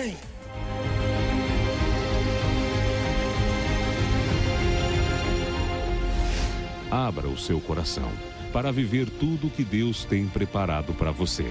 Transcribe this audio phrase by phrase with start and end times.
[0.00, 0.16] Amém.
[6.90, 8.10] Abra o seu coração
[8.50, 11.46] para viver tudo o que Deus tem preparado para você.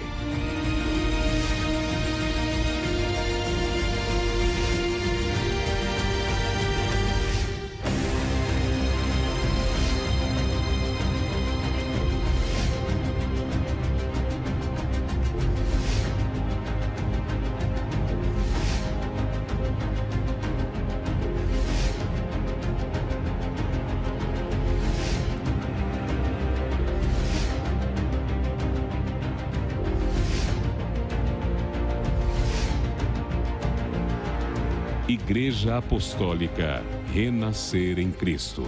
[35.59, 36.81] Igreja Apostólica
[37.13, 38.63] Renascer em Cristo.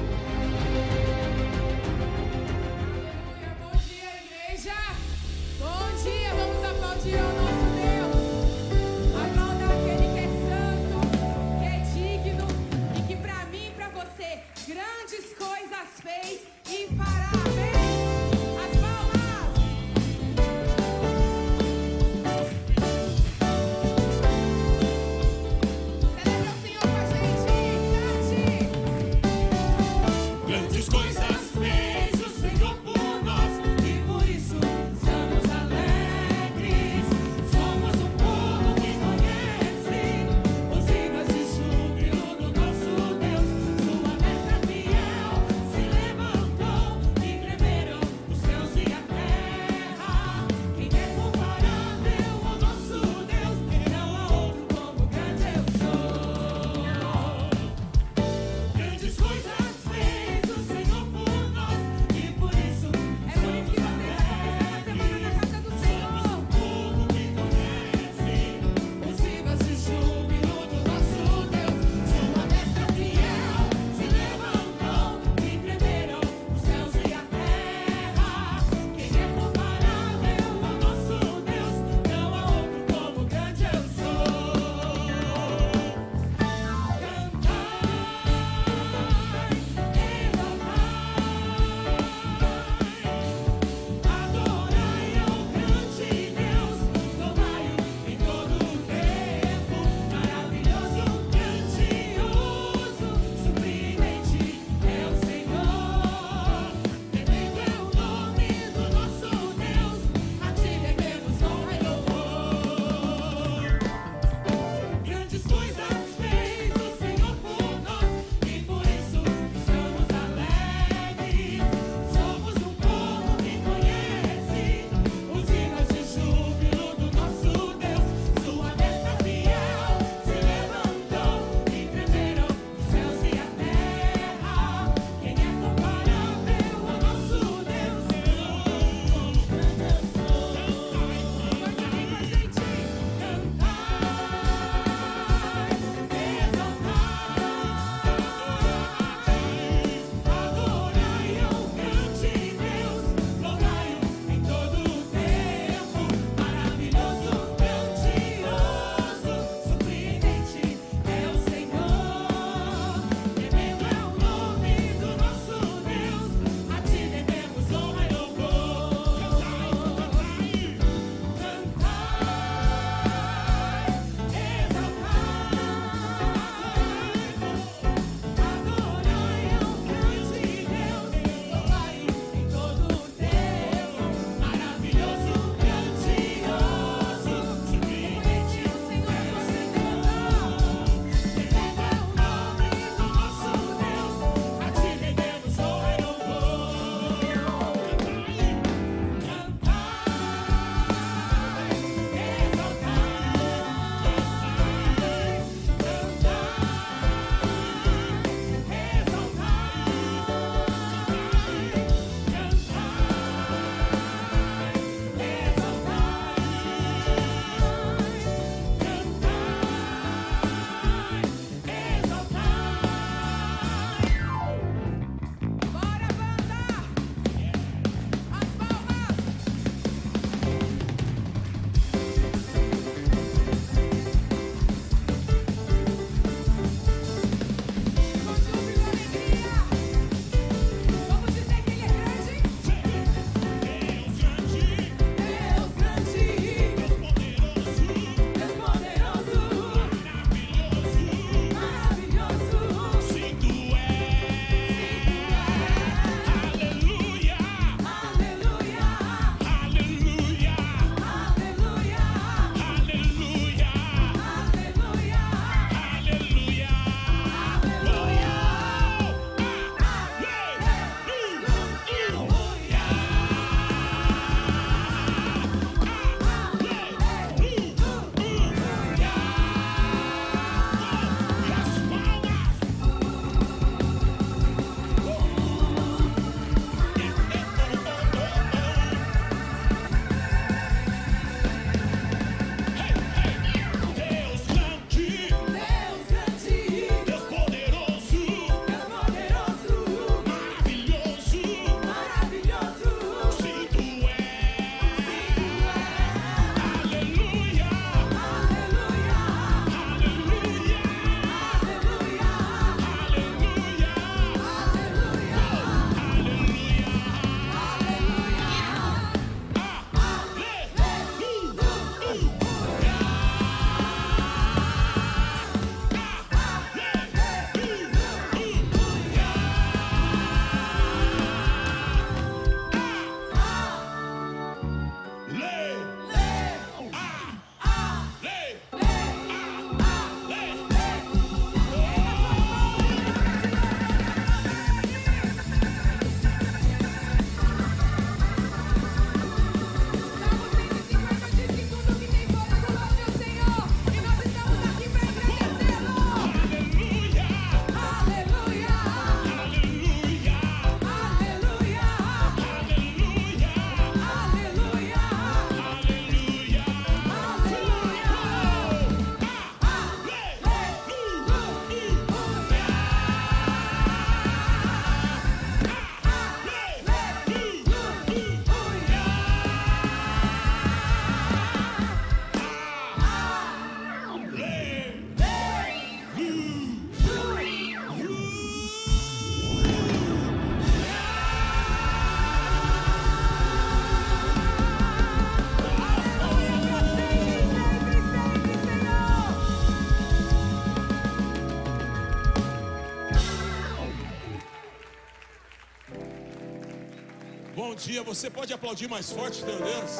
[407.81, 408.04] dia.
[408.04, 409.92] Você pode aplaudir mais forte, teu Deus?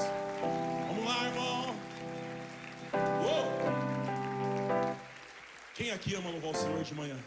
[0.88, 1.75] Vamos lá, irmão.
[3.24, 3.45] Uou.
[5.74, 7.18] Quem aqui ama louvar o Senhor de manhã?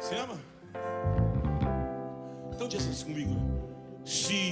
[0.00, 0.40] Você ama?
[2.54, 3.34] Então diz assim comigo.
[4.04, 4.43] Se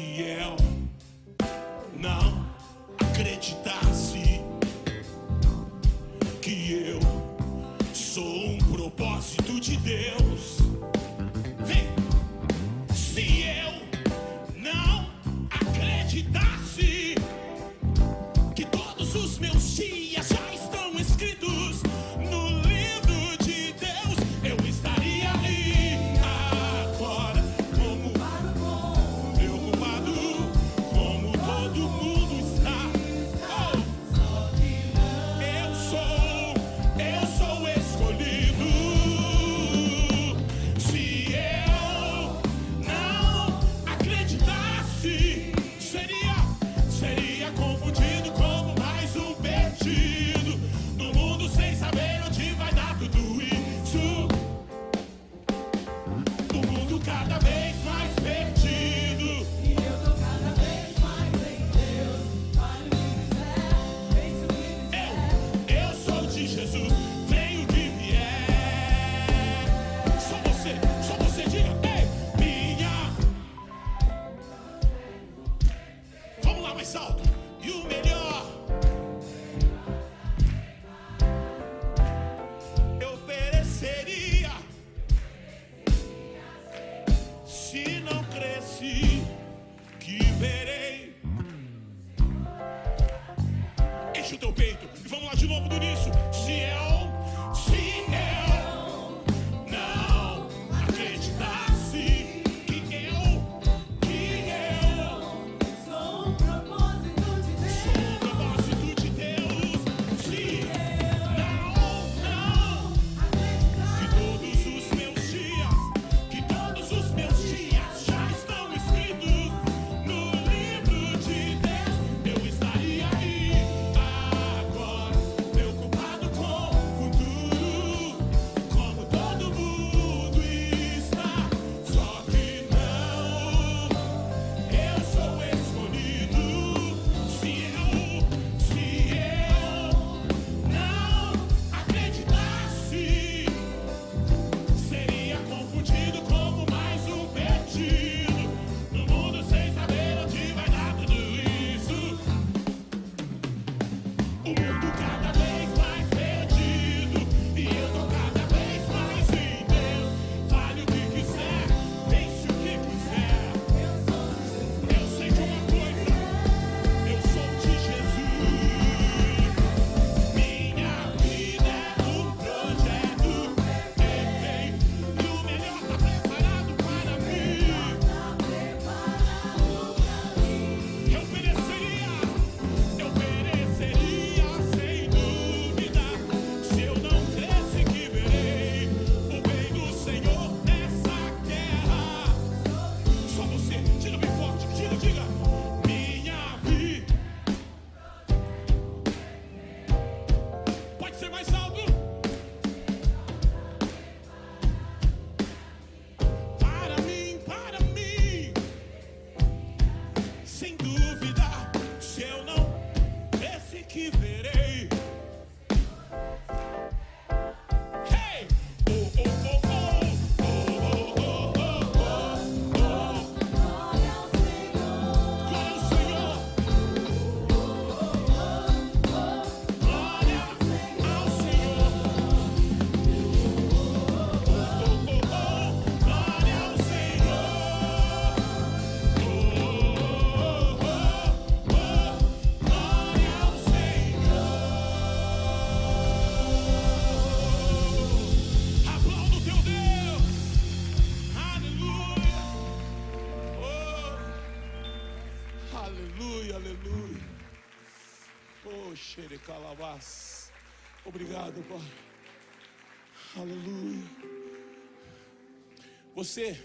[266.22, 266.56] Você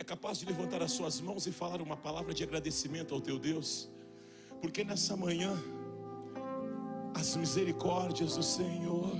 [0.00, 3.38] é capaz de levantar as suas mãos e falar uma palavra de agradecimento ao teu
[3.38, 3.88] Deus,
[4.60, 5.56] porque nessa manhã
[7.14, 9.12] as misericórdias do Senhor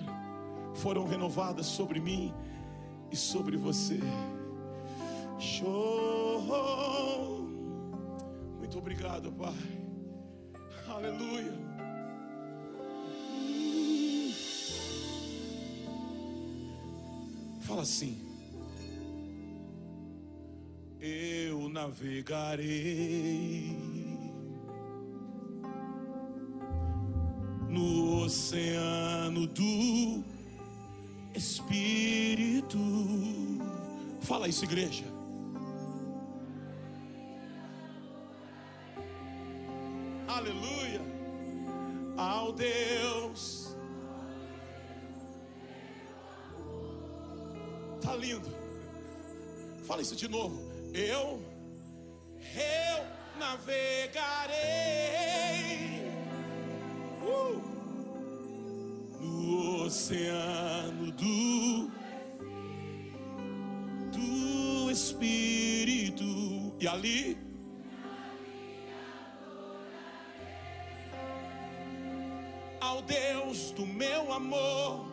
[0.75, 2.35] foram renovadas sobre mim
[3.13, 4.01] e sobre você.
[5.39, 6.41] Show!
[8.59, 9.55] Muito obrigado, Pai.
[10.89, 11.55] Aleluia.
[17.61, 18.30] Fala assim
[21.01, 22.67] eu navegarei
[27.69, 30.23] no oceano do
[31.35, 32.79] Espírito.
[34.21, 35.05] Fala isso, igreja.
[40.29, 41.01] Aleluia.
[42.17, 43.75] Ao Deus.
[48.03, 48.49] Tá lindo.
[49.87, 51.41] Fala isso de novo eu,
[52.57, 53.05] eu
[53.39, 54.57] navegarei
[57.23, 57.63] uh,
[59.21, 61.91] no oceano do,
[64.11, 66.25] do Espírito
[66.81, 67.39] e ali.
[72.81, 75.10] Ao Deus do meu amor.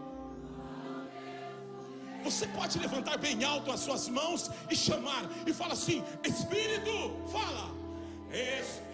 [2.24, 7.72] Você pode levantar bem alto as suas mãos e chamar e fala assim: Espírito, fala.
[8.32, 8.88] Espírito, Espírito.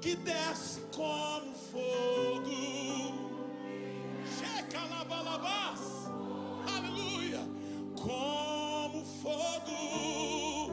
[0.00, 2.50] que desce como fogo.
[4.38, 5.80] Checa labalabás.
[6.76, 7.40] Aleluia.
[7.96, 10.72] Como fogo.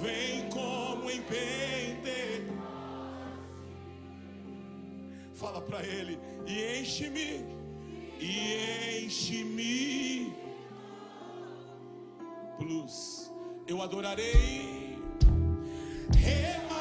[0.00, 2.46] Vem como em Pente.
[5.34, 7.61] Fala para ele e enche-me
[8.22, 10.32] e enche-me.
[12.58, 13.32] Plus,
[13.66, 14.98] eu adorarei.
[16.14, 16.71] Hey.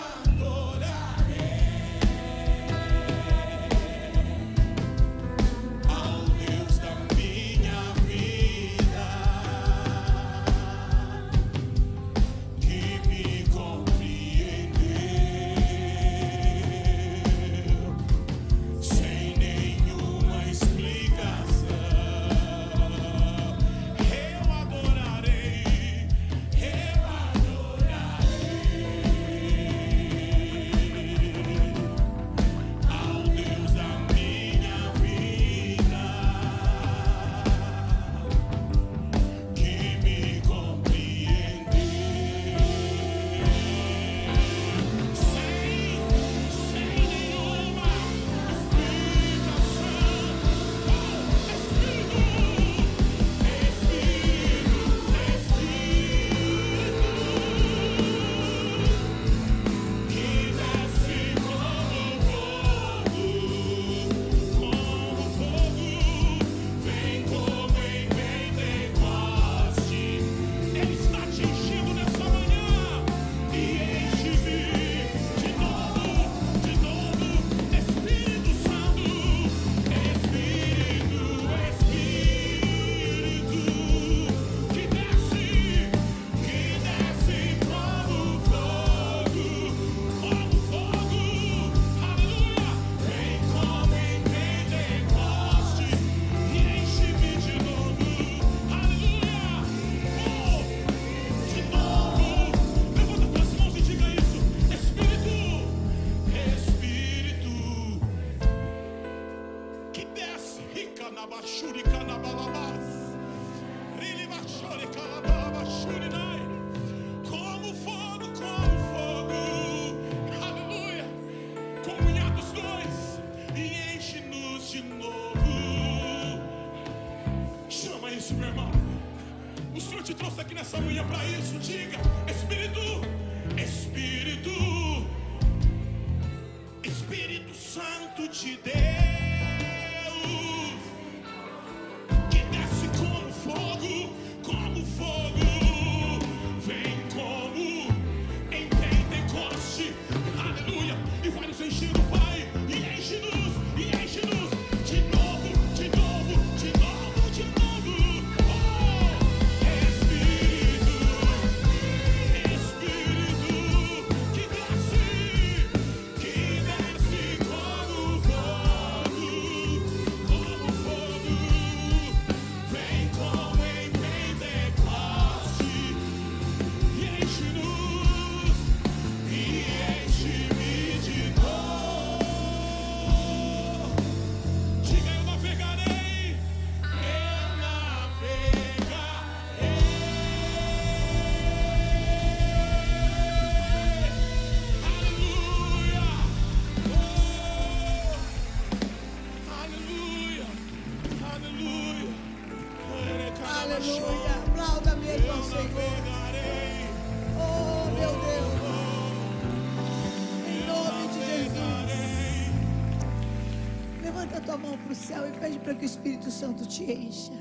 [215.64, 217.34] Para que o Espírito Santo te encha.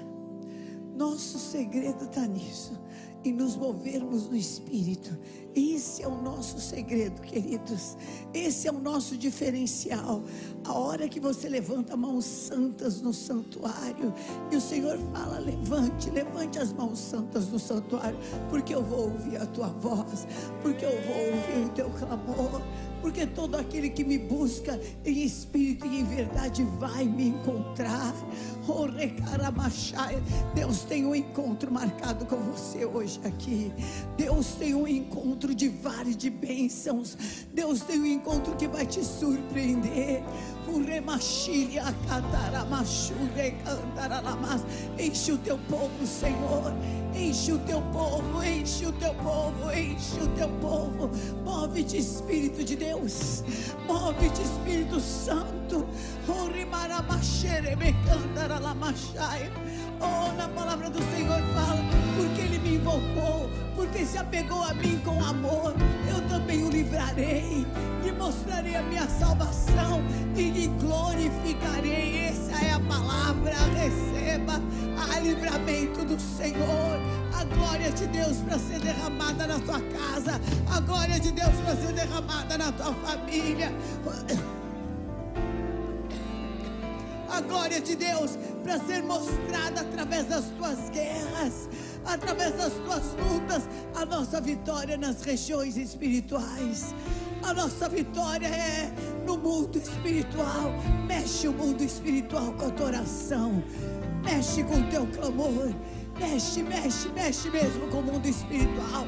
[0.94, 2.78] Nosso segredo está nisso.
[3.22, 5.16] Em nos movermos no Espírito.
[5.54, 7.96] Esse é o nosso segredo, queridos.
[8.33, 10.22] Esse é o nosso diferencial.
[10.64, 14.14] A hora que você levanta mãos santas no santuário
[14.50, 19.37] e o Senhor fala: levante, levante as mãos santas no santuário, porque eu vou ouvir
[19.37, 20.26] a tua voz,
[20.62, 22.62] porque eu vou ouvir o teu clamor.
[23.00, 28.14] Porque todo aquele que me busca em espírito e em verdade vai me encontrar.
[28.68, 30.22] Oh, recaramachai.
[30.54, 33.72] Deus tem um encontro marcado com você hoje aqui.
[34.16, 37.16] Deus tem um encontro de vale de bênçãos.
[37.52, 40.22] Deus tem um encontro que vai te surpreender.
[44.98, 46.72] Enche o teu povo, Senhor.
[47.14, 51.11] Enche o teu povo, enche o teu povo, enche o teu povo.
[51.44, 53.42] Move-te, Espírito de Deus.
[53.87, 55.87] Move-te, Espírito Santo.
[60.00, 61.80] Oh, na palavra do Senhor fala,
[62.16, 65.74] porque Ele me invocou, porque se apegou a mim com amor,
[66.06, 67.66] eu também o livrarei,
[68.04, 70.02] lhe mostrarei a minha salvação
[70.36, 72.26] e lhe glorificarei.
[72.26, 74.60] Essa é a palavra, receba
[74.98, 77.00] a livramento do Senhor,
[77.32, 80.38] a glória de Deus para ser derramada na tua casa,
[80.70, 83.72] a glória de Deus para ser derramada na tua família.
[87.30, 91.68] a glória de Deus para ser mostrada através das tuas guerras,
[92.04, 96.94] através das tuas lutas, a nossa vitória nas regiões espirituais.
[97.42, 98.92] A nossa vitória é
[99.26, 100.72] no mundo espiritual.
[101.06, 103.62] Mexe o mundo espiritual com a tua oração.
[104.22, 105.74] Mexe com o teu clamor.
[106.18, 109.06] Mexe, mexe, mexe mesmo com o mundo espiritual.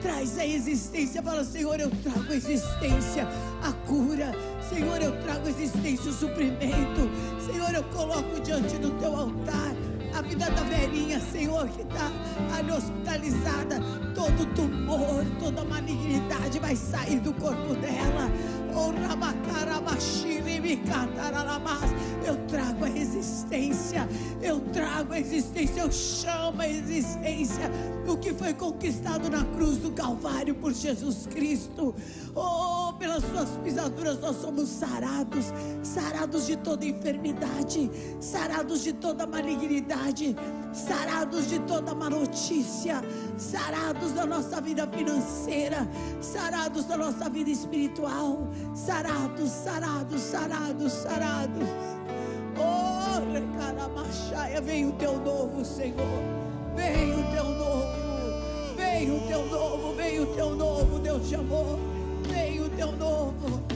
[0.00, 1.22] Traz a existência.
[1.22, 3.28] Fala, Senhor, eu trago a existência,
[3.62, 4.32] a cura.
[4.68, 7.10] Senhor, eu trago a existência, o suprimento.
[7.44, 9.74] Senhor, eu coloco diante do teu altar
[10.14, 12.10] a vida da velhinha, Senhor, que está
[12.56, 13.80] ali hospitalizada.
[14.14, 18.30] Todo tumor, toda malignidade vai sair do corpo dela.
[18.76, 18.94] Oh.
[22.26, 24.08] Eu trago a existência,
[24.40, 27.70] eu trago a existência, eu chamo a existência
[28.06, 31.94] o que foi conquistado na cruz do Calvário por Jesus Cristo.
[32.34, 35.46] Oh, pelas suas pisaduras nós somos sarados,
[35.82, 40.36] sarados de toda enfermidade, sarados de toda malignidade,
[40.72, 43.02] sarados de toda má notícia,
[43.36, 45.88] sarados da nossa vida financeira,
[46.20, 51.68] sarados da nossa vida espiritual, sarados, sarados, sarados, sarados.
[52.56, 56.22] Oh, recaramachaia, vem o teu novo, Senhor.
[56.76, 58.04] Vem o teu novo.
[58.76, 61.93] Vem o teu novo, vem o teu novo, Deus te amou.
[62.28, 63.66] Vem o teu novo.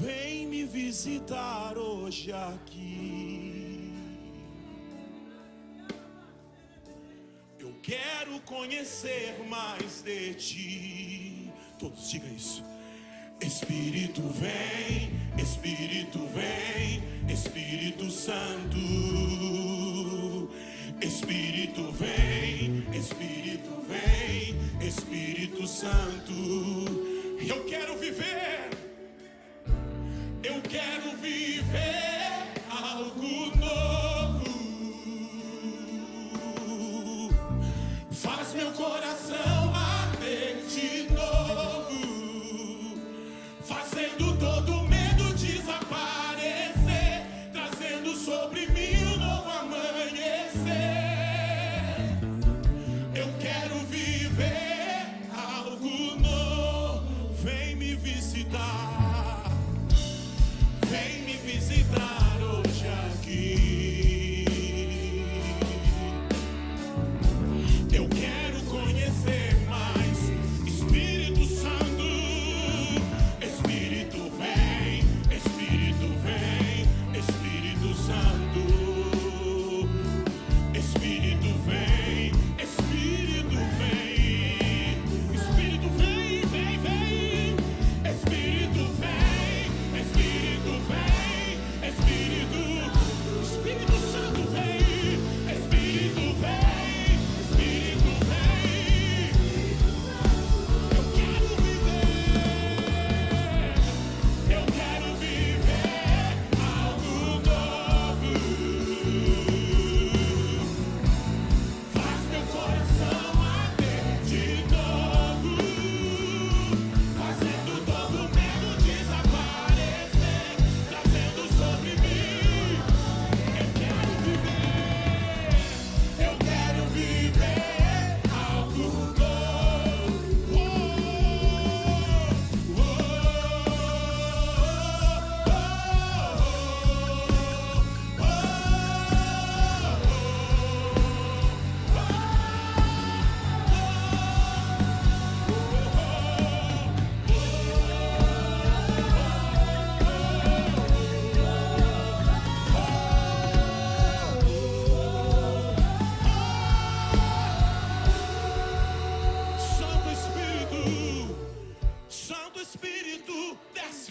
[0.00, 3.92] Vem me visitar hoje aqui.
[7.58, 11.52] Eu quero conhecer mais de ti.
[11.78, 12.64] Todos digam isso.
[13.40, 18.78] Espírito vem, Espírito vem, Espírito Santo.
[21.00, 24.56] Espírito vem, Espírito vem,
[24.86, 26.32] Espírito Santo.
[27.46, 28.70] Eu quero viver.
[30.42, 34.05] Eu quero viver algo novo.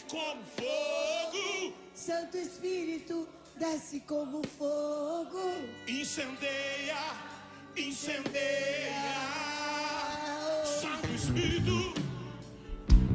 [0.10, 1.74] como fogo.
[1.94, 5.40] Santo Espírito, desce como fogo.
[5.88, 7.14] Incendeia,
[7.76, 9.04] incendeia.
[10.82, 11.94] Santo Espírito,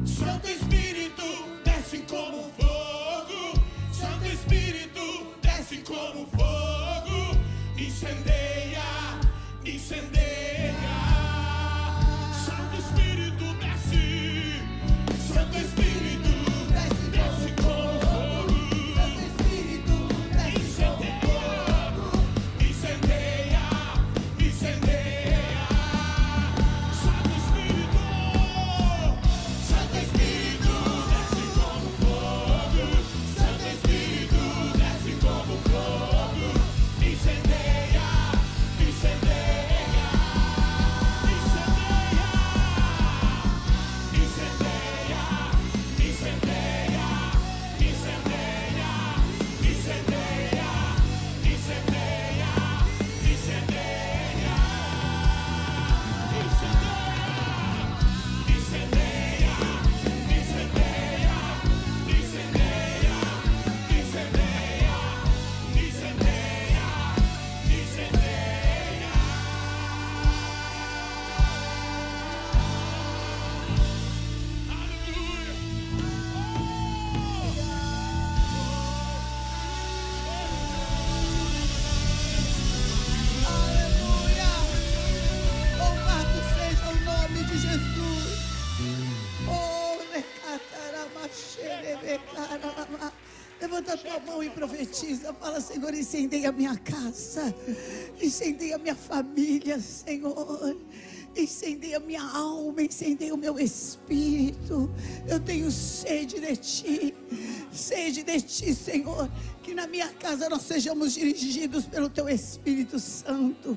[0.05, 1.23] Santo Espírito,
[1.63, 3.53] desce como fogo.
[3.93, 7.37] Santo Espírito, desce como fogo.
[7.77, 8.40] Incendeia.
[95.81, 97.55] Senhor, incendeia a minha casa.
[98.21, 100.77] Incendeia a minha família, Senhor.
[101.35, 104.93] Incendeia a minha alma, incendeia o meu espírito.
[105.27, 107.15] Eu tenho sede de ti.
[107.71, 109.27] Sede de ti, Senhor.
[109.63, 113.75] Que na minha casa nós sejamos dirigidos pelo teu Espírito Santo.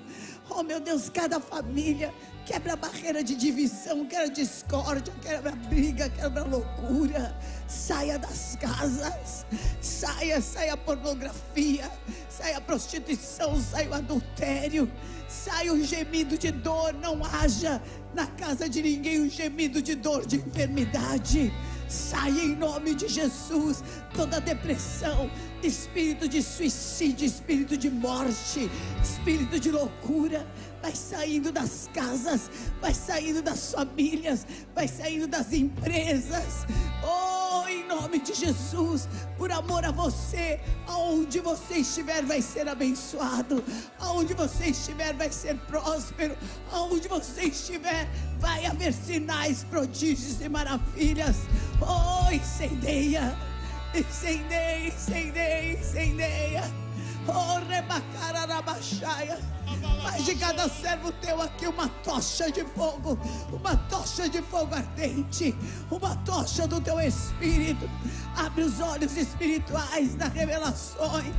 [0.51, 2.13] Oh, meu Deus, cada família
[2.45, 7.37] quebra a barreira de divisão, quebra a discórdia, quebra a briga, quebra a loucura.
[7.67, 9.47] Saia das casas,
[9.81, 11.91] saia, saia a pornografia,
[12.29, 14.91] saia a prostituição, saia o adultério,
[15.29, 16.93] saia o gemido de dor.
[16.93, 17.83] Não haja
[18.15, 21.53] na casa de ninguém um gemido de dor, de enfermidade.
[21.89, 23.83] Saia em nome de Jesus
[24.15, 25.31] toda depressão,
[25.63, 28.71] espírito de suicídio, espírito de morte,
[29.03, 30.47] espírito de loucura.
[30.85, 36.67] Vai saindo das casas, vai saindo das famílias, vai saindo das empresas.
[37.03, 43.65] Oh, em nome de Jesus, por amor a você, aonde você estiver vai ser abençoado,
[43.99, 46.37] aonde você estiver vai ser próspero,
[46.71, 48.07] aonde você estiver
[48.39, 51.37] vai haver sinais, prodígios e maravilhas.
[51.81, 53.35] Oh, incendeia,
[53.95, 56.84] incendeia, incendeia, incendeia.
[60.03, 63.19] Faz de cada servo teu aqui uma tocha de fogo,
[63.53, 65.55] uma tocha de fogo ardente,
[65.91, 67.89] uma tocha do teu espírito.
[68.37, 71.35] Abre os olhos espirituais das revelações,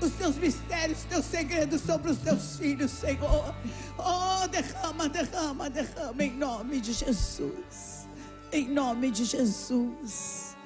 [0.00, 3.54] os teus mistérios, os teus segredos sobre os teus filhos, Senhor.
[3.98, 8.08] Oh, derrama, derrama, derrama em nome de Jesus.
[8.52, 10.56] Em nome de Jesus.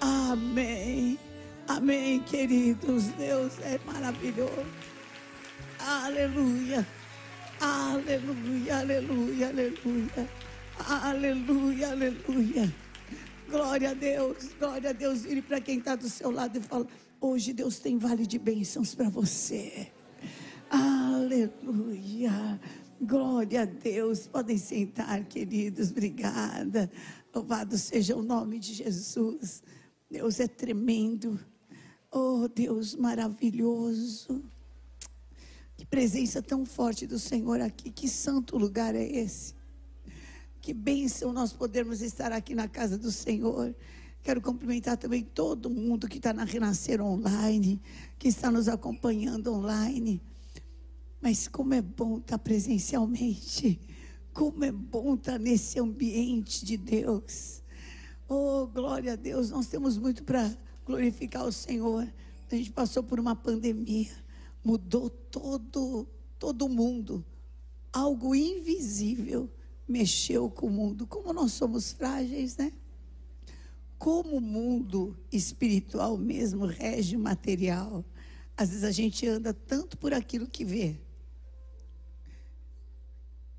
[0.00, 1.18] Amém.
[1.68, 3.04] Amém, queridos.
[3.08, 4.66] Deus é maravilhoso.
[5.78, 6.86] Aleluia.
[7.60, 10.30] Aleluia, aleluia, aleluia.
[10.78, 12.74] Aleluia, aleluia.
[13.50, 15.24] Glória a Deus, glória a Deus.
[15.24, 16.86] Vire para quem está do seu lado e fala:
[17.20, 19.92] Hoje Deus tem vale de bênçãos para você.
[20.70, 22.58] Aleluia.
[22.98, 24.26] Glória a Deus.
[24.26, 25.90] Podem sentar, queridos.
[25.90, 26.90] Obrigada.
[27.34, 29.62] Louvado seja o nome de Jesus.
[30.10, 31.38] Deus é tremendo.
[32.10, 34.42] Oh, Deus maravilhoso.
[35.76, 37.90] Que presença tão forte do Senhor aqui.
[37.90, 39.54] Que santo lugar é esse?
[40.60, 43.74] Que bênção nós podermos estar aqui na casa do Senhor.
[44.22, 47.80] Quero cumprimentar também todo mundo que está na Renascer Online,
[48.18, 50.20] que está nos acompanhando online.
[51.20, 53.80] Mas como é bom estar presencialmente.
[54.32, 57.62] Como é bom estar nesse ambiente de Deus.
[58.28, 59.50] Oh, glória a Deus.
[59.50, 60.56] Nós temos muito para
[60.88, 62.10] glorificar o Senhor.
[62.50, 64.10] A gente passou por uma pandemia,
[64.64, 67.24] mudou todo todo mundo.
[67.92, 69.50] Algo invisível
[69.86, 71.06] mexeu com o mundo.
[71.06, 72.72] Como nós somos frágeis, né?
[73.98, 78.04] Como o mundo espiritual mesmo rege o material.
[78.56, 80.96] Às vezes a gente anda tanto por aquilo que vê.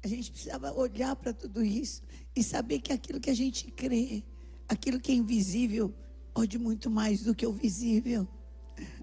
[0.02, 2.02] A gente precisava olhar para tudo isso
[2.36, 4.24] e saber que aquilo que a gente crê,
[4.68, 5.94] aquilo que é invisível,
[6.34, 8.28] pode muito mais do que o visível.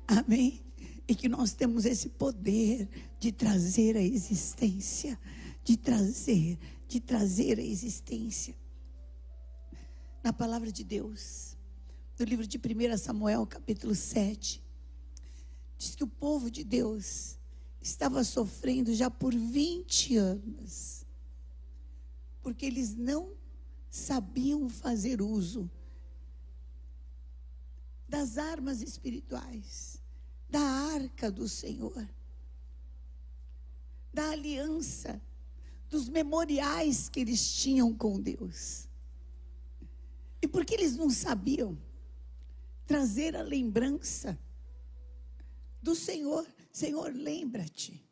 [0.06, 0.64] Amém?
[1.08, 5.18] E que nós temos esse poder de trazer a existência,
[5.62, 6.58] de trazer,
[6.88, 8.54] de trazer a existência.
[10.22, 11.56] Na palavra de Deus,
[12.18, 14.62] no livro de 1 Samuel, capítulo 7,
[15.78, 17.38] diz que o povo de Deus
[17.80, 21.04] estava sofrendo já por 20 anos,
[22.42, 23.32] porque eles não
[23.90, 25.70] sabiam fazer uso
[28.08, 30.02] das armas espirituais,
[30.48, 32.08] da arca do Senhor,
[34.12, 35.20] da aliança,
[35.88, 38.88] dos memoriais que eles tinham com Deus.
[40.40, 41.78] E porque eles não sabiam
[42.86, 44.38] trazer a lembrança
[45.82, 48.04] do Senhor, Senhor, lembra-te.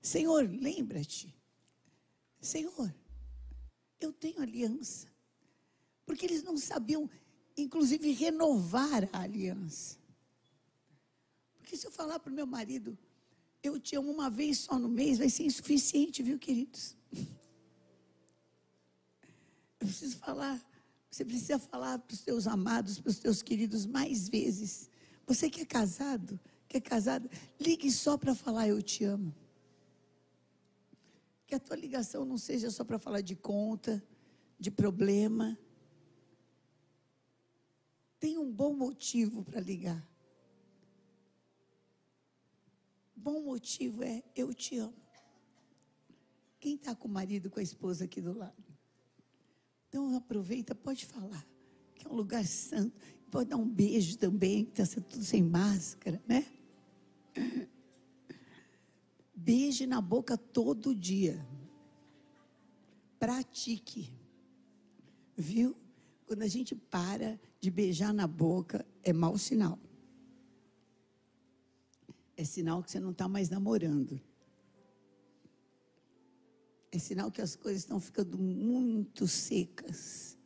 [0.00, 1.34] Senhor, lembra-te.
[2.40, 2.94] Senhor,
[4.00, 5.08] eu tenho aliança.
[6.04, 7.10] Porque eles não sabiam,
[7.56, 9.96] inclusive, renovar a aliança.
[11.58, 12.96] Porque se eu falar para o meu marido,
[13.62, 16.96] eu te amo uma vez só no mês, vai ser insuficiente, viu, queridos?
[19.78, 20.64] Eu preciso falar,
[21.10, 24.88] você precisa falar para os teus amados, para os teus queridos mais vezes.
[25.26, 27.28] Você que é casado, que é casada,
[27.60, 29.34] ligue só para falar eu te amo.
[31.46, 34.02] Que a tua ligação não seja só para falar de conta,
[34.58, 35.58] de problema.
[38.26, 40.04] Tem um bom motivo para ligar.
[43.14, 45.00] Bom motivo é eu te amo.
[46.58, 48.64] Quem está com o marido, com a esposa aqui do lado?
[49.88, 51.46] Então aproveita, pode falar,
[51.94, 53.00] que é um lugar santo.
[53.30, 56.44] Pode dar um beijo também, que está tudo sem máscara, né?
[59.36, 61.46] Beije na boca todo dia.
[63.20, 64.12] Pratique.
[65.36, 65.76] Viu?
[66.26, 69.76] Quando a gente para de beijar na boca, é mau sinal.
[72.36, 74.20] É sinal que você não está mais namorando.
[76.92, 80.38] É sinal que as coisas estão ficando muito secas.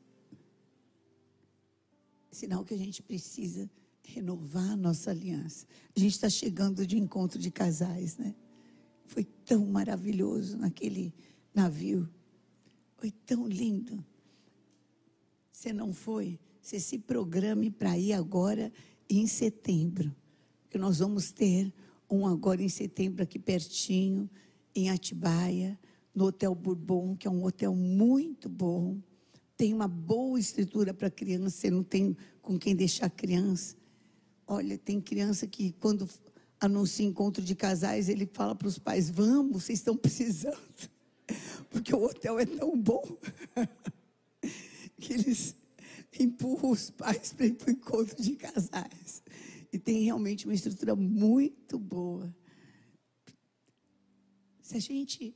[2.33, 3.71] É sinal que a gente precisa
[4.03, 5.67] renovar a nossa aliança.
[5.95, 8.35] A gente está chegando de encontro de casais, né?
[9.05, 11.13] Foi tão maravilhoso naquele
[11.53, 12.09] navio.
[12.97, 14.03] Foi tão lindo.
[15.53, 16.41] Você não foi?
[16.61, 18.73] Você se programe para ir agora
[19.09, 20.15] em setembro.
[20.69, 21.73] Que nós vamos ter
[22.09, 24.29] um agora em setembro aqui pertinho,
[24.75, 25.79] em Atibaia,
[26.15, 28.99] no Hotel Bourbon, que é um hotel muito bom.
[29.57, 33.77] Tem uma boa estrutura para criança, você não tem com quem deixar a criança.
[34.47, 36.09] Olha, tem criança que quando
[36.61, 40.59] anuncia encontro de casais, ele fala para os pais: vamos, vocês estão precisando.
[41.71, 43.03] Porque o hotel é tão bom
[44.99, 45.55] que eles
[46.19, 49.23] empurram os pais para ir para o encontro de casais.
[49.73, 52.35] E tem realmente uma estrutura muito boa.
[54.63, 55.35] Se a gente.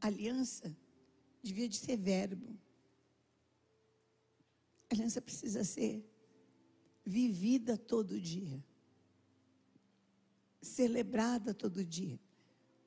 [0.00, 0.76] Aliança
[1.42, 2.56] devia de ser verbo.
[4.90, 6.04] Aliança precisa ser
[7.04, 8.62] vivida todo dia,
[10.60, 12.20] celebrada todo dia.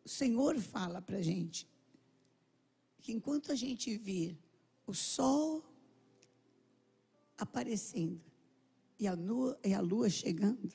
[0.05, 1.67] O Senhor fala para a gente
[2.99, 4.37] que enquanto a gente vir
[4.85, 5.63] o sol
[7.41, 8.21] aparecendo
[8.99, 10.71] e a, lua, e a lua chegando,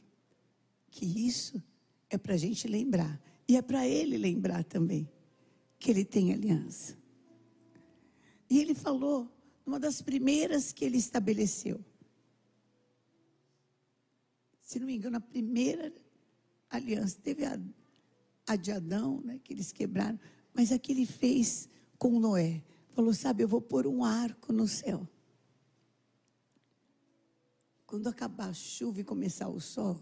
[0.90, 1.62] que isso
[2.10, 3.20] é para a gente lembrar.
[3.48, 5.08] E é para ele lembrar também
[5.78, 6.98] que ele tem aliança.
[8.50, 9.30] E ele falou,
[9.64, 11.84] uma das primeiras que ele estabeleceu.
[14.60, 15.92] Se não me engano, a primeira
[16.68, 17.60] aliança teve a,
[18.44, 20.18] a de Adão, né, que eles quebraram,
[20.52, 22.64] mas a que ele fez com Noé.
[22.90, 25.08] Falou: Sabe, eu vou pôr um arco no céu.
[27.86, 30.00] Quando acabar a chuva e começar o sol,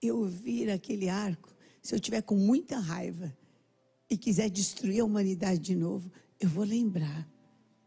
[0.00, 3.36] eu vir aquele arco, se eu tiver com muita raiva
[4.08, 7.28] e quiser destruir a humanidade de novo, eu vou lembrar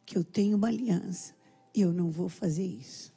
[0.05, 1.33] que eu tenho uma aliança
[1.73, 3.13] e eu não vou fazer isso.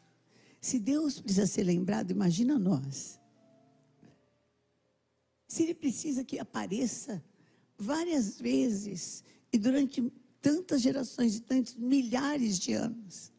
[0.61, 3.18] Se Deus precisa ser lembrado, imagina nós.
[5.48, 7.22] Se Ele precisa que apareça
[7.76, 10.00] várias vezes e durante
[10.40, 13.32] tantas gerações e tantos milhares de anos,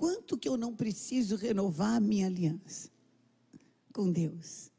[0.00, 2.88] quanto que eu não preciso renovar a minha aliança
[3.92, 4.72] com Deus?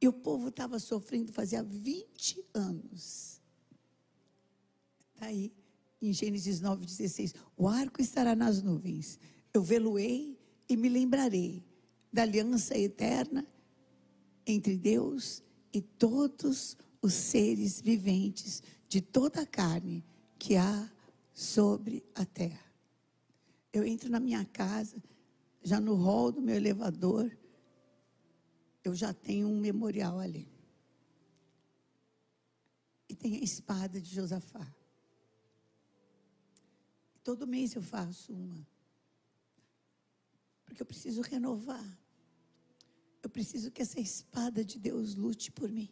[0.00, 3.38] E o povo estava sofrendo fazia 20 anos.
[5.12, 5.52] Está aí
[6.00, 7.34] em Gênesis 9,16.
[7.54, 9.18] O arco estará nas nuvens
[9.52, 11.62] eu veluei e me lembrarei
[12.10, 13.46] da aliança eterna
[14.46, 20.02] entre Deus e todos os seres viventes de toda a carne
[20.38, 20.90] que há
[21.34, 22.67] sobre a terra.
[23.78, 25.00] Eu entro na minha casa,
[25.62, 27.30] já no hall do meu elevador,
[28.82, 30.50] eu já tenho um memorial ali.
[33.08, 34.66] E tem a espada de Josafá.
[37.22, 38.66] Todo mês eu faço uma.
[40.64, 41.98] Porque eu preciso renovar.
[43.22, 45.88] Eu preciso que essa espada de Deus lute por mim.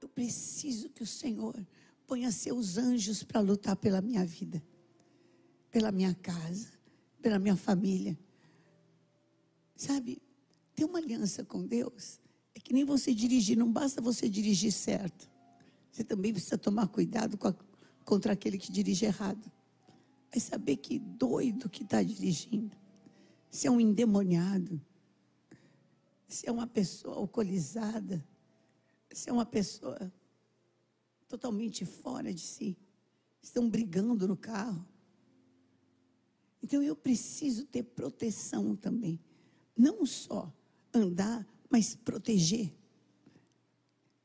[0.00, 1.54] Eu preciso que o Senhor
[2.04, 4.60] ponha seus anjos para lutar pela minha vida,
[5.70, 6.68] pela minha casa,
[7.22, 8.18] pela minha família.
[9.76, 10.20] Sabe,
[10.74, 12.20] ter uma aliança com Deus
[12.54, 15.30] é que nem você dirigir, não basta você dirigir certo.
[15.90, 17.54] Você também precisa tomar cuidado a,
[18.04, 19.50] contra aquele que dirige errado.
[20.30, 22.76] Vai saber que doido que está dirigindo.
[23.50, 24.80] Se é um endemoniado,
[26.28, 28.24] se é uma pessoa alcoolizada,
[29.12, 30.12] se é uma pessoa
[31.26, 32.76] totalmente fora de si,
[33.42, 34.86] estão brigando no carro.
[36.62, 39.18] Então eu preciso ter proteção também.
[39.76, 40.52] Não só
[40.92, 42.72] andar, mas proteger.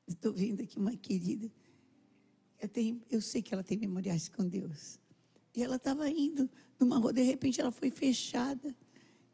[0.07, 1.51] Estou vendo aqui uma querida.
[2.59, 4.99] Eu, tenho, eu sei que ela tem memoriais com Deus.
[5.55, 8.75] E ela estava indo numa rua, de repente ela foi fechada.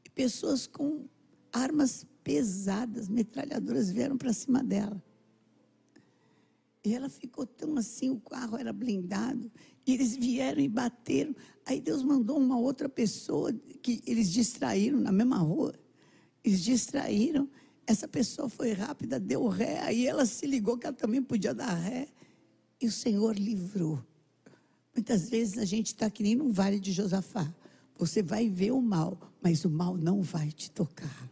[0.06, 1.08] E pessoas com
[1.52, 5.04] armas pesadas, metralhadoras, vieram para cima dela.
[6.84, 9.52] E ela ficou tão assim, o carro era blindado,
[9.86, 11.36] e eles vieram e bateram.
[11.66, 15.74] Aí Deus mandou uma outra pessoa que eles distraíram na mesma rua.
[16.44, 17.50] Eles distraíram.
[17.86, 21.74] Essa pessoa foi rápida, deu ré, aí ela se ligou que ela também podia dar
[21.74, 22.08] ré.
[22.80, 24.04] E o Senhor livrou.
[24.96, 27.54] Muitas vezes a gente está que nem num vale de Josafá.
[27.98, 31.30] Você vai ver o mal, mas o mal não vai te tocar.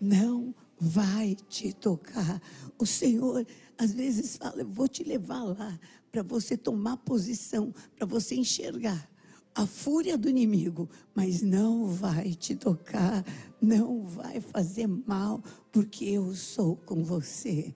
[0.00, 2.40] Não vai te tocar.
[2.78, 3.46] O Senhor
[3.76, 5.78] às vezes fala: Eu vou te levar lá
[6.10, 9.10] para você tomar posição, para você enxergar
[9.54, 13.24] a fúria do inimigo, mas não vai te tocar,
[13.60, 15.42] não vai fazer mal,
[15.72, 17.74] porque eu sou com você.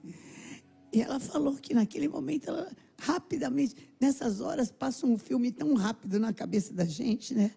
[0.92, 6.18] E ela falou que naquele momento ela rapidamente, nessas horas passa um filme tão rápido
[6.18, 7.50] na cabeça da gente, né?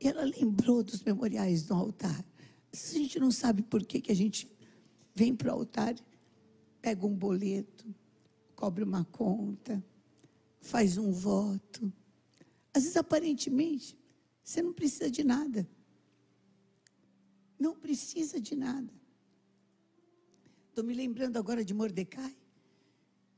[0.00, 2.24] E ela lembrou dos memoriais do altar.
[2.74, 4.50] A gente não sabe por que, que a gente
[5.14, 5.94] vem para o altar,
[6.82, 7.94] pega um boleto,
[8.56, 9.82] cobre uma conta,
[10.60, 11.92] faz um voto.
[12.74, 13.96] Às vezes, aparentemente,
[14.42, 15.68] você não precisa de nada.
[17.56, 18.92] Não precisa de nada.
[20.68, 22.36] Estou me lembrando agora de Mordecai.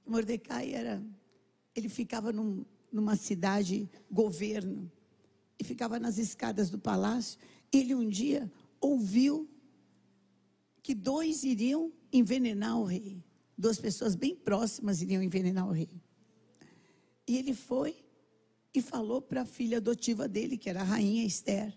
[0.07, 1.05] Mordecai era.
[1.75, 4.91] Ele ficava num, numa cidade governo
[5.59, 7.39] e ficava nas escadas do palácio.
[7.71, 8.51] Ele um dia
[8.81, 9.49] ouviu
[10.83, 13.25] que dois iriam envenenar o rei.
[13.57, 16.01] Duas pessoas bem próximas iriam envenenar o rei.
[17.27, 18.05] E ele foi
[18.73, 21.77] e falou para a filha adotiva dele, que era a rainha Esther.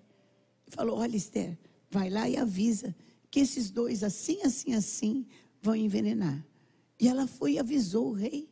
[0.67, 1.57] Falou: Olha, Esther,
[1.89, 2.95] vai lá e avisa
[3.31, 5.25] que esses dois, assim, assim, assim,
[5.61, 6.45] vão envenenar.
[6.99, 8.49] E ela foi e avisou o rei.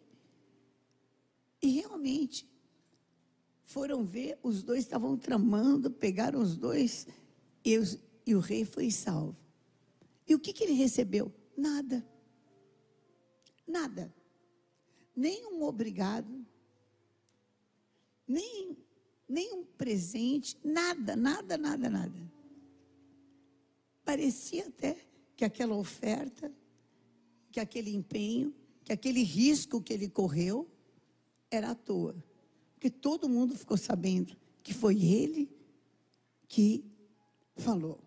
[1.62, 2.48] E realmente,
[3.64, 7.08] foram ver, os dois estavam tramando, pegaram os dois,
[7.66, 9.38] e, os, e o rei foi salvo.
[10.28, 11.34] E o que, que ele recebeu?
[11.56, 12.06] Nada.
[13.66, 14.14] Nada.
[15.16, 16.46] Nem um obrigado,
[18.28, 18.78] nem,
[19.28, 22.32] nem um presente, nada, nada, nada, nada.
[24.04, 24.98] Parecia até
[25.36, 26.54] que aquela oferta,
[27.52, 28.54] que aquele empenho,
[28.84, 30.70] que aquele risco que ele correu
[31.50, 32.16] era à toa.
[32.74, 35.50] Porque todo mundo ficou sabendo que foi ele
[36.48, 36.86] que
[37.56, 38.07] falou.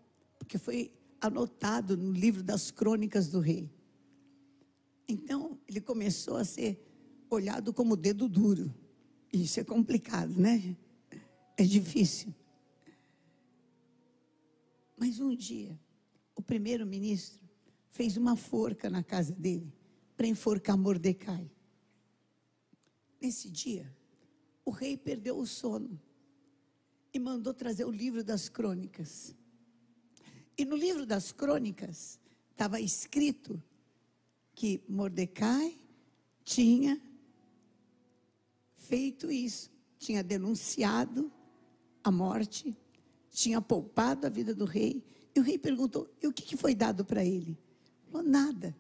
[0.51, 0.91] Porque foi
[1.21, 3.71] anotado no livro das crônicas do rei.
[5.07, 6.85] Então, ele começou a ser
[7.31, 8.75] olhado como dedo duro.
[9.33, 10.77] Isso é complicado, né?
[11.57, 12.35] É difícil.
[14.97, 15.79] Mas um dia,
[16.35, 17.49] o primeiro-ministro
[17.89, 19.73] fez uma forca na casa dele
[20.17, 21.49] para enforcar Mordecai.
[23.21, 23.89] Nesse dia,
[24.65, 25.97] o rei perdeu o sono
[27.15, 29.39] e mandou trazer o livro das crônicas.
[30.61, 33.63] E no livro das crônicas estava escrito
[34.55, 35.75] que Mordecai
[36.45, 37.01] tinha
[38.75, 41.33] feito isso, tinha denunciado
[42.05, 42.77] a morte,
[43.31, 45.03] tinha poupado a vida do rei.
[45.35, 47.59] E o rei perguntou: e o que, foi dado para ele?
[48.11, 48.77] Falou: nada.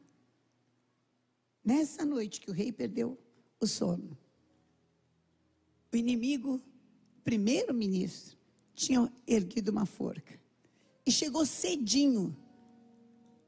[1.65, 3.19] Nessa noite que o rei perdeu
[3.59, 4.19] o sono,
[5.91, 6.61] o inimigo,
[7.25, 8.37] primeiro-ministro,
[8.75, 10.40] tinha erguido uma forca
[11.07, 12.37] e chegou cedinho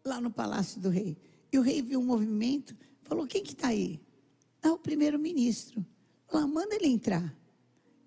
[0.05, 1.17] lá no palácio do rei.
[1.53, 4.01] E o rei viu um movimento, falou: quem que está aí?
[4.63, 5.85] Ah, o primeiro-ministro.
[6.27, 7.37] Falou, manda ele entrar.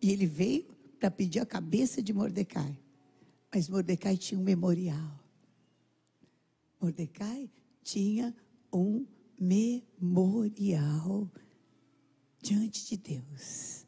[0.02, 0.66] E ele veio
[1.00, 2.80] para pedir a cabeça de Mordecai.
[3.54, 5.20] Mas Mordecai tinha um memorial.
[6.82, 7.50] Mordecai
[7.84, 8.36] tinha
[8.74, 9.06] um
[9.39, 11.30] memorial
[12.41, 13.86] diante de Deus.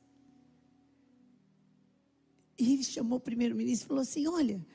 [2.60, 4.66] E ele chamou o primeiro-ministro e falou assim: Olha,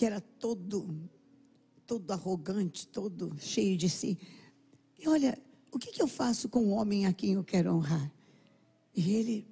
[0.00, 0.88] que era todo,
[1.86, 4.16] todo arrogante, todo cheio de si.
[4.98, 5.38] E olha,
[5.70, 8.10] o que, que eu faço com o homem a quem eu quero honrar?
[8.96, 9.46] E ele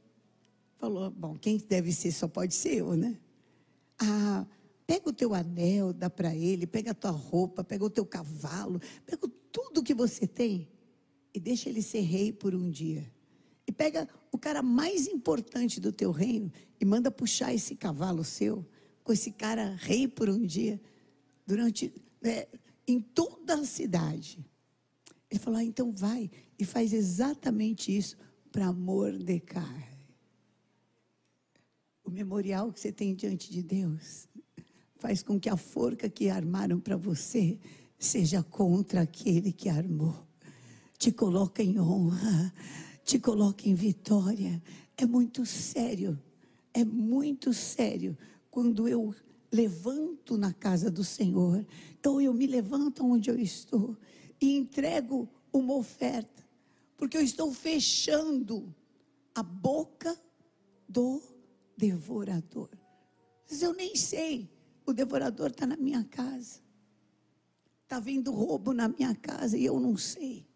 [0.77, 3.19] falou: Bom, quem deve ser só pode ser eu, né?
[3.99, 4.47] Ah,
[4.87, 8.81] pega o teu anel, dá para ele, pega a tua roupa, pega o teu cavalo,
[9.05, 10.67] pega tudo que você tem
[11.35, 13.07] e deixa ele ser rei por um dia.
[13.67, 18.65] E pega o cara mais importante do teu reino e manda puxar esse cavalo seu
[19.09, 20.79] com esse cara rei por um dia
[21.47, 21.91] durante
[22.21, 22.45] né,
[22.87, 24.45] em toda a cidade.
[25.31, 28.19] Ele falou: ah, então vai e faz exatamente isso
[28.53, 29.89] para Mordecai.
[32.05, 34.29] O memorial que você tem diante de Deus
[34.99, 37.59] faz com que a forca que armaram para você
[37.99, 40.23] seja contra aquele que armou.
[40.99, 42.53] Te coloca em honra,
[43.07, 44.63] te coloca em vitória.
[44.99, 46.23] É muito sério,
[46.75, 48.15] é muito sério
[48.51, 49.15] quando eu
[49.51, 51.67] levanto na casa do Senhor,
[51.99, 53.97] então eu me levanto onde eu estou
[54.41, 56.47] e entrego uma oferta,
[56.97, 58.75] porque eu estou fechando
[59.35, 60.19] a boca
[60.89, 61.23] do
[61.77, 62.69] devorador.
[63.49, 64.51] Mas eu nem sei,
[64.85, 66.61] o devorador está na minha casa,
[67.85, 70.47] está vindo roubo na minha casa e eu não sei,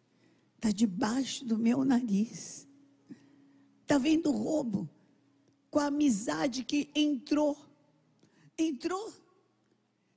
[0.56, 2.68] está debaixo do meu nariz,
[3.82, 4.88] está vindo roubo
[5.70, 7.56] com a amizade que entrou,
[8.58, 9.12] entrou.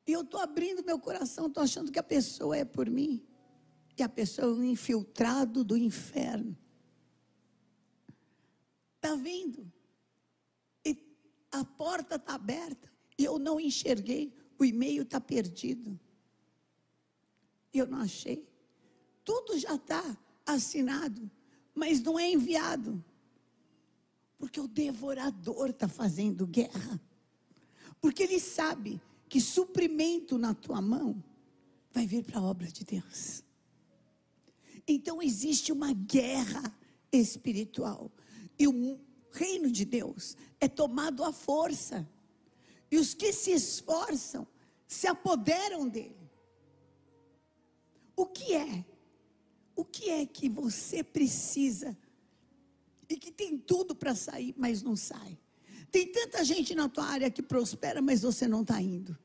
[0.08, 3.26] E eu estou abrindo meu coração, estou achando que a pessoa é por mim.
[3.98, 6.58] E a pessoa é um infiltrado do inferno.
[8.96, 9.72] Está vindo.
[10.84, 10.98] E
[11.52, 12.92] a porta está aberta.
[13.18, 14.34] E eu não enxerguei.
[14.60, 16.00] O e-mail está perdido.
[17.74, 18.48] Eu não achei.
[19.24, 21.30] Tudo já está assinado,
[21.74, 23.04] mas não é enviado.
[24.38, 27.02] Porque o devorador está fazendo guerra.
[28.06, 31.24] Porque ele sabe que suprimento na tua mão
[31.92, 33.44] vai vir para a obra de Deus.
[34.88, 36.72] Então existe uma guerra
[37.12, 38.12] espiritual.
[38.60, 39.00] E o
[39.32, 42.08] reino de Deus é tomado à força.
[42.92, 44.48] E os que se esforçam
[44.88, 46.30] se apoderam dele.
[48.16, 48.86] O que é?
[49.76, 51.98] O que é que você precisa
[53.10, 55.40] e que tem tudo para sair, mas não sai?
[55.96, 59.18] Tem tanta gente na tua área que prospera, mas você não está indo.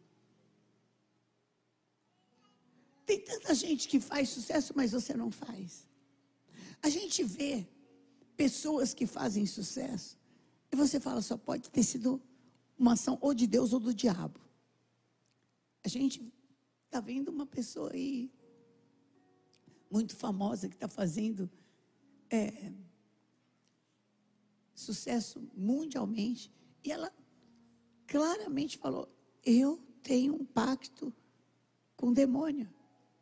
[3.04, 5.84] Tem tanta gente que faz sucesso, mas você não faz.
[6.80, 7.66] A gente vê
[8.36, 10.16] pessoas que fazem sucesso
[10.70, 12.22] e você fala, só pode ter sido
[12.78, 14.38] uma ação ou de Deus ou do diabo.
[15.82, 16.32] A gente
[16.84, 18.30] está vendo uma pessoa aí
[19.90, 21.50] muito famosa que está fazendo
[22.30, 22.72] é,
[24.72, 27.12] sucesso mundialmente e ela
[28.06, 29.08] claramente falou:
[29.44, 31.12] Eu tenho um pacto
[31.96, 32.68] com o demônio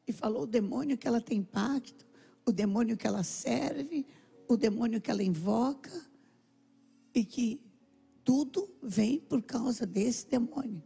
[0.07, 2.07] e falou o demônio que ela tem pacto,
[2.47, 4.07] o demônio que ela serve,
[4.49, 5.91] o demônio que ela invoca,
[7.15, 7.61] e que
[8.25, 10.83] tudo vem por causa desse demônio.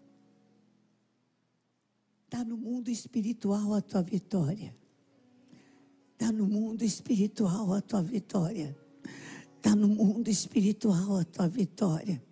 [2.24, 4.74] Está no mundo espiritual a tua vitória.
[6.12, 8.76] Está no mundo espiritual a tua vitória.
[9.56, 12.22] Está no mundo espiritual a tua vitória.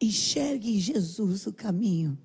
[0.00, 2.18] Enxergue em Jesus o caminho.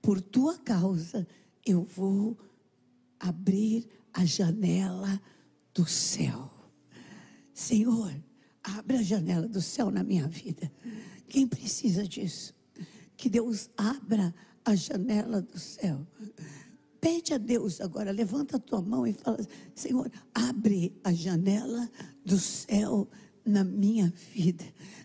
[0.00, 1.26] Por tua causa,
[1.64, 2.38] eu vou
[3.18, 5.20] abrir a janela
[5.74, 6.50] do céu.
[7.52, 8.14] Senhor,
[8.62, 10.72] abra a janela do céu na minha vida.
[11.28, 12.54] Quem precisa disso?
[13.16, 16.06] Que Deus abra a janela do céu.
[17.00, 19.38] Pede a Deus agora, levanta a tua mão e fala:
[19.74, 21.90] Senhor, abre a janela
[22.24, 23.08] do céu
[23.44, 24.64] na minha vida.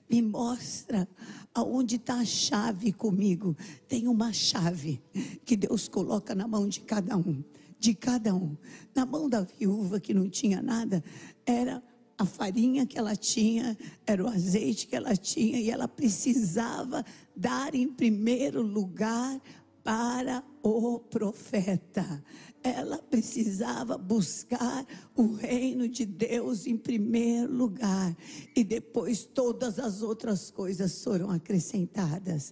[0.10, 1.08] Me mostra
[1.54, 3.56] aonde está a chave comigo.
[3.88, 5.02] Tem uma chave
[5.44, 7.44] que Deus coloca na mão de cada um
[7.86, 8.58] de cada um.
[8.96, 11.04] Na mão da viúva que não tinha nada,
[11.46, 11.84] era
[12.18, 13.78] a farinha que ela tinha,
[14.08, 19.40] era o azeite que ela tinha, e ela precisava dar em primeiro lugar
[19.86, 22.24] para o profeta.
[22.64, 24.84] Ela precisava buscar
[25.16, 28.18] o reino de Deus em primeiro lugar,
[28.56, 32.52] e depois todas as outras coisas foram acrescentadas.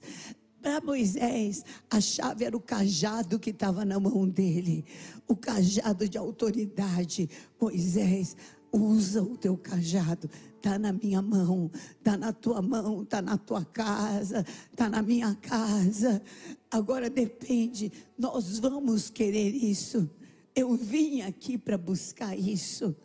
[0.62, 4.86] Para Moisés, a chave era o cajado que estava na mão dele,
[5.28, 7.28] o cajado de autoridade.
[7.60, 8.38] Moisés,
[8.74, 13.64] usa o teu cajado, está na minha mão, está na tua mão, está na tua
[13.64, 16.22] casa, está na minha casa.
[16.72, 20.10] Agora depende, nós vamos querer isso.
[20.56, 22.96] Eu vim aqui para buscar isso.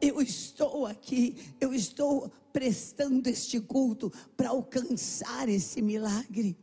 [0.00, 6.56] Eu estou aqui, eu estou prestando este culto para alcançar esse milagre.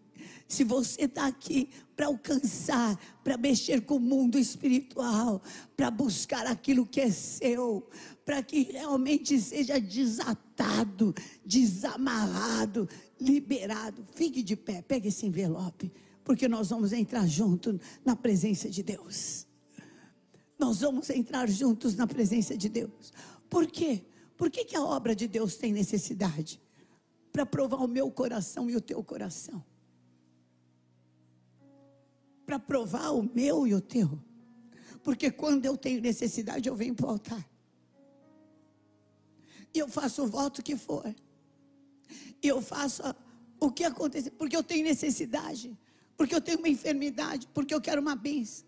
[0.49, 5.43] Se você está aqui para alcançar, para mexer com o mundo espiritual,
[5.77, 7.87] para buscar aquilo que é seu,
[8.25, 11.13] para que realmente seja desatado,
[11.45, 12.89] desamarrado,
[13.21, 15.91] liberado, fique de pé, pegue esse envelope,
[16.23, 19.45] porque nós vamos entrar junto na presença de Deus.
[20.57, 23.13] Nós vamos entrar juntos na presença de Deus.
[23.47, 24.03] Por quê?
[24.35, 26.59] Por que, que a obra de Deus tem necessidade?
[27.31, 29.63] Para provar o meu coração e o teu coração.
[32.49, 34.19] Para provar o meu e o teu.
[35.03, 37.47] Porque quando eu tenho necessidade, eu venho para o altar.
[39.71, 41.13] E eu faço o voto que for.
[42.41, 43.03] E eu faço
[43.59, 44.31] o que acontecer.
[44.31, 45.77] Porque eu tenho necessidade.
[46.17, 47.47] Porque eu tenho uma enfermidade.
[47.53, 48.65] Porque eu quero uma bênção.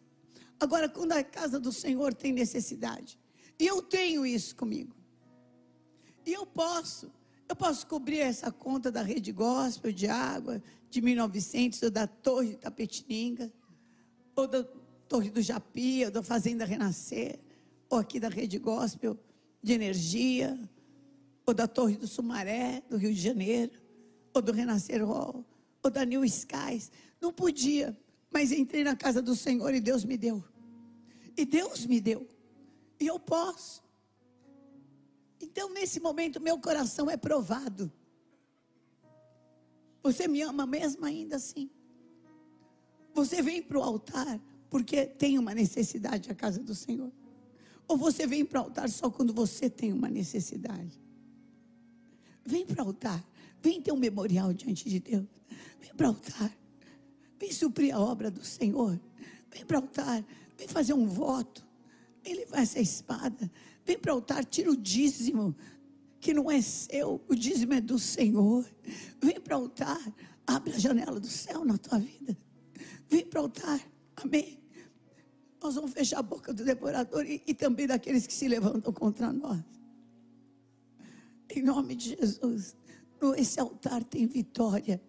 [0.59, 3.17] Agora, quando a casa do Senhor tem necessidade,
[3.59, 4.95] e eu tenho isso comigo,
[6.23, 7.11] e eu posso,
[7.49, 12.53] eu posso cobrir essa conta da rede gospel de água de 1900, ou da Torre
[12.57, 13.51] Tapetininga,
[14.35, 14.63] ou da
[15.07, 17.39] Torre do Japi, ou da Fazenda Renascer,
[17.89, 19.17] ou aqui da rede gospel
[19.61, 20.57] de energia,
[21.45, 23.73] ou da Torre do Sumaré, do Rio de Janeiro,
[24.33, 25.45] ou do Renascer Hall,
[25.83, 26.91] ou da New Skies.
[27.19, 27.97] Não podia,
[28.31, 30.43] mas entrei na casa do Senhor e Deus me deu.
[31.35, 32.27] E Deus me deu.
[32.99, 33.83] E eu posso.
[35.41, 37.91] Então, nesse momento, meu coração é provado.
[40.03, 41.69] Você me ama mesmo ainda assim?
[43.13, 44.39] Você vem para o altar
[44.69, 47.11] porque tem uma necessidade a casa do Senhor?
[47.87, 50.97] Ou você vem para o altar só quando você tem uma necessidade?
[52.45, 53.23] Vem para o altar.
[53.61, 55.25] Vem ter um memorial diante de Deus.
[55.79, 56.57] Vem para o altar.
[57.37, 58.99] Vem suprir a obra do Senhor.
[59.51, 60.23] Vem para o altar.
[60.57, 61.65] Vem fazer um voto.
[62.23, 63.51] Vem levar essa espada.
[63.85, 64.45] Vem para o altar.
[64.45, 65.55] Tira o dízimo.
[66.19, 67.21] Que não é seu.
[67.27, 68.65] O dízimo é do Senhor.
[69.21, 70.13] Vem para o altar.
[70.47, 72.37] Abre a janela do céu na tua vida.
[73.11, 73.85] Vem para o altar.
[74.15, 74.57] Amém.
[75.61, 79.33] Nós vamos fechar a boca do devorador e, e também daqueles que se levantam contra
[79.33, 79.61] nós.
[81.53, 82.75] Em nome de Jesus.
[83.37, 84.99] Esse altar tem vitória.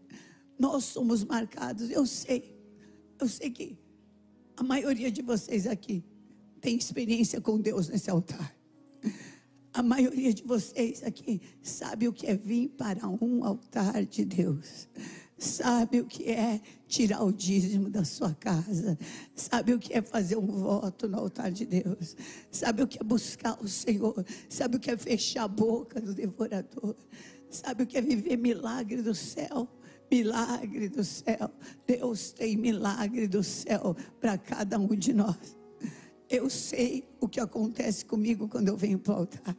[0.59, 1.91] Nós somos marcados.
[1.91, 2.61] Eu sei.
[3.21, 3.79] Eu sei que
[4.57, 6.05] a maioria de vocês aqui
[6.61, 8.55] tem experiência com Deus nesse altar.
[9.73, 14.89] A maioria de vocês aqui sabe o que é vir para um altar de Deus.
[15.43, 18.97] Sabe o que é tirar o dízimo da sua casa.
[19.35, 22.17] Sabe o que é fazer um voto no altar de Deus.
[22.49, 24.25] Sabe o que é buscar o Senhor.
[24.49, 26.95] Sabe o que é fechar a boca do devorador.
[27.51, 29.69] Sabe o que é viver milagre do céu.
[30.09, 31.51] Milagre do céu.
[31.85, 35.57] Deus tem milagre do céu para cada um de nós.
[36.31, 39.57] Eu sei o que acontece comigo quando eu venho para o altar.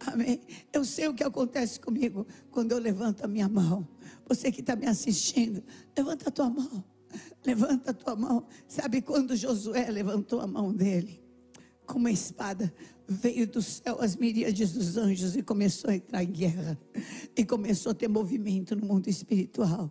[0.00, 0.40] Amém.
[0.70, 3.88] Eu sei o que acontece comigo quando eu levanto a minha mão.
[4.28, 5.62] Você que está me assistindo,
[5.96, 6.84] levanta a tua mão.
[7.44, 8.46] Levanta a tua mão.
[8.66, 11.22] Sabe quando Josué levantou a mão dele?
[11.86, 12.72] Com uma espada,
[13.08, 16.78] veio do céu as miríades dos anjos e começou a entrar em guerra.
[17.34, 19.90] E começou a ter movimento no mundo espiritual.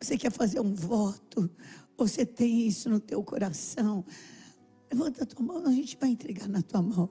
[0.00, 1.48] Você quer fazer um voto?
[1.96, 4.04] Você tem isso no teu coração?
[4.90, 7.08] Levanta a tua mão, a gente vai entregar na tua mão.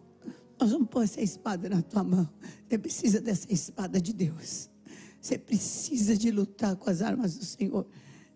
[0.60, 2.30] Nós vamos pôr essa espada na tua mão.
[2.68, 4.69] Você precisa dessa espada de Deus.
[5.22, 7.86] Você precisa de lutar com as armas do Senhor.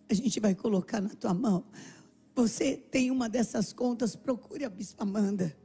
[0.09, 1.65] A gente vai colocar na tua mão.
[2.35, 5.55] Você tem uma dessas contas, procure a Bispa Amanda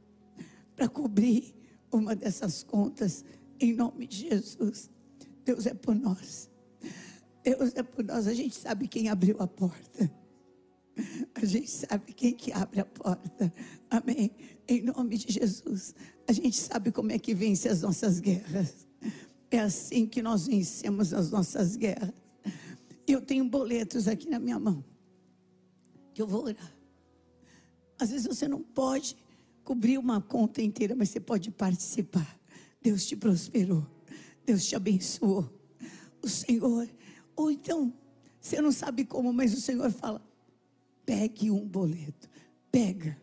[0.75, 1.55] para cobrir
[1.91, 3.25] uma dessas contas
[3.59, 4.89] em nome de Jesus.
[5.43, 6.49] Deus é por nós.
[7.43, 8.27] Deus é por nós.
[8.27, 10.11] A gente sabe quem abriu a porta.
[11.33, 13.53] A gente sabe quem que abre a porta.
[13.89, 14.31] Amém.
[14.67, 15.95] Em nome de Jesus.
[16.27, 18.87] A gente sabe como é que vence as nossas guerras.
[19.51, 22.13] É assim que nós vencemos as nossas guerras.
[23.07, 24.83] Eu tenho boletos aqui na minha mão.
[26.13, 26.77] Que eu vou orar.
[27.97, 29.17] Às vezes você não pode
[29.63, 32.39] cobrir uma conta inteira, mas você pode participar.
[32.81, 33.85] Deus te prosperou.
[34.45, 35.49] Deus te abençoou.
[36.21, 36.87] O Senhor,
[37.35, 37.93] ou então,
[38.39, 40.21] você não sabe como, mas o Senhor fala:
[41.05, 42.29] pegue um boleto,
[42.71, 43.19] pega,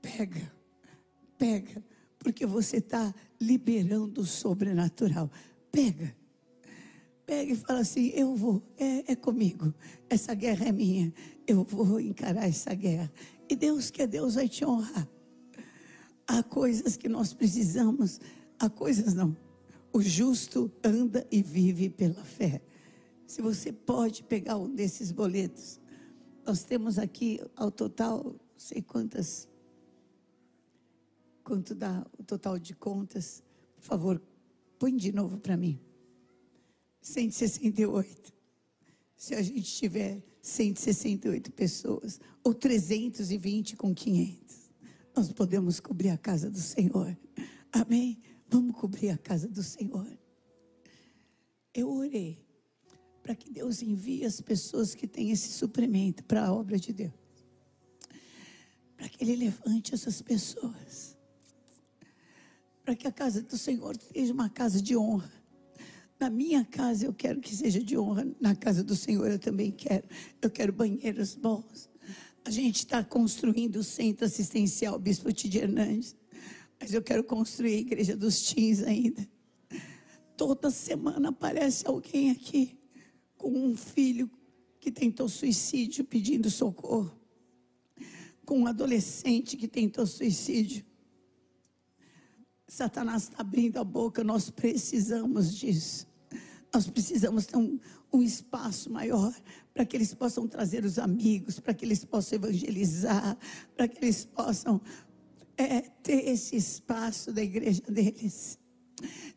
[0.00, 0.52] pega,
[1.38, 1.84] pega,
[2.24, 5.30] porque você está liberando o sobrenatural.
[5.70, 6.16] Pega,
[7.26, 9.72] pega e fala assim: eu vou, é, é comigo,
[10.08, 11.12] essa guerra é minha,
[11.46, 13.12] eu vou encarar essa guerra.
[13.46, 15.06] E Deus que é Deus vai te honrar.
[16.26, 18.18] Há coisas que nós precisamos,
[18.58, 19.36] há coisas não.
[19.92, 22.62] O justo anda e vive pela fé.
[23.26, 25.78] Se você pode pegar um desses boletos,
[26.46, 29.46] nós temos aqui ao total, sei quantas,
[31.44, 33.42] quanto dá o total de contas.
[33.76, 34.22] Por favor,
[34.78, 35.78] põe de novo para mim.
[37.02, 38.32] 168.
[39.16, 44.70] Se a gente tiver 168 pessoas, ou 320 com 500,
[45.14, 47.16] nós podemos cobrir a casa do Senhor.
[47.70, 48.20] Amém?
[48.48, 50.06] Vamos cobrir a casa do Senhor.
[51.72, 52.44] Eu orei
[53.22, 57.12] para que Deus envie as pessoas que têm esse suprimento para a obra de Deus.
[58.96, 61.13] Para que Ele levante essas pessoas.
[62.84, 65.32] Para que a casa do Senhor seja uma casa de honra.
[66.20, 68.26] Na minha casa eu quero que seja de honra.
[68.38, 70.06] Na casa do Senhor eu também quero.
[70.40, 71.88] Eu quero banheiros bons.
[72.44, 76.14] A gente está construindo o centro assistencial Bispo Tide Hernandes.
[76.78, 79.26] Mas eu quero construir a igreja dos teens ainda.
[80.36, 82.78] Toda semana aparece alguém aqui
[83.38, 84.30] com um filho
[84.78, 87.18] que tentou suicídio pedindo socorro.
[88.44, 90.84] Com um adolescente que tentou suicídio.
[92.74, 96.08] Satanás está abrindo a boca, nós precisamos disso.
[96.72, 97.78] Nós precisamos ter um,
[98.12, 99.32] um espaço maior
[99.72, 103.38] para que eles possam trazer os amigos, para que eles possam evangelizar,
[103.76, 104.80] para que eles possam
[105.56, 108.58] é, ter esse espaço da igreja deles.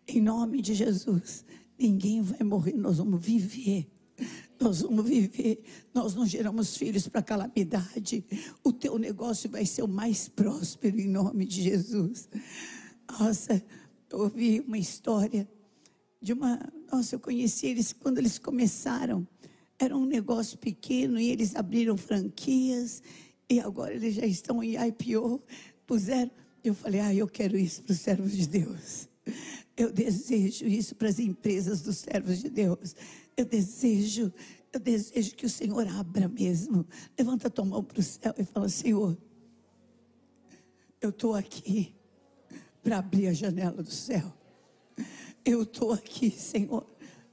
[0.08, 1.46] Em nome de Jesus,
[1.78, 3.88] ninguém vai morrer, nós vamos viver.
[4.60, 5.64] Nós vamos viver,
[5.94, 8.26] nós não geramos filhos para calamidade.
[8.64, 12.28] O teu negócio vai ser o mais próspero em nome de Jesus.
[13.10, 13.64] Nossa,
[14.12, 15.48] eu ouvi uma história
[16.22, 16.60] de uma.
[16.92, 19.28] Nossa, eu conheci eles quando eles começaram.
[19.80, 23.02] Era um negócio pequeno e eles abriram franquias
[23.50, 25.42] e agora eles já estão em IPO.
[25.86, 26.32] Puseram.
[26.64, 29.08] Eu falei, ah, eu quero isso para os servos de Deus.
[29.76, 32.96] Eu desejo isso para as empresas dos servos de Deus.
[33.38, 34.34] Eu desejo,
[34.74, 36.86] eu desejo que o Senhor abra mesmo.
[37.18, 39.18] Levanta a tua mão para o céu e fala: Senhor,
[41.00, 41.97] eu estou aqui
[42.88, 44.34] para abrir a janela do céu.
[45.44, 46.88] Eu estou aqui, Senhor,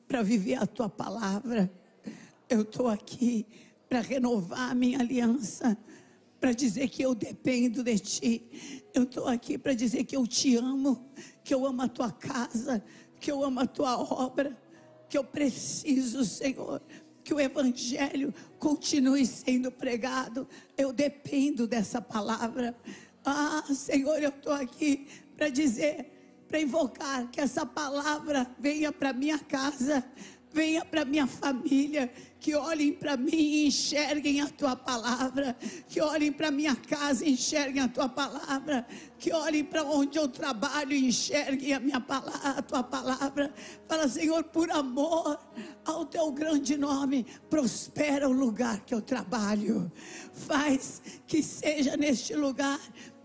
[0.08, 1.72] para viver a tua palavra.
[2.48, 3.46] Eu estou aqui
[3.88, 5.78] para renovar a minha aliança,
[6.40, 8.82] para dizer que eu dependo de ti.
[8.92, 11.08] Eu estou aqui para dizer que eu te amo,
[11.44, 12.84] que eu amo a tua casa,
[13.20, 14.60] que eu amo a tua obra,
[15.08, 16.82] que eu preciso, Senhor,
[17.22, 20.48] que o Evangelho continue sendo pregado.
[20.76, 22.76] Eu dependo dessa palavra.
[23.24, 29.38] Ah, Senhor, eu estou aqui para dizer, para invocar que essa palavra venha para minha
[29.38, 30.04] casa,
[30.54, 35.56] venha para minha família, que olhem para mim e enxerguem a tua palavra,
[35.88, 38.86] que olhem para minha casa e enxerguem a tua palavra,
[39.18, 43.52] que olhem para onde eu trabalho e enxerguem a minha palavra, a tua palavra.
[43.88, 45.36] Fala, Senhor, por amor
[45.84, 49.90] ao teu grande nome, prospera o lugar que eu trabalho.
[50.32, 52.78] Faz que seja neste lugar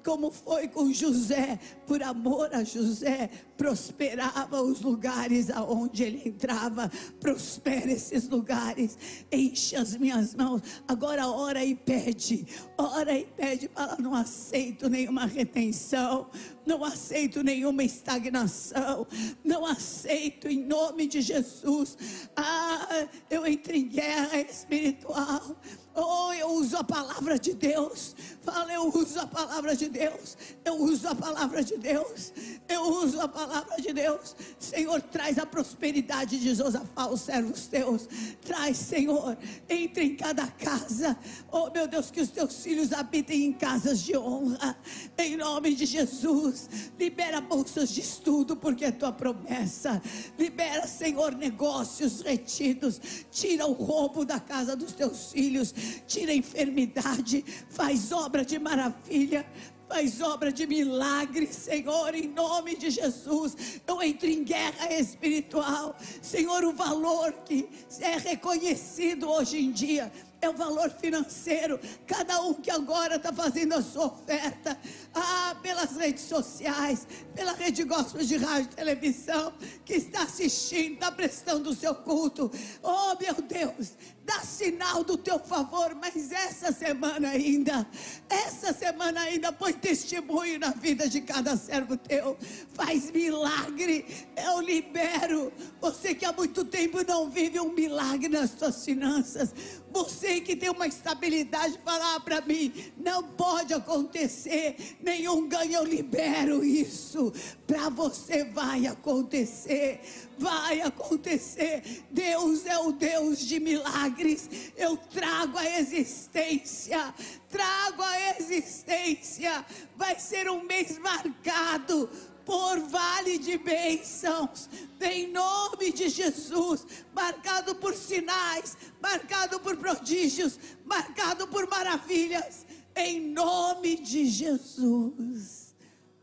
[0.03, 1.59] como foi com José,
[1.89, 6.87] por amor a José, prosperava os lugares aonde ele entrava,
[7.19, 8.95] prospera esses lugares,
[9.31, 10.61] enche as minhas mãos.
[10.87, 12.45] Agora ora e pede,
[12.77, 16.29] ora e pede, fala: não aceito nenhuma retenção,
[16.63, 19.07] não aceito nenhuma estagnação,
[19.43, 21.97] não aceito em nome de Jesus.
[22.35, 25.57] Ah, eu entro em guerra espiritual.
[25.95, 28.15] Oh, eu uso a palavra de Deus.
[28.41, 30.37] Fala, eu uso a palavra de Deus.
[30.63, 32.31] Eu uso a palavra de Deus.
[32.67, 34.35] Eu uso a palavra de Deus.
[34.59, 38.07] Senhor, traz a prosperidade de Josafá, os servos teus.
[38.41, 41.17] Traz, Senhor, entre em cada casa.
[41.51, 44.77] Oh, meu Deus, que os teus filhos habitem em casas de honra.
[45.17, 46.69] Em nome de Jesus.
[46.99, 50.01] Libera bolsas de estudo, porque é tua promessa.
[50.37, 53.01] Libera, Senhor, negócios retidos.
[53.31, 55.73] Tira o roubo da casa dos teus filhos.
[56.05, 57.43] Tira a enfermidade.
[57.69, 59.45] Faz obra de maravilha.
[59.89, 63.81] Faz obra de milagre, Senhor, em nome de Jesus.
[63.87, 65.97] Eu entro em guerra espiritual.
[66.21, 67.67] Senhor, o valor que
[67.99, 70.11] é reconhecido hoje em dia
[70.41, 71.79] é o valor financeiro.
[72.05, 74.77] Cada um que agora está fazendo a sua oferta,
[75.13, 81.11] ah, pelas redes sociais, pela rede gospel de rádio e televisão, que está assistindo, está
[81.11, 82.51] prestando o seu culto.
[82.81, 87.87] Oh, meu Deus, dá sinal do teu favor, mas essa semana ainda,
[88.29, 92.37] essa semana ainda põe testemunho na vida de cada servo teu.
[92.73, 94.05] Faz milagre,
[94.37, 95.51] eu libero.
[95.81, 99.53] Você que há muito tempo não vive um milagre nas tuas finanças,
[99.91, 106.63] Você que tem uma estabilidade, falar para mim: não pode acontecer, nenhum ganho, eu libero
[106.63, 107.33] isso.
[107.65, 110.01] Para você vai acontecer,
[110.37, 112.03] vai acontecer.
[112.11, 114.49] Deus é o Deus de milagres.
[114.77, 117.13] Eu trago a existência,
[117.49, 119.65] trago a existência.
[119.95, 122.09] Vai ser um mês marcado
[122.49, 124.67] por vale de bênçãos,
[124.99, 126.83] em nome de Jesus,
[127.13, 135.75] marcado por sinais, marcado por prodígios, marcado por maravilhas, em nome de Jesus.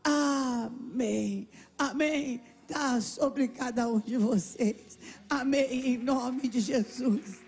[0.03, 1.47] Amém.
[1.77, 2.41] Amém.
[2.63, 4.99] Está sobre cada um de vocês.
[5.29, 5.93] Amém.
[5.93, 7.39] Em nome de Jesus.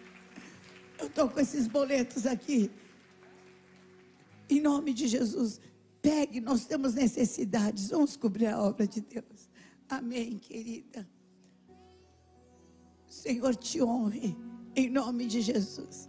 [0.98, 2.72] Eu estou com esses boletos aqui.
[4.50, 5.60] Em nome de Jesus.
[6.02, 7.90] Pegue, nós temos necessidades.
[7.90, 9.50] Vamos cobrir a obra de Deus.
[9.88, 11.08] Amém, querida.
[13.08, 14.36] Senhor te honre.
[14.76, 16.09] Em nome de Jesus.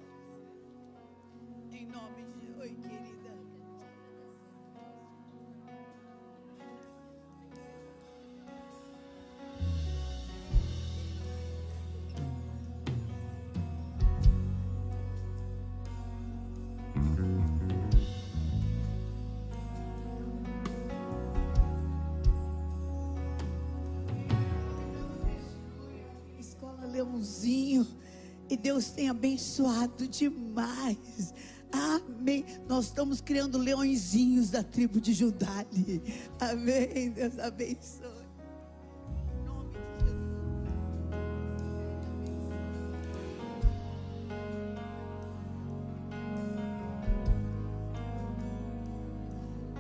[28.61, 31.33] Deus tem abençoado demais.
[31.73, 32.45] Amém.
[32.69, 36.03] Nós estamos criando leõezinhos da tribo de Judá ali.
[36.39, 37.11] Amém.
[37.11, 38.21] Deus abençoe.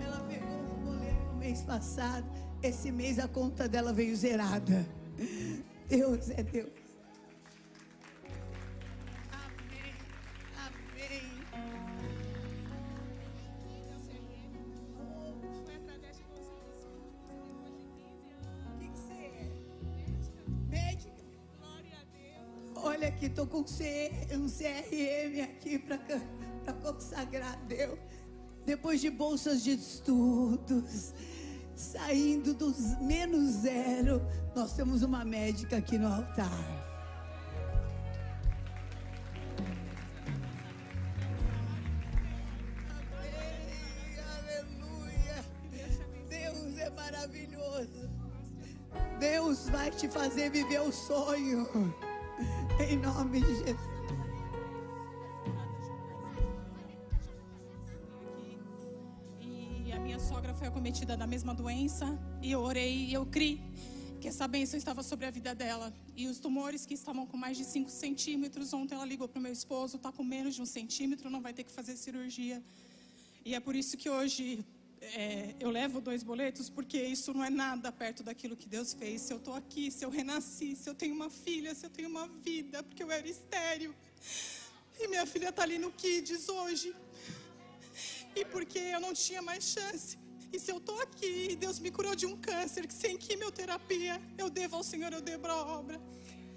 [0.02, 2.26] Ela pegou um boleto mês passado.
[2.62, 4.86] Esse mês a conta dela veio zerada.
[5.88, 6.79] Deus é Deus.
[23.60, 27.98] Com C- um CRM aqui para consagrar a Deus.
[28.64, 31.12] Depois de bolsas de estudos,
[31.74, 34.22] saindo dos menos zero,
[34.56, 36.50] nós temos uma médica aqui no altar.
[46.78, 48.08] É maravilhoso.
[49.18, 51.66] Deus vai te fazer viver o sonho.
[52.90, 53.76] Em nome de Jesus.
[59.86, 62.18] E a minha sogra foi acometida da mesma doença.
[62.42, 63.60] E eu orei e eu criei
[64.20, 65.94] que essa bênção estava sobre a vida dela.
[66.16, 69.42] E os tumores que estavam com mais de 5 centímetros, ontem ela ligou para o
[69.42, 72.60] meu esposo, está com menos de um centímetro, não vai ter que fazer cirurgia.
[73.44, 74.64] E é por isso que hoje
[75.00, 79.22] é, eu levo dois boletos, porque isso não é nada perto daquilo que Deus fez.
[79.22, 82.08] Se eu estou aqui, se eu renasci, se eu tenho uma filha, se eu tenho
[82.08, 83.94] uma vida, porque eu era estéreo.
[84.98, 86.94] E minha filha está ali no Kids hoje.
[88.36, 90.18] E porque eu não tinha mais chance.
[90.52, 94.50] E se eu estou aqui Deus me curou de um câncer, que sem quimioterapia, eu
[94.50, 96.00] devo ao Senhor, eu devo a obra.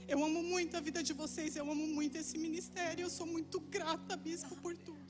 [0.05, 3.03] Eu amo muito a vida de vocês, eu amo muito esse ministério.
[3.03, 5.02] Eu sou muito grata, bispo, por tudo.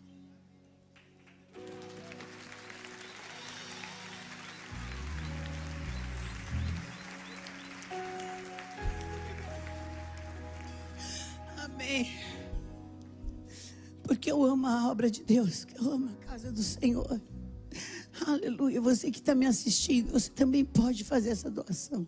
[11.83, 12.07] Amém.
[14.03, 17.21] Porque eu amo a obra de Deus, eu amo a casa do Senhor.
[18.25, 18.79] Aleluia.
[18.79, 22.07] Você que está me assistindo, você também pode fazer essa doação.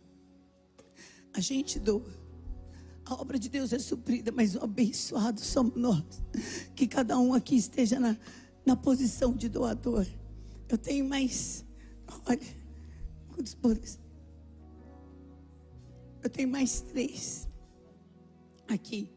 [1.33, 2.09] A gente doa.
[3.03, 6.03] A obra de Deus é suprida, mas o abençoado somos nós.
[6.73, 8.17] Que cada um aqui esteja na,
[8.65, 10.07] na posição de doador.
[10.69, 11.65] Eu tenho mais.
[12.25, 12.39] Olha,
[13.33, 13.99] quantos boletos?
[16.23, 17.47] Eu tenho mais três
[18.69, 19.14] aqui.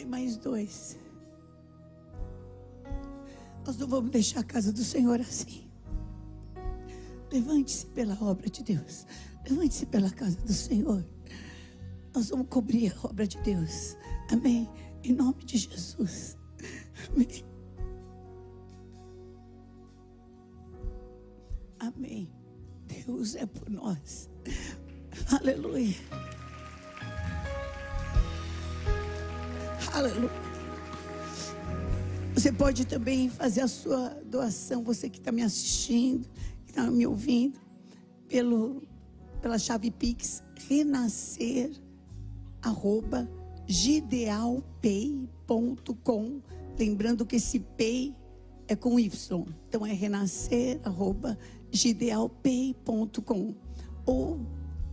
[0.00, 0.96] Tem mais dois.
[3.66, 5.70] Nós não vamos deixar a casa do Senhor assim.
[7.30, 9.04] Levante-se pela obra de Deus.
[9.46, 11.04] Levante-se pela casa do Senhor.
[12.14, 13.94] Nós vamos cobrir a obra de Deus.
[14.32, 14.70] Amém.
[15.04, 16.34] Em nome de Jesus.
[17.10, 17.44] Amém.
[21.78, 22.32] Amém.
[22.86, 24.30] Deus é por nós.
[25.30, 25.94] Aleluia.
[29.92, 30.30] Aleluia.
[32.34, 36.28] Você pode também fazer a sua doação, você que está me assistindo,
[36.64, 37.58] que está me ouvindo,
[38.28, 38.82] pelo,
[39.42, 41.72] pela chave Pix, renascer,
[42.62, 43.28] arroba,
[43.66, 46.40] gidealpay.com.
[46.78, 48.14] Lembrando que esse pay
[48.68, 49.44] é com Y.
[49.68, 51.36] Então é renascer, arroba,
[51.70, 53.54] gidealpay.com.
[54.06, 54.40] Ou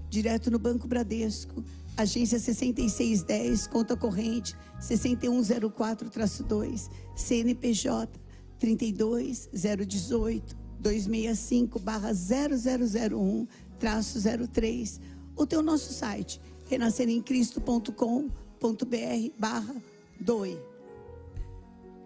[0.09, 1.63] direto no Banco Bradesco,
[1.97, 8.19] agência 6610, conta corrente 6104-2, CNPJ
[8.59, 13.47] 32018 265 barra 0001
[13.79, 15.01] traço 03
[15.35, 19.75] ou tem o nosso site renasceremcristo.com.br barra.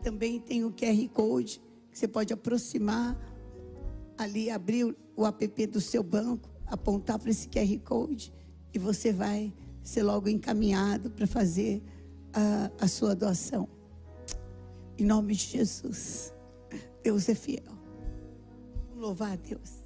[0.02, 1.62] Também tem o QR Code
[1.92, 3.20] que você pode aproximar
[4.18, 8.34] ali, abrir o app do seu banco, apontar para esse QR Code
[8.74, 9.54] e você vai
[9.84, 11.84] ser logo encaminhado para fazer
[12.34, 13.68] a, a sua doação.
[14.98, 16.34] Em nome de Jesus.
[17.04, 17.74] Deus é fiel.
[18.96, 19.81] Louvar a Deus.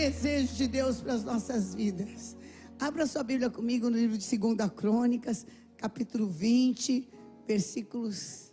[0.00, 2.34] Desejo de Deus para as nossas vidas.
[2.78, 5.44] Abra sua Bíblia comigo no livro de 2 Crônicas,
[5.76, 7.06] capítulo 20,
[7.46, 8.50] versículos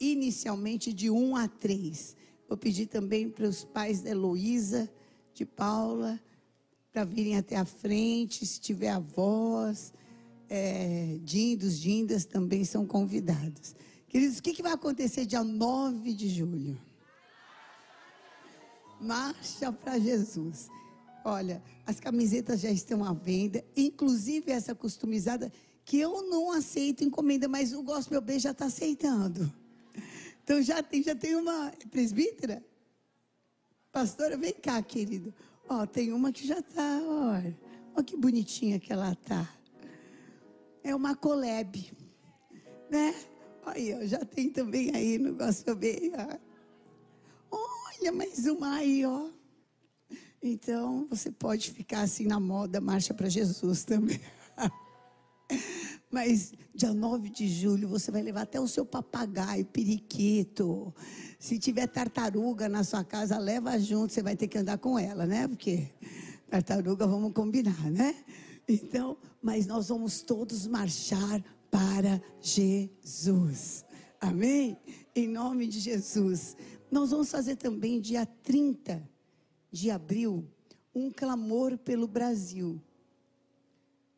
[0.00, 2.16] inicialmente de 1 a 3.
[2.48, 4.90] Vou pedir também para os pais da Heloísa,
[5.34, 6.18] de Paula,
[6.90, 9.92] para virem até a frente, se tiver avós,
[10.48, 13.74] é, dindos, dindas também são convidados.
[14.08, 16.89] Queridos, o que, que vai acontecer dia 9 de julho?
[19.00, 20.68] Marcha para Jesus.
[21.24, 25.52] Olha, as camisetas já estão à venda, inclusive essa customizada,
[25.84, 29.50] que eu não aceito encomenda, mas o Gospel B já está aceitando.
[30.42, 32.64] Então já tem, já tem uma presbítera?
[33.92, 35.34] Pastora, vem cá, querido.
[35.68, 37.58] Ó, tem uma que já está, olha.
[37.94, 39.48] Olha que bonitinha que ela tá.
[40.82, 41.92] É uma collab,
[42.90, 43.14] né?
[43.66, 43.72] Ó,
[44.06, 46.12] já tem também aí no Gospel B.
[46.16, 46.49] ó.
[48.00, 49.28] Olha, mais uma aí, ó.
[50.42, 54.18] Então, você pode ficar assim na moda, marcha para Jesus também.
[56.10, 60.94] Mas dia 9 de julho você vai levar até o seu papagaio, periquito.
[61.38, 65.26] Se tiver tartaruga na sua casa, leva junto, você vai ter que andar com ela,
[65.26, 65.46] né?
[65.46, 65.90] Porque
[66.48, 68.14] tartaruga vamos combinar, né?
[68.66, 73.84] Então, mas nós vamos todos marchar para Jesus.
[74.18, 74.78] Amém?
[75.14, 76.56] Em nome de Jesus.
[76.90, 79.08] Nós vamos fazer também dia 30
[79.70, 80.44] de abril
[80.94, 82.82] um clamor pelo Brasil.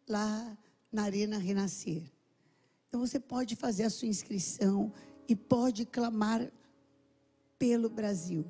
[0.09, 0.57] Lá
[0.91, 2.03] na Arena Renascer.
[2.89, 4.93] Então você pode fazer a sua inscrição
[5.29, 6.53] e pode clamar
[7.59, 8.45] pelo Brasil.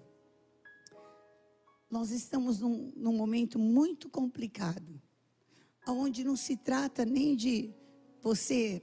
[1.90, 5.00] Nós estamos num, num momento muito complicado,
[5.86, 7.72] onde não se trata nem de
[8.20, 8.82] você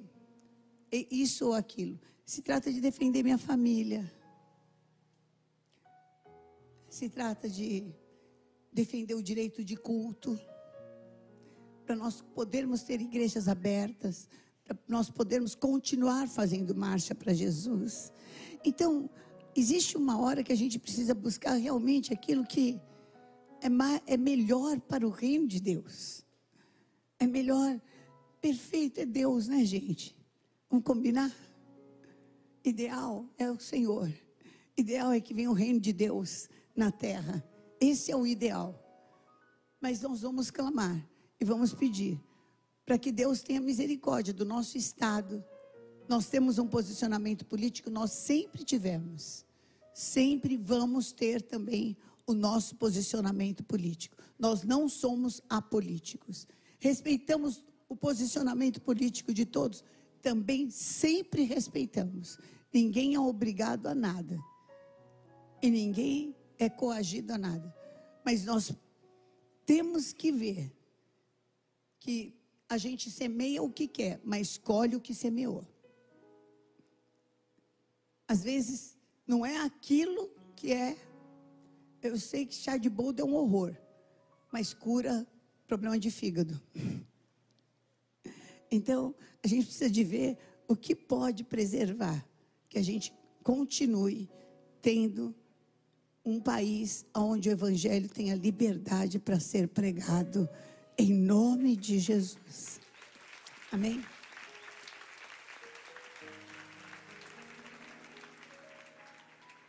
[0.92, 4.10] isso ou aquilo, se trata de defender minha família,
[6.90, 7.86] se trata de
[8.72, 10.40] defender o direito de culto
[11.86, 14.28] para nós podermos ter igrejas abertas,
[14.64, 18.12] para nós podermos continuar fazendo marcha para Jesus.
[18.64, 19.10] Então,
[19.56, 22.80] existe uma hora que a gente precisa buscar realmente aquilo que
[23.62, 26.24] é, ma- é melhor para o reino de Deus.
[27.20, 27.82] É melhor,
[28.40, 30.16] perfeito é Deus, né, gente?
[30.70, 31.36] Vamos combinar?
[32.64, 34.14] Ideal é o Senhor.
[34.78, 36.48] Ideal é que venha o reino de Deus
[36.80, 37.44] na terra.
[37.80, 38.74] Esse é o ideal.
[39.82, 41.06] Mas nós vamos clamar
[41.40, 42.20] e vamos pedir
[42.86, 45.44] para que Deus tenha misericórdia do nosso estado.
[46.08, 49.46] Nós temos um posicionamento político, nós sempre tivemos.
[49.94, 54.16] Sempre vamos ter também o nosso posicionamento político.
[54.40, 56.48] Nós não somos apolíticos.
[56.80, 59.84] Respeitamos o posicionamento político de todos,
[60.22, 62.38] também sempre respeitamos.
[62.74, 64.40] Ninguém é obrigado a nada.
[65.62, 67.74] E ninguém é coagido a nada.
[68.24, 68.72] Mas nós
[69.66, 70.72] temos que ver
[72.00, 72.36] que
[72.68, 75.66] a gente semeia o que quer, mas colhe o que semeou.
[78.28, 78.96] Às vezes,
[79.26, 80.96] não é aquilo que é.
[82.02, 83.76] Eu sei que chá de boldo é um horror,
[84.52, 85.26] mas cura
[85.68, 86.62] problema de fígado.
[88.72, 90.38] Então, a gente precisa de ver
[90.68, 92.24] o que pode preservar,
[92.70, 93.12] que a gente
[93.42, 94.30] continue
[94.80, 95.34] tendo
[96.30, 100.48] um país onde o evangelho tenha liberdade para ser pregado
[100.98, 102.80] em nome de Jesus.
[103.72, 104.04] Amém?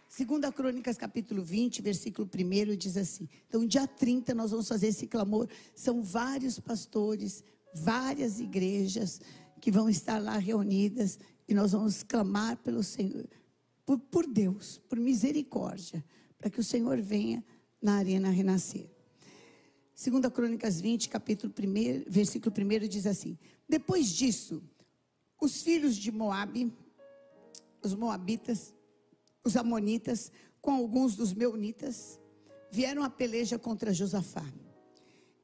[0.09, 5.07] Segunda Crônicas, capítulo 20, versículo 1 diz assim: Então, dia 30 nós vamos fazer esse
[5.07, 5.49] clamor.
[5.75, 7.43] São vários pastores,
[7.73, 9.19] várias igrejas
[9.63, 11.19] que vão estar lá reunidas
[11.49, 13.27] e nós vamos clamar pelo Senhor,
[13.87, 16.05] por, por Deus, por misericórdia,
[16.41, 17.45] para que o Senhor venha
[17.81, 18.89] na arena renascer.
[19.95, 23.39] Segunda Crônicas 20, capítulo 1, versículo 1 diz assim:
[23.69, 24.63] Depois disso,
[25.39, 26.73] os filhos de Moabe,
[27.85, 28.75] os moabitas,
[29.45, 32.19] os amonitas, com alguns dos meunitas,
[32.71, 34.45] vieram a peleja contra Josafá.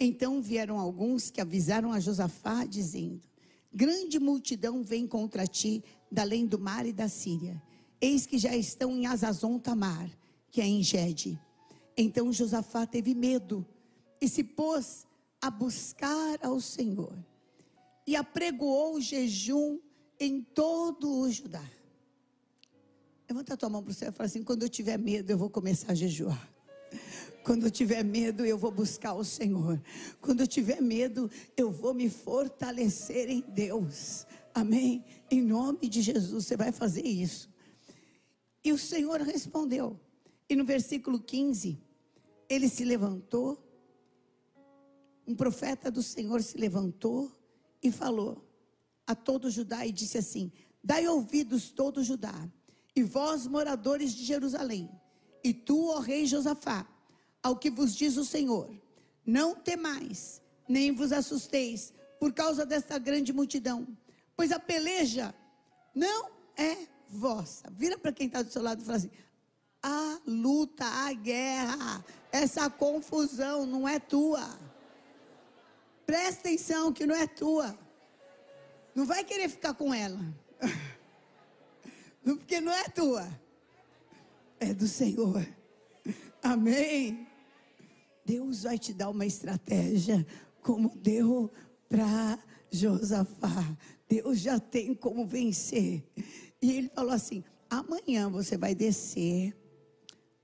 [0.00, 3.20] Então vieram alguns que avisaram a Josafá, dizendo:
[3.70, 7.62] Grande multidão vem contra ti, da além do mar e da Síria.
[8.00, 10.10] Eis que já estão em Azazon Tamar,
[10.56, 11.38] que é em Gede.
[11.94, 13.62] Então Josafá teve medo
[14.18, 15.06] e se pôs
[15.38, 17.12] a buscar ao Senhor.
[18.06, 19.78] E apregoou o jejum
[20.18, 21.62] em todo o Judá.
[23.28, 25.36] Levanta a tua mão para o céu e fala assim: quando eu tiver medo, eu
[25.36, 26.50] vou começar a jejuar.
[27.44, 29.78] Quando eu tiver medo, eu vou buscar o Senhor.
[30.22, 34.26] Quando eu tiver medo, eu vou me fortalecer em Deus.
[34.54, 35.04] Amém?
[35.30, 37.54] Em nome de Jesus, você vai fazer isso.
[38.64, 40.00] E o Senhor respondeu.
[40.48, 41.78] E no versículo 15,
[42.48, 43.62] ele se levantou,
[45.26, 47.32] um profeta do Senhor se levantou
[47.82, 48.44] e falou
[49.06, 50.52] a todo Judá e disse assim:
[50.82, 52.48] Dai ouvidos todo Judá,
[52.94, 54.88] e vós moradores de Jerusalém,
[55.42, 56.86] e tu, ó rei Josafá,
[57.42, 58.70] ao que vos diz o Senhor:
[59.24, 63.86] Não temais, nem vos assusteis por causa desta grande multidão,
[64.36, 65.34] pois a peleja
[65.94, 67.70] não é vossa.
[67.70, 69.10] Vira para quem está do seu lado e fala assim:
[69.82, 74.58] a luta, a guerra, essa confusão não é tua.
[76.04, 77.76] Presta atenção que não é tua.
[78.94, 80.20] Não vai querer ficar com ela.
[82.24, 83.28] Porque não é tua.
[84.58, 85.46] É do Senhor.
[86.42, 87.26] Amém.
[88.24, 90.26] Deus vai te dar uma estratégia,
[90.62, 91.52] como deu
[91.88, 92.38] para
[92.70, 93.76] Josafá.
[94.08, 96.04] Deus já tem como vencer.
[96.60, 99.54] E ele falou assim: amanhã você vai descer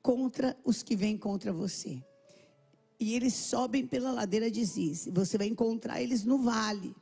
[0.03, 2.03] contra os que vêm contra você.
[2.99, 5.09] E eles sobem pela ladeira de Ziz.
[5.13, 6.95] Você vai encontrar eles no vale,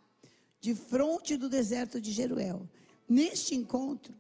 [0.61, 2.69] de frente do deserto de Jeruel.
[3.09, 4.15] Neste encontro,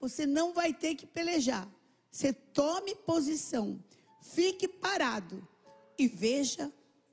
[0.00, 1.68] você não vai ter que pelejar.
[2.10, 3.82] Você tome posição,
[4.20, 5.46] fique parado
[5.98, 6.72] e veja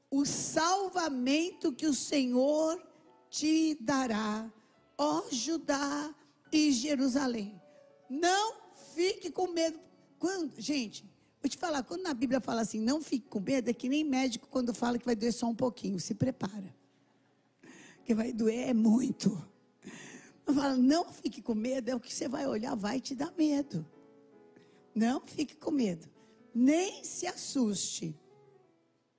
[0.09, 2.81] o salvamento que o Senhor
[3.29, 4.51] te dará,
[4.97, 6.13] ó Judá
[6.51, 7.59] e Jerusalém.
[8.09, 8.55] Não
[8.93, 9.84] fique com medo.
[10.25, 11.05] Quando, gente,
[11.39, 14.03] vou te falar, quando na Bíblia fala assim, não fique com medo, é que nem
[14.03, 16.75] médico quando fala que vai doer só um pouquinho, se prepara.
[18.03, 19.29] Que vai doer é muito.
[20.47, 23.85] Fala, não fique com medo, é o que você vai olhar, vai te dar medo.
[24.95, 26.09] Não fique com medo.
[26.55, 28.19] Nem se assuste.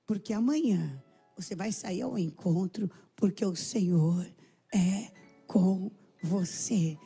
[0.05, 1.01] Porque amanhã
[1.37, 4.29] você vai sair ao encontro, porque o Senhor
[4.75, 5.09] é
[5.47, 5.89] com
[6.21, 6.97] você.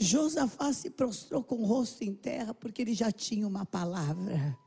[0.00, 4.58] Josafá se prostrou com o rosto em terra, porque ele já tinha uma palavra.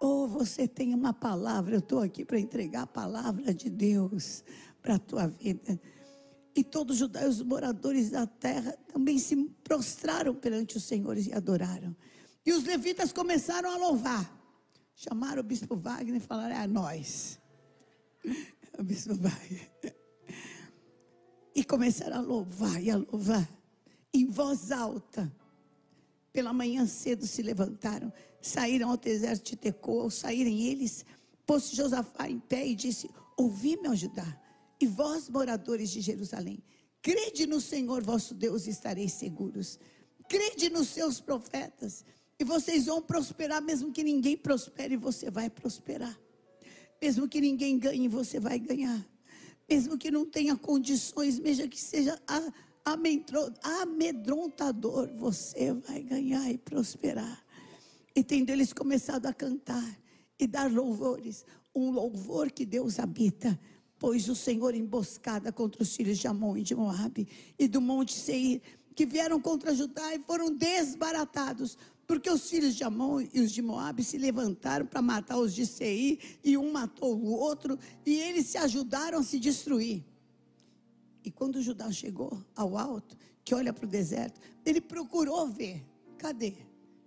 [0.00, 4.42] Oh, você tem uma palavra, eu estou aqui para entregar a palavra de Deus
[4.80, 5.78] para a tua vida.
[6.56, 11.30] E todos os judeus, os moradores da terra, também se prostraram perante o Senhor e
[11.32, 11.94] adoraram.
[12.46, 14.34] E os levitas começaram a louvar.
[14.94, 17.38] Chamaram o bispo Wagner e falaram: é a nós.
[18.78, 19.96] O bispo Wagner.
[21.52, 23.48] E começaram a louvar e a louvar,
[24.12, 25.32] em voz alta.
[26.32, 30.04] Pela manhã cedo se levantaram, saíram ao deserto de Tecoa.
[30.04, 31.04] Ao saírem eles,
[31.46, 34.40] pôs Josafá em pé e disse: Ouvi-me, ó Judá,
[34.80, 36.62] e vós, moradores de Jerusalém,
[37.02, 39.78] crede no Senhor vosso Deus e estareis seguros.
[40.28, 42.04] Crede nos seus profetas,
[42.38, 46.16] e vocês vão prosperar, mesmo que ninguém prospere, você vai prosperar.
[47.00, 49.04] Mesmo que ninguém ganhe, você vai ganhar.
[49.68, 52.52] Mesmo que não tenha condições, mesmo que seja a-
[53.62, 57.44] amedrontador, você vai ganhar e prosperar.
[58.14, 59.98] E tendo eles começado a cantar
[60.38, 61.44] e dar louvores,
[61.74, 63.58] um louvor que Deus habita,
[63.98, 67.28] pois o Senhor emboscada contra os filhos de Amon e de Moabe
[67.58, 68.62] e do monte Seir,
[68.94, 73.62] que vieram contra Judá e foram desbaratados, porque os filhos de Amon e os de
[73.62, 78.46] Moabe se levantaram para matar os de Seir, e um matou o outro, e eles
[78.46, 80.04] se ajudaram a se destruir.
[81.28, 83.14] E quando Judá chegou ao alto,
[83.44, 85.84] que olha para o deserto, ele procurou ver.
[86.16, 86.54] Cadê?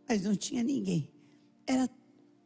[0.07, 1.11] Mas não tinha ninguém.
[1.65, 1.89] Era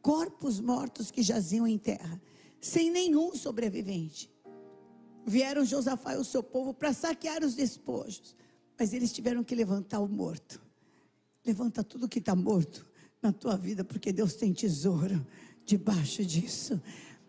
[0.00, 2.18] corpos mortos que jaziam em terra,
[2.62, 4.32] sem nenhum sobrevivente.
[5.26, 8.34] Vieram Josafá e o seu povo para saquear os despojos,
[8.78, 10.58] mas eles tiveram que levantar o morto.
[11.44, 12.86] Levanta tudo que está morto
[13.20, 15.26] na tua vida, porque Deus tem tesouro
[15.66, 16.80] debaixo disso.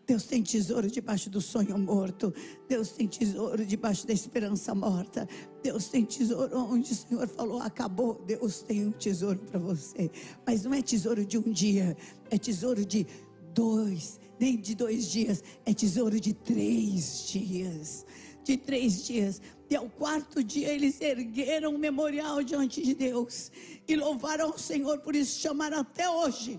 [0.08, 2.34] Deus tem tesouro debaixo do sonho morto.
[2.68, 5.28] Deus tem tesouro debaixo da esperança morta.
[5.62, 8.24] Deus tem tesouro onde o Senhor falou: acabou.
[8.26, 10.10] Deus tem um tesouro para você.
[10.46, 11.98] Mas não é tesouro de um dia,
[12.32, 13.06] é tesouro de
[13.54, 18.06] dois, nem de dois dias, é tesouro de três dias.
[18.46, 19.42] De três dias.
[19.70, 23.52] E ao quarto dia eles ergueram um memorial diante de Deus
[23.86, 26.58] e louvaram ao Senhor, por isso chamaram até hoje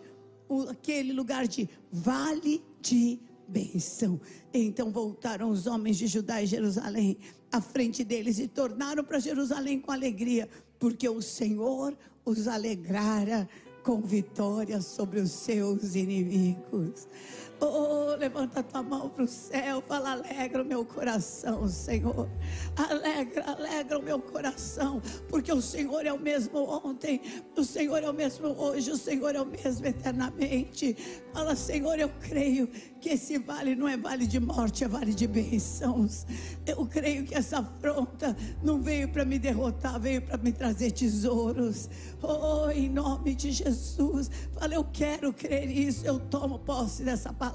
[0.50, 3.18] o- aquele lugar de vale de
[3.48, 4.20] bênção.
[4.52, 7.18] Então voltaram os homens de Judá e Jerusalém
[7.50, 10.48] à frente deles e tornaram para Jerusalém com alegria,
[10.78, 13.48] porque o Senhor os alegrara
[13.82, 17.08] com vitória sobre os seus inimigos.
[17.60, 22.28] Oh, levanta tua mão para o céu, fala, alegra o meu coração, Senhor.
[22.76, 27.20] Alegra, alegra o meu coração, porque o Senhor é o mesmo ontem,
[27.56, 30.96] o Senhor é o mesmo hoje, o Senhor é o mesmo eternamente.
[31.32, 32.68] Fala, Senhor, eu creio
[33.00, 36.26] que esse vale não é vale de morte, é vale de bênçãos.
[36.64, 41.88] Eu creio que essa afronta não veio para me derrotar, veio para me trazer tesouros.
[42.22, 44.30] Oh, em nome de Jesus.
[44.52, 47.47] Fala, eu quero crer isso, eu tomo posse dessa palavra.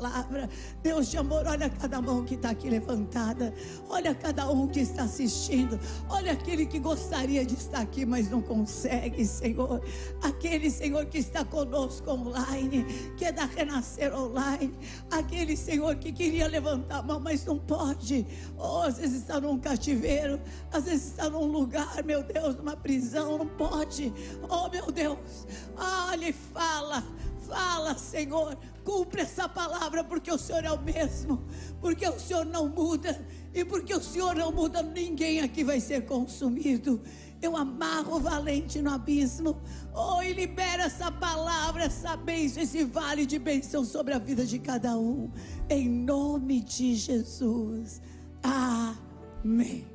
[0.82, 3.54] Deus de amor, olha cada mão que está aqui levantada.
[3.90, 5.80] Olha cada um que está assistindo.
[6.10, 9.82] Olha aquele que gostaria de estar aqui, mas não consegue, Senhor.
[10.22, 12.86] Aquele, Senhor, que está conosco online,
[13.18, 14.74] que é da Renascer Online.
[15.12, 18.26] Aquele, Senhor, que queria levantar a mão, mas não pode.
[18.58, 20.40] Oh, às vezes está num cativeiro,
[20.72, 24.14] às vezes está num lugar, meu Deus, numa prisão, não pode.
[24.50, 25.48] Oh, meu Deus.
[25.78, 27.04] Ah, ele fala.
[27.48, 31.44] Fala, Senhor, cumpre essa palavra, porque o Senhor é o mesmo,
[31.80, 36.06] porque o Senhor não muda, e porque o Senhor não muda, ninguém aqui vai ser
[36.06, 37.02] consumido.
[37.42, 39.62] Eu amarro o valente no abismo,
[39.94, 44.60] oh, e libera essa palavra, essa bênção, esse vale de bênção sobre a vida de
[44.60, 45.30] cada um,
[45.70, 48.02] em nome de Jesus.
[48.42, 49.86] Amém.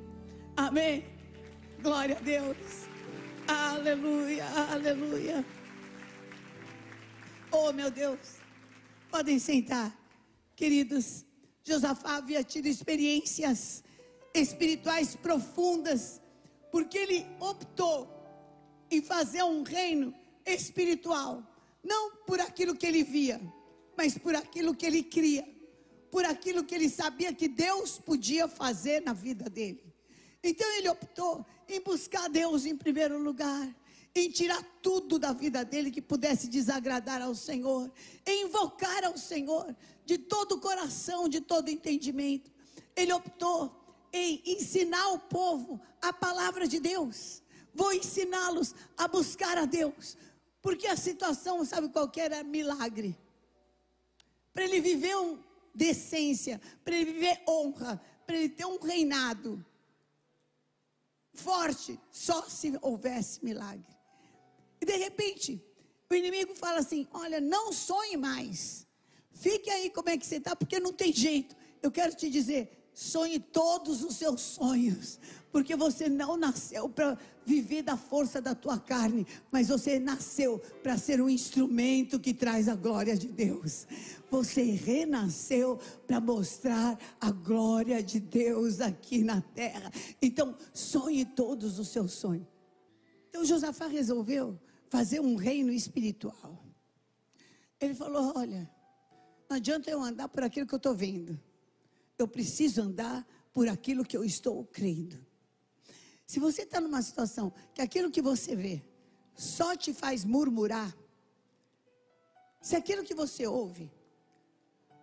[0.56, 1.04] Amém.
[1.82, 2.56] Glória a Deus.
[3.46, 5.44] Aleluia, aleluia.
[7.50, 8.37] Oh, meu Deus.
[9.10, 9.96] Podem sentar.
[10.54, 11.24] Queridos,
[11.64, 13.82] Josafá havia tido experiências
[14.34, 16.20] espirituais profundas,
[16.70, 18.08] porque ele optou
[18.90, 20.14] em fazer um reino
[20.44, 21.42] espiritual,
[21.82, 23.40] não por aquilo que ele via,
[23.96, 25.46] mas por aquilo que ele cria,
[26.10, 29.82] por aquilo que ele sabia que Deus podia fazer na vida dele.
[30.42, 33.74] Então ele optou em buscar Deus em primeiro lugar,
[34.18, 37.90] em tirar tudo da vida dele que pudesse desagradar ao Senhor,
[38.26, 39.74] em invocar ao Senhor
[40.04, 42.50] de todo o coração, de todo entendimento.
[42.96, 43.74] Ele optou
[44.12, 47.42] em ensinar o povo a palavra de Deus.
[47.74, 50.16] Vou ensiná-los a buscar a Deus,
[50.62, 52.42] porque a situação, sabe qual que era?
[52.42, 53.16] Milagre.
[54.52, 55.38] Para ele viver um
[55.74, 59.64] decência, para ele viver honra, para ele ter um reinado
[61.32, 63.97] forte, só se houvesse milagre.
[64.80, 65.62] E de repente,
[66.10, 68.86] o inimigo fala assim: Olha, não sonhe mais.
[69.32, 71.54] Fique aí como é que você está, porque não tem jeito.
[71.82, 75.20] Eu quero te dizer: sonhe todos os seus sonhos,
[75.52, 80.98] porque você não nasceu para viver da força da tua carne, mas você nasceu para
[80.98, 83.86] ser um instrumento que traz a glória de Deus.
[84.30, 89.90] Você renasceu para mostrar a glória de Deus aqui na terra.
[90.20, 92.46] Então, sonhe todos os seus sonhos.
[93.28, 96.64] Então, Josafá resolveu fazer um reino espiritual.
[97.80, 98.70] Ele falou: Olha,
[99.48, 101.40] não adianta eu andar por aquilo que eu estou vendo.
[102.18, 105.24] Eu preciso andar por aquilo que eu estou crendo.
[106.26, 108.82] Se você está numa situação que aquilo que você vê
[109.34, 110.94] só te faz murmurar,
[112.60, 113.90] se aquilo que você ouve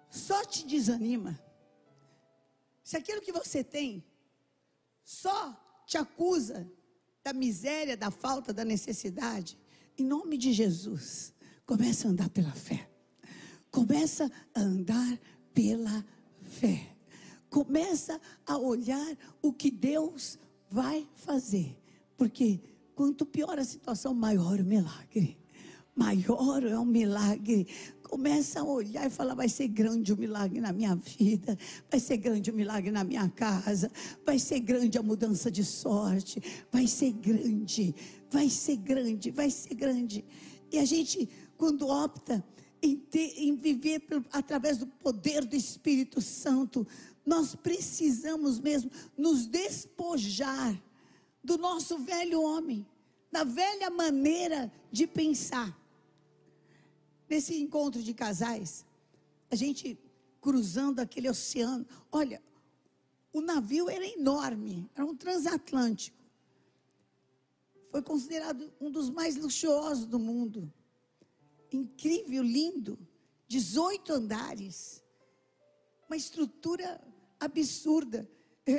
[0.09, 1.39] só te desanima,
[2.83, 4.05] se aquilo que você tem
[5.03, 6.69] só te acusa
[7.23, 9.57] da miséria, da falta, da necessidade,
[9.97, 11.34] em nome de Jesus,
[11.65, 12.89] começa a andar pela fé.
[13.72, 15.19] Começa a andar
[15.53, 16.05] pela
[16.43, 16.95] fé.
[17.49, 20.38] Começa a olhar o que Deus
[20.69, 21.77] vai fazer.
[22.17, 22.59] Porque
[22.93, 25.38] quanto pior a situação, maior o milagre.
[25.95, 27.67] Maior é o milagre.
[28.03, 31.57] Começa a olhar e falar: vai ser grande o milagre na minha vida,
[31.89, 33.89] vai ser grande o milagre na minha casa,
[34.26, 36.41] vai ser grande a mudança de sorte,
[36.72, 37.95] vai ser grande,
[38.35, 40.25] vai ser grande, vai ser grande.
[40.69, 42.45] E a gente, quando opta
[42.81, 46.85] em, ter, em viver pelo- através do poder do Espírito Santo,
[47.25, 50.77] nós precisamos mesmo nos despojar
[51.41, 52.85] do nosso velho homem,
[53.31, 55.73] da velha maneira de pensar.
[57.29, 58.85] Nesse encontro de casais,
[59.49, 59.97] a gente
[60.41, 62.43] cruzando aquele oceano, olha,
[63.31, 66.24] o navio era enorme, era um transatlântico.
[67.95, 70.69] Foi considerado um dos mais luxuosos do mundo.
[71.72, 72.99] Incrível, lindo,
[73.47, 75.01] 18 andares,
[76.05, 76.99] uma estrutura
[77.39, 78.30] absurda.
[78.65, 78.76] Eu,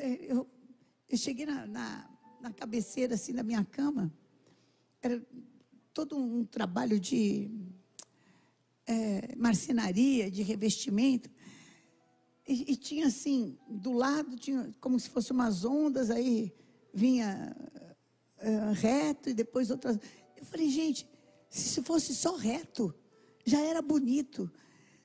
[1.08, 2.10] eu- cheguei na, na,
[2.42, 4.12] na cabeceira assim da minha cama,
[5.00, 5.26] era
[5.94, 7.50] todo um trabalho de
[8.86, 11.30] eh, marcenaria, de revestimento.
[12.46, 16.52] E, e tinha assim, do lado tinha como se fossem umas ondas, aí
[16.92, 17.56] vinha
[18.38, 19.98] eh, reto e depois outras.
[20.36, 21.08] Eu falei, gente,
[21.48, 22.94] se fosse só reto,
[23.44, 24.50] já era bonito.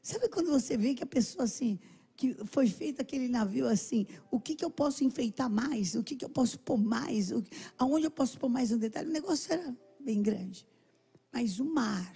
[0.01, 1.79] Sabe quando você vê que a pessoa assim,
[2.15, 5.95] que foi feito aquele navio assim, o que, que eu posso enfeitar mais?
[5.95, 7.31] O que, que eu posso pôr mais?
[7.31, 7.43] O,
[7.77, 9.09] aonde eu posso pôr mais um detalhe?
[9.09, 10.67] O negócio era bem grande.
[11.31, 12.13] Mas o mar,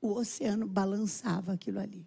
[0.00, 2.06] o oceano balançava aquilo ali.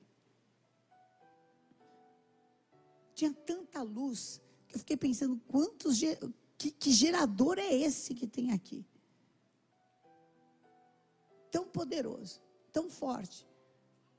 [3.13, 5.97] Tinha tanta luz que eu fiquei pensando quantos
[6.63, 8.85] que, que gerador é esse que tem aqui?
[11.51, 12.41] Tão poderoso,
[12.71, 13.45] tão forte.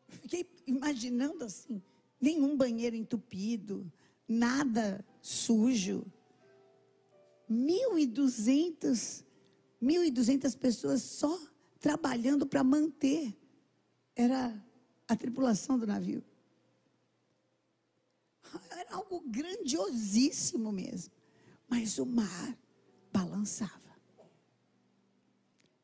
[0.09, 1.83] Fiquei imaginando assim,
[2.21, 3.91] nenhum banheiro entupido,
[4.29, 6.05] nada sujo.
[7.51, 9.25] 1.200,
[9.83, 11.39] 1.200 pessoas só
[11.81, 13.35] trabalhando para manter.
[14.15, 14.55] Era
[15.09, 16.23] a tripulação do navio.
[18.71, 21.24] Era algo grandiosíssimo mesmo.
[21.69, 22.59] Mas o mar
[23.13, 23.85] balançava.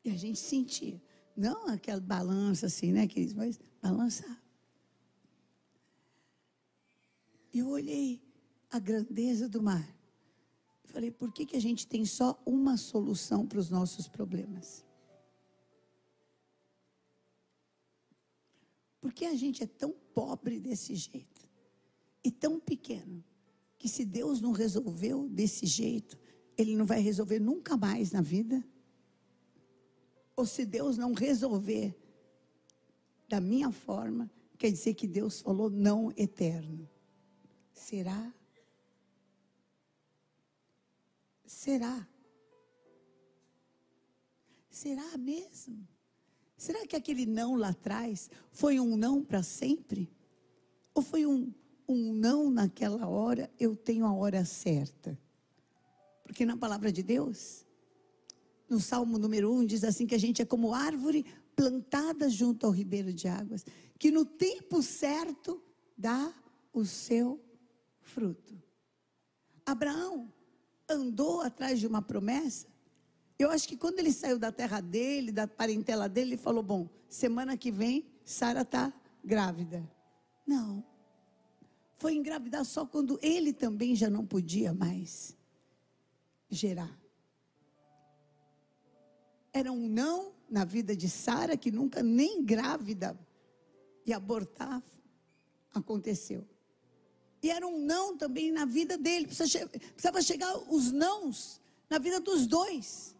[0.03, 1.01] E a gente sentia.
[1.35, 3.33] Não aquela balança assim, né, queridos?
[3.33, 4.41] Mas balançava.
[7.53, 8.21] Eu olhei
[8.69, 9.87] a grandeza do mar.
[10.83, 14.85] e Falei, por que, que a gente tem só uma solução para os nossos problemas?
[19.01, 21.49] Por que a gente é tão pobre desse jeito?
[22.23, 23.23] E tão pequeno?
[23.81, 26.15] Que se Deus não resolveu desse jeito,
[26.55, 28.63] Ele não vai resolver nunca mais na vida?
[30.35, 31.97] Ou se Deus não resolver
[33.27, 36.87] da minha forma, quer dizer que Deus falou não eterno.
[37.73, 38.31] Será?
[41.43, 42.07] Será?
[44.69, 45.87] Será mesmo?
[46.55, 50.07] Será que aquele não lá atrás foi um não para sempre?
[50.93, 51.51] Ou foi um,
[51.93, 55.17] um não naquela hora, eu tenho a hora certa?
[56.23, 57.65] Porque na palavra de Deus,
[58.69, 62.71] no Salmo número 1, diz assim que a gente é como árvore plantada junto ao
[62.71, 63.65] ribeiro de águas,
[63.99, 65.61] que no tempo certo
[65.97, 66.33] dá
[66.73, 67.39] o seu
[67.99, 68.61] fruto.
[69.65, 70.31] Abraão
[70.89, 72.67] andou atrás de uma promessa.
[73.37, 76.89] Eu acho que quando ele saiu da terra dele, da parentela dele, ele falou: Bom,
[77.09, 78.93] semana que vem, Sara está
[79.23, 79.89] grávida.
[80.45, 80.83] Não.
[82.01, 85.37] Foi engravidar só quando ele também já não podia mais
[86.49, 86.99] gerar.
[89.53, 93.15] Era um não na vida de Sara, que nunca nem grávida
[94.03, 94.81] e abortar
[95.75, 96.43] aconteceu.
[97.39, 99.27] E era um não também na vida dele.
[99.27, 103.15] Precisava che- precisava chegar os nãos na vida dos dois.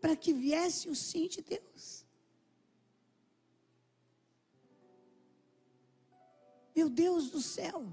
[0.00, 1.99] Para que viesse o sim de Deus.
[6.80, 7.86] Meu Deus do céu.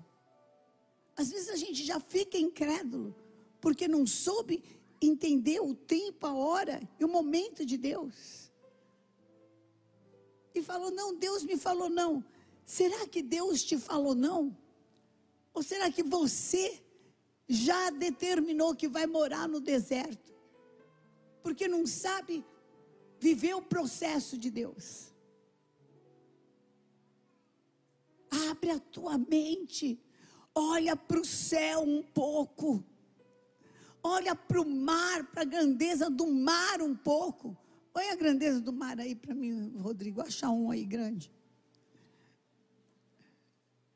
[1.14, 3.14] Às vezes a gente já fica incrédulo,
[3.60, 4.64] porque não soube
[5.02, 8.50] entender o tempo, a hora e o momento de Deus.
[10.56, 12.24] E falou: Não, Deus me falou não.
[12.66, 14.58] Será que Deus te falou não?
[15.54, 16.82] Ou será que você
[17.46, 20.34] já determinou que vai morar no deserto?
[21.44, 22.46] Porque não sabe
[23.20, 25.12] viver o processo de Deus.
[28.50, 30.00] Abre a tua mente,
[30.54, 32.84] olha para o céu um pouco,
[34.04, 37.58] olha para o mar, para a grandeza do mar um pouco.
[37.94, 41.32] Põe a grandeza do mar aí para mim, Rodrigo, acha um aí grande.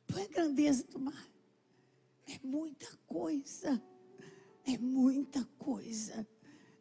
[0.08, 1.32] Põe a grandeza do mar.
[2.28, 3.82] É muita coisa,
[4.66, 6.28] é muita coisa,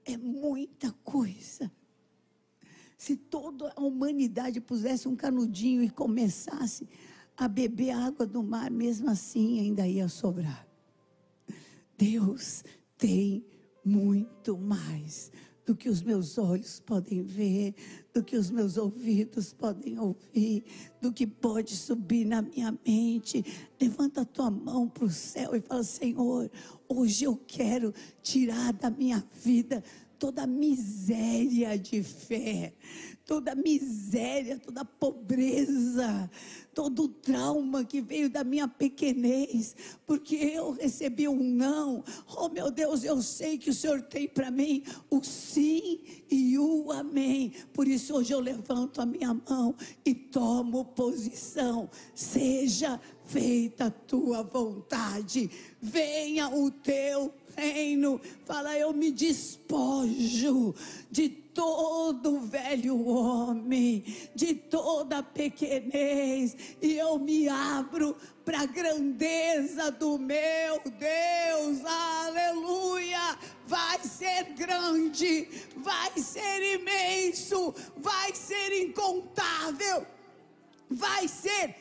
[0.05, 1.70] é muita coisa.
[2.97, 6.89] Se toda a humanidade pusesse um canudinho e começasse
[7.40, 10.68] a beber água do mar, mesmo assim ainda ia sobrar.
[11.96, 12.62] Deus
[12.98, 13.42] tem
[13.82, 15.32] muito mais
[15.64, 17.74] do que os meus olhos podem ver,
[18.12, 20.64] do que os meus ouvidos podem ouvir,
[21.00, 23.42] do que pode subir na minha mente.
[23.80, 26.50] Levanta a tua mão para o céu e fala: Senhor,
[26.86, 29.82] hoje eu quero tirar da minha vida
[30.18, 32.74] toda miséria de fé,
[33.31, 36.28] toda miséria, toda pobreza,
[36.74, 42.02] todo trauma que veio da minha pequenez, porque eu recebi um não.
[42.36, 46.90] Oh meu Deus, eu sei que o Senhor tem para mim o sim e o
[46.90, 47.52] amém.
[47.73, 51.89] Por isso hoje eu levanto a minha mão e tomo posição.
[52.12, 55.48] Seja feita a tua vontade,
[55.81, 58.20] venha o teu reino.
[58.45, 60.74] Fala, eu me despojo
[61.11, 64.05] de todo velho homem,
[64.35, 71.85] de toda pequenez, e eu me abro para a grandeza do meu Deus.
[71.85, 73.39] Aleluia!
[73.66, 80.07] Vai ser grande, vai ser imenso, vai ser incontável,
[80.89, 81.77] vai ser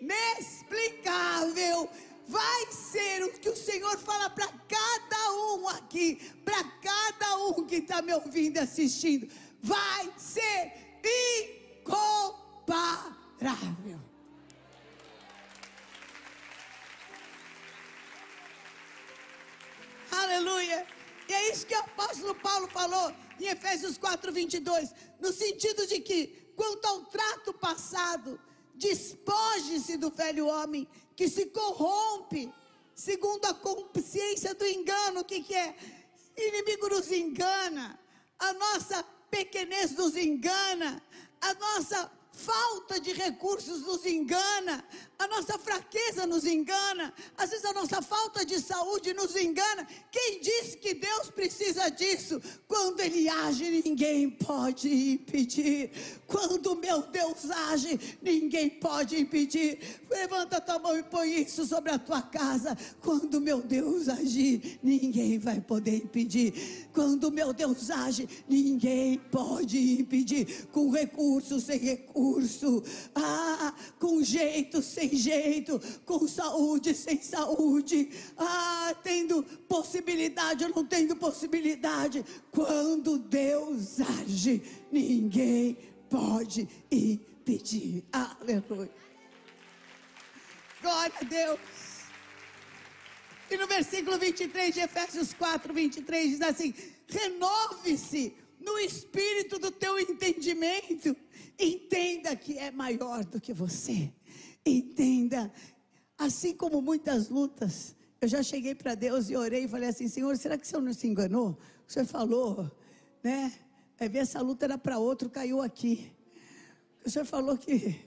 [0.00, 1.88] inexplicável
[2.32, 7.76] vai ser o que o Senhor fala para cada um aqui, para cada um que
[7.76, 9.28] está me ouvindo e assistindo.
[9.60, 10.72] Vai ser
[11.84, 14.00] incomparável.
[20.10, 20.86] Aleluia.
[21.28, 26.50] E é isso que o apóstolo Paulo falou em Efésios 4:22, no sentido de que
[26.56, 28.40] quanto ao trato passado,
[28.74, 32.52] despoje-se do velho homem que se corrompe
[32.94, 35.24] segundo a consciência do engano.
[35.24, 35.76] Que, que é?
[36.36, 37.98] Inimigo nos engana,
[38.38, 41.02] a nossa pequenez nos engana,
[41.40, 44.84] a nossa falta de recursos nos engana,
[45.22, 49.86] a nossa fraqueza nos engana, às vezes a nossa falta de saúde nos engana.
[50.10, 52.42] Quem disse que Deus precisa disso?
[52.66, 55.90] Quando Ele age, ninguém pode impedir.
[56.26, 59.78] Quando meu Deus age, ninguém pode impedir.
[60.10, 62.76] Levanta tua mão e põe isso sobre a tua casa.
[63.00, 66.88] Quando meu Deus agir, ninguém vai poder impedir.
[66.92, 70.66] Quando meu Deus age, ninguém pode impedir.
[70.72, 72.82] Com recurso, sem recurso.
[73.14, 75.80] Ah, com jeito, sem jeito.
[76.04, 78.10] Com saúde, sem saúde.
[78.36, 82.24] Ah, tendo possibilidade ou não tendo possibilidade.
[82.50, 85.78] Quando Deus age, ninguém
[86.08, 88.04] pode impedir.
[88.12, 88.90] Aleluia.
[90.80, 91.60] Glória a Deus.
[93.50, 96.74] E no versículo 23 de Efésios 4, 23 diz assim:
[97.06, 101.16] renove-se no espírito do teu entendimento.
[101.58, 104.10] Entenda que é maior do que você.
[104.64, 105.52] Entenda,
[106.16, 110.36] assim como muitas lutas, eu já cheguei para Deus e orei e falei assim: Senhor,
[110.36, 111.58] será que o Senhor não se enganou?
[111.88, 112.70] O Senhor falou,
[113.22, 113.52] né?
[113.98, 116.12] Vai ver essa luta era para outro, caiu aqui.
[117.04, 118.00] O Senhor falou que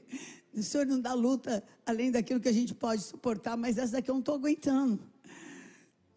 [0.53, 4.09] o Senhor não dá luta além daquilo que a gente pode suportar, mas essa daqui
[4.09, 4.99] eu não estou aguentando.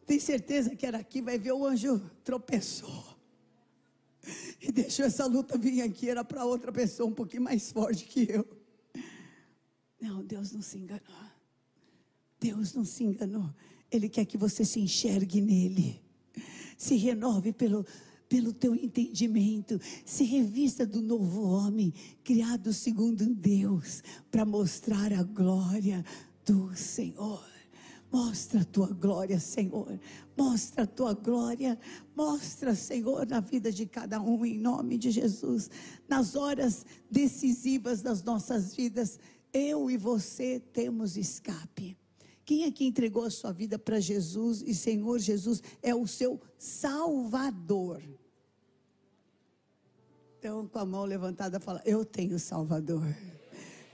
[0.07, 3.05] Tem certeza que era aqui, vai ver o anjo tropeçou.
[4.61, 8.27] E deixou essa luta vir aqui, era para outra pessoa um pouquinho mais forte que
[8.31, 8.58] eu.
[10.01, 11.17] Não, Deus não se enganou.
[12.41, 13.53] Deus não se enganou.
[13.91, 16.01] Ele quer que você se enxergue nele.
[16.77, 17.85] Se renove pelo,
[18.29, 19.81] pelo teu entendimento.
[20.05, 21.93] Se revista do novo homem,
[22.23, 26.05] criado segundo Deus, para mostrar a glória
[26.45, 27.45] do Senhor.
[28.11, 30.01] Mostra a tua glória, Senhor.
[30.37, 31.79] Mostra a tua glória.
[32.17, 35.71] Mostra, Senhor, na vida de cada um, em nome de Jesus.
[36.09, 39.19] Nas horas decisivas das nossas vidas,
[39.53, 41.97] eu e você temos escape.
[42.45, 48.03] Quem aqui entregou a sua vida para Jesus e Senhor Jesus é o seu Salvador?
[50.39, 53.05] Então, com a mão levantada, fala: Eu tenho Salvador.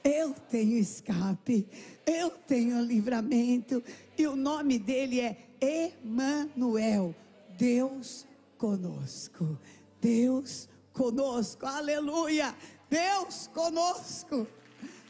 [0.04, 1.66] Eu tenho escape,
[2.04, 3.82] eu tenho livramento,
[4.18, 7.14] e o nome dele é Emanuel,
[7.56, 8.26] Deus
[8.58, 9.58] conosco.
[10.02, 11.64] Deus conosco.
[11.64, 12.54] Aleluia!
[12.90, 14.46] Deus conosco.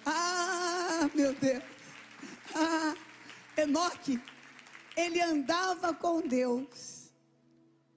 [0.04, 1.62] Ah, meu Deus.
[2.54, 2.94] Ah,
[3.56, 4.20] Enoque,
[4.96, 7.12] ele andava com Deus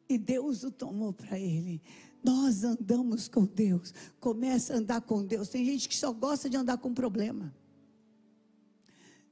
[0.09, 1.81] e Deus o tomou para ele.
[2.23, 3.93] Nós andamos com Deus.
[4.19, 5.49] Começa a andar com Deus.
[5.49, 7.53] Tem gente que só gosta de andar com problema.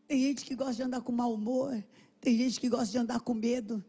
[0.08, 1.84] Tem gente que gosta de andar com mau humor.
[2.22, 3.84] Tem gente que gosta de andar com medo.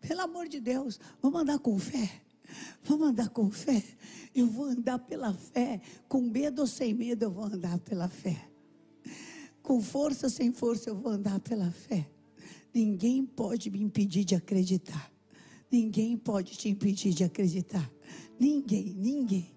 [0.00, 2.22] Pelo amor de Deus, vamos andar com fé.
[2.82, 3.82] Vamos andar com fé.
[4.34, 5.80] Eu vou andar pela fé.
[6.08, 8.48] Com medo ou sem medo, eu vou andar pela fé.
[9.62, 12.08] Com força ou sem força, eu vou andar pela fé.
[12.72, 15.12] Ninguém pode me impedir de acreditar.
[15.70, 17.90] Ninguém pode te impedir de acreditar.
[18.38, 19.50] Ninguém, ninguém,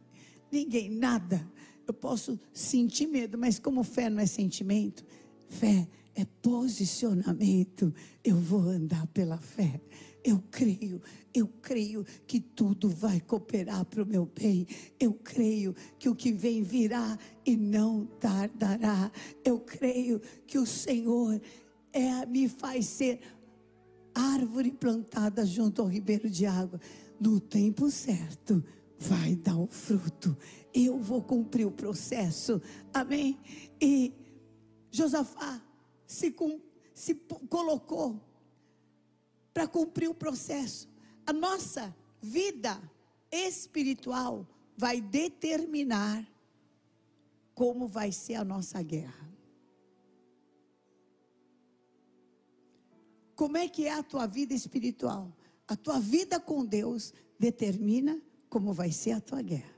[0.52, 1.48] ninguém, nada.
[1.88, 5.06] Eu posso sentir medo, mas como fé não é sentimento,
[5.48, 7.94] fé é posicionamento.
[8.24, 9.80] Eu vou andar pela fé.
[10.23, 11.02] Eu creio,
[11.34, 14.68] eu creio que tudo vai cooperar para o meu bem.
[14.99, 19.11] Eu creio que o que vem virá e não tardará.
[19.43, 21.41] Eu creio que o Senhor
[21.91, 23.19] é, me faz ser
[24.14, 26.80] árvore plantada junto ao ribeiro de água.
[27.19, 28.64] No tempo certo,
[28.99, 30.38] vai dar o fruto.
[30.73, 32.61] Eu vou cumprir o processo.
[32.93, 33.39] Amém?
[33.81, 34.14] E
[34.91, 35.61] Josafá
[36.06, 36.35] se,
[36.93, 37.15] se
[37.49, 38.31] colocou
[39.53, 40.90] para cumprir o processo.
[41.26, 42.82] A nossa vida
[43.32, 44.48] espiritual
[44.78, 46.28] vai determinar
[47.53, 49.30] como vai ser a nossa guerra.
[53.36, 55.36] Como é que é a tua vida espiritual?
[55.68, 59.73] A tua vida com Deus determina como vai ser a tua guerra.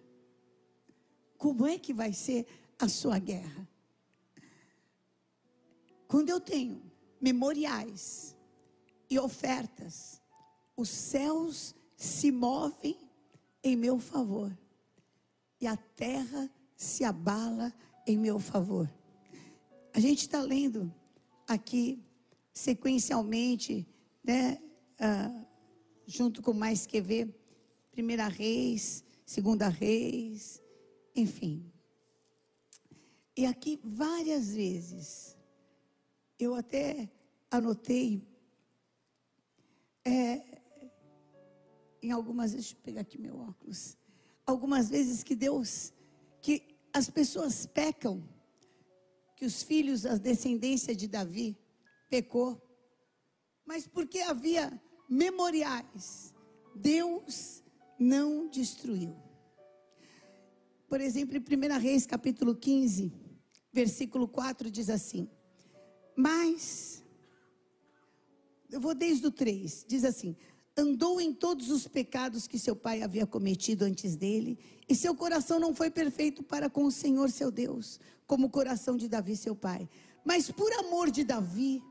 [1.37, 2.45] Como é que vai ser
[2.79, 3.67] a sua guerra?
[6.07, 6.81] Quando eu tenho
[7.21, 8.35] memoriais
[9.13, 10.19] e ofertas,
[10.75, 12.97] os céus se movem
[13.63, 14.57] em meu favor
[15.61, 17.71] e a terra se abala
[18.07, 18.91] em meu favor.
[19.93, 20.91] A gente está lendo
[21.47, 22.03] aqui
[22.51, 23.87] sequencialmente,
[24.23, 24.59] né,
[24.99, 25.45] ah,
[26.07, 27.33] junto com mais que ver,
[27.91, 30.59] Primeira Reis, Segunda Reis,
[31.15, 31.71] enfim.
[33.37, 35.37] E aqui várias vezes,
[36.39, 37.07] eu até
[37.51, 38.32] anotei,
[40.05, 40.41] é,
[42.01, 43.97] em algumas vezes, deixa eu pegar aqui meu óculos,
[44.45, 45.93] algumas vezes que Deus,
[46.41, 48.23] que as pessoas pecam,
[49.35, 51.57] que os filhos, a descendência de Davi,
[52.09, 52.61] pecou,
[53.65, 56.33] mas porque havia memoriais,
[56.75, 57.63] Deus
[57.99, 59.15] não destruiu.
[60.87, 63.11] Por exemplo, em 1 Reis, capítulo 15,
[63.71, 65.27] versículo 4, diz assim:
[66.15, 67.02] Mas,
[68.73, 70.35] eu vou desde o 3, diz assim:
[70.75, 74.57] Andou em todos os pecados que seu pai havia cometido antes dele,
[74.89, 78.97] e seu coração não foi perfeito para com o Senhor seu Deus, como o coração
[78.97, 79.87] de Davi, seu pai.
[80.25, 81.83] Mas por amor de Davi,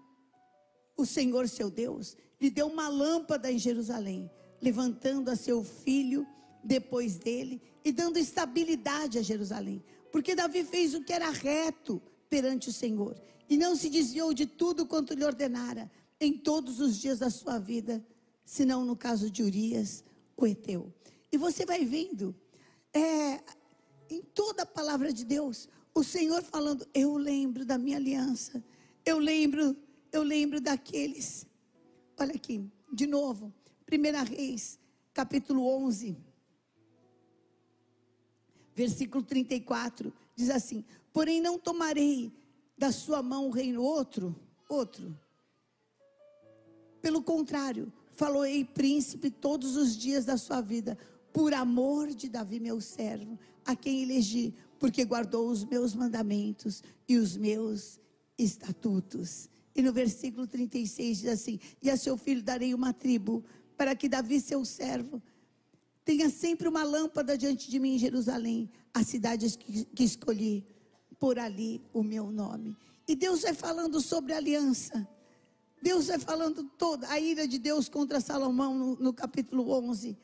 [0.96, 4.28] o Senhor seu Deus lhe deu uma lâmpada em Jerusalém,
[4.60, 6.26] levantando a seu filho
[6.64, 9.84] depois dele e dando estabilidade a Jerusalém.
[10.10, 13.16] Porque Davi fez o que era reto perante o Senhor
[13.48, 15.88] e não se desviou de tudo quanto lhe ordenara
[16.23, 18.05] em todos os dias da sua vida,
[18.44, 20.05] senão no caso de Urias,
[20.36, 20.93] o Eteu.
[21.32, 22.35] E você vai vendo,
[22.94, 23.43] é,
[24.09, 28.62] em toda a palavra de Deus, o Senhor falando: Eu lembro da minha aliança,
[29.05, 29.77] eu lembro,
[30.12, 31.44] eu lembro daqueles.
[32.16, 33.53] Olha aqui, de novo,
[33.90, 34.78] 1 Reis,
[35.12, 36.16] capítulo 11,
[38.77, 42.32] versículo 34, diz assim: Porém não tomarei
[42.78, 44.36] da sua mão o reino outro,
[44.69, 45.19] outro.
[47.02, 50.96] Pelo contrário, falou-ei príncipe todos os dias da sua vida,
[51.32, 57.16] por amor de Davi, meu servo, a quem elegi, porque guardou os meus mandamentos e
[57.16, 57.98] os meus
[58.38, 59.50] estatutos.
[59.74, 63.44] E no versículo 36 diz assim: E a seu filho darei uma tribo,
[63.76, 65.20] para que Davi, seu servo,
[66.04, 70.64] tenha sempre uma lâmpada diante de mim em Jerusalém, a cidade que, que escolhi,
[71.18, 72.76] por ali o meu nome.
[73.08, 75.08] E Deus vai falando sobre aliança.
[75.82, 80.16] Deus vai falando toda a ira de Deus contra Salomão no, no capítulo 11.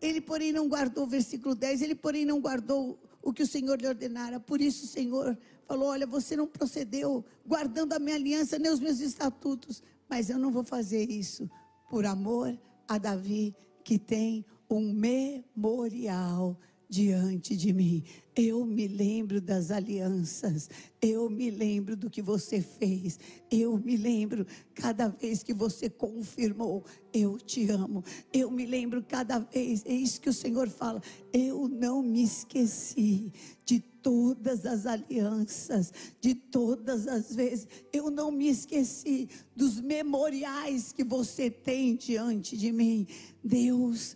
[0.00, 3.88] Ele, porém, não guardou, versículo 10, ele, porém, não guardou o que o Senhor lhe
[3.88, 4.38] ordenara.
[4.38, 5.36] Por isso o Senhor
[5.66, 10.38] falou: Olha, você não procedeu guardando a minha aliança nem os meus estatutos, mas eu
[10.38, 11.50] não vou fazer isso
[11.90, 12.56] por amor
[12.86, 16.56] a Davi, que tem um memorial
[16.88, 18.04] diante de mim.
[18.38, 20.68] Eu me lembro das alianças,
[21.00, 23.18] eu me lembro do que você fez,
[23.50, 26.84] eu me lembro cada vez que você confirmou,
[27.14, 28.04] eu te amo.
[28.30, 31.02] Eu me lembro cada vez, é isso que o Senhor fala,
[31.32, 33.32] eu não me esqueci
[33.64, 35.90] de todas as alianças,
[36.20, 42.70] de todas as vezes, eu não me esqueci dos memoriais que você tem diante de
[42.70, 43.06] mim.
[43.42, 44.14] Deus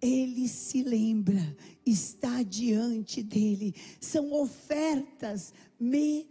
[0.00, 3.74] ele se lembra, está diante dele.
[4.00, 6.30] São ofertas memoriais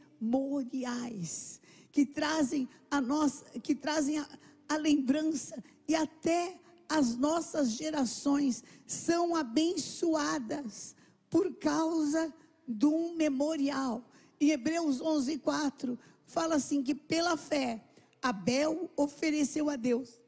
[1.91, 4.27] que trazem a nossa, que trazem a,
[4.67, 10.95] a lembrança e até as nossas gerações são abençoadas
[11.29, 12.33] por causa
[12.67, 14.03] de um memorial.
[14.39, 17.83] Em Hebreus 11:4 fala assim que pela fé
[18.21, 20.19] Abel ofereceu a Deus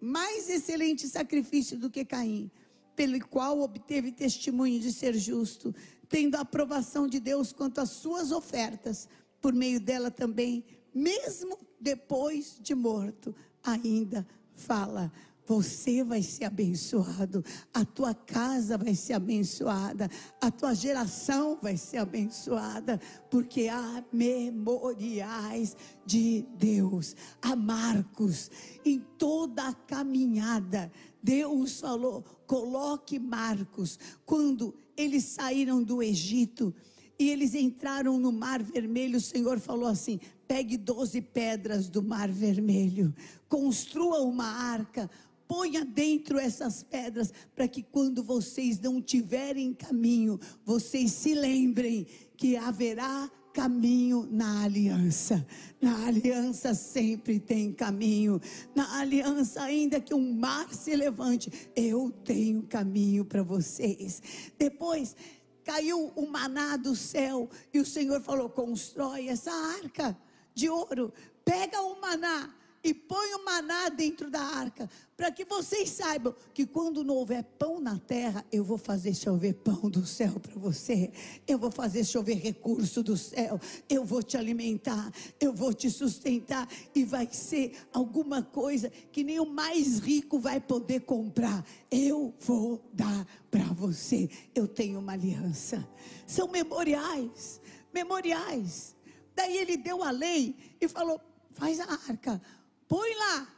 [0.00, 2.50] mais excelente sacrifício do que Caim
[2.98, 5.72] pelo qual obteve testemunho de ser justo,
[6.08, 9.08] tendo a aprovação de Deus quanto às suas ofertas,
[9.40, 15.12] por meio dela também, mesmo depois de morto, ainda fala.
[15.48, 17.42] Você vai ser abençoado,
[17.72, 20.10] a tua casa vai ser abençoada,
[20.42, 23.00] a tua geração vai ser abençoada,
[23.30, 28.50] porque há memoriais de Deus, há marcos
[28.84, 30.92] em toda a caminhada.
[31.22, 33.98] Deus falou: coloque marcos.
[34.26, 36.74] Quando eles saíram do Egito
[37.18, 42.30] e eles entraram no Mar Vermelho, o Senhor falou assim: pegue doze pedras do Mar
[42.30, 43.14] Vermelho,
[43.48, 45.10] construa uma arca,
[45.48, 52.06] ponha dentro essas pedras, para que quando vocês não tiverem caminho, vocês se lembrem
[52.36, 55.44] que haverá caminho na aliança.
[55.80, 58.40] Na aliança sempre tem caminho.
[58.74, 64.22] Na aliança, ainda que um mar se levante, eu tenho caminho para vocês.
[64.56, 65.16] Depois
[65.64, 70.16] caiu o maná do céu e o Senhor falou: constrói essa arca
[70.54, 71.12] de ouro,
[71.44, 72.54] pega o maná.
[72.88, 77.44] E põe o maná dentro da arca, para que vocês saibam que quando não houver
[77.44, 81.12] pão na terra, eu vou fazer chover pão do céu para você,
[81.46, 83.60] eu vou fazer chover recurso do céu,
[83.90, 89.38] eu vou te alimentar, eu vou te sustentar, e vai ser alguma coisa que nem
[89.38, 91.62] o mais rico vai poder comprar.
[91.90, 94.30] Eu vou dar para você.
[94.54, 95.86] Eu tenho uma aliança.
[96.26, 97.60] São memoriais,
[97.92, 98.96] memoriais.
[99.36, 101.20] Daí ele deu a lei e falou:
[101.58, 102.40] faz a arca,
[102.88, 103.54] põe lá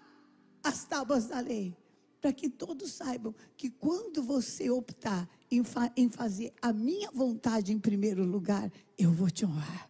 [0.63, 1.77] as tábuas da lei,
[2.21, 7.73] para que todos saibam que quando você optar em, fa- em fazer a minha vontade
[7.73, 9.89] em primeiro lugar, eu vou te honrar.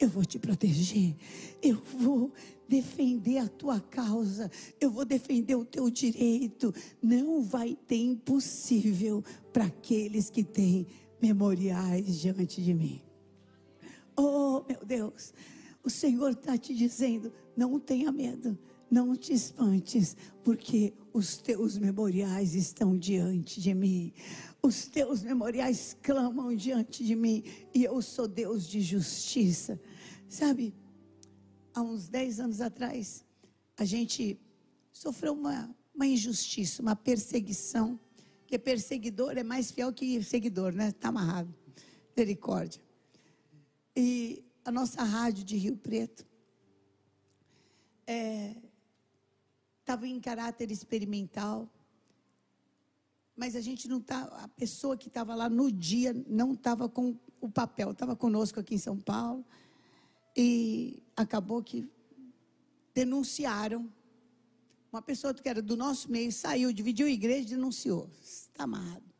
[0.00, 1.14] Eu vou te proteger,
[1.62, 2.32] eu vou
[2.68, 4.50] defender a tua causa,
[4.80, 6.74] eu vou defender o teu direito.
[7.00, 10.88] Não vai ter impossível para aqueles que têm
[11.20, 13.00] memoriais diante de mim.
[14.16, 15.32] Oh, meu Deus,
[15.84, 18.58] o Senhor está te dizendo: não tenha medo,
[18.92, 20.14] não te espantes,
[20.44, 24.12] porque os teus memoriais estão diante de mim.
[24.62, 27.42] Os teus memoriais clamam diante de mim,
[27.74, 29.80] e eu sou Deus de justiça.
[30.28, 30.74] Sabe,
[31.72, 33.24] há uns 10 anos atrás,
[33.78, 34.38] a gente
[34.92, 37.98] sofreu uma, uma injustiça, uma perseguição,
[38.46, 40.90] que perseguidor é mais fiel que seguidor, né?
[40.90, 41.52] Está amarrado.
[42.14, 42.82] Misericórdia.
[43.96, 46.26] E a nossa rádio de Rio Preto
[49.82, 51.68] estava em caráter experimental,
[53.36, 57.18] mas a gente não tá, a pessoa que estava lá no dia não estava com
[57.40, 59.44] o papel, estava conosco aqui em São Paulo
[60.36, 61.90] e acabou que
[62.94, 63.90] denunciaram
[64.92, 69.10] uma pessoa que era do nosso meio saiu, dividiu a igreja, e denunciou, está amarrado.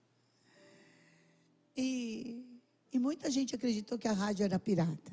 [1.75, 2.45] E,
[2.93, 5.13] e muita gente acreditou que a rádio era pirata.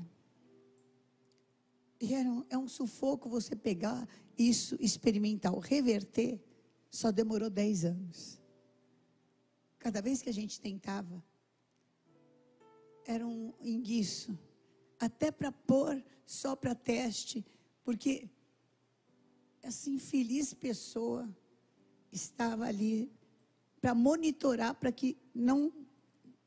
[2.01, 4.07] Um, é um sufoco você pegar
[4.37, 6.39] isso, experimentar, reverter,
[6.89, 8.39] só demorou 10 anos.
[9.77, 11.23] Cada vez que a gente tentava,
[13.05, 14.37] era um enguiço,
[14.99, 17.45] até para pôr só para teste,
[17.83, 18.29] porque
[19.61, 21.27] essa infeliz pessoa
[22.11, 23.11] estava ali
[23.81, 25.73] para monitorar para que não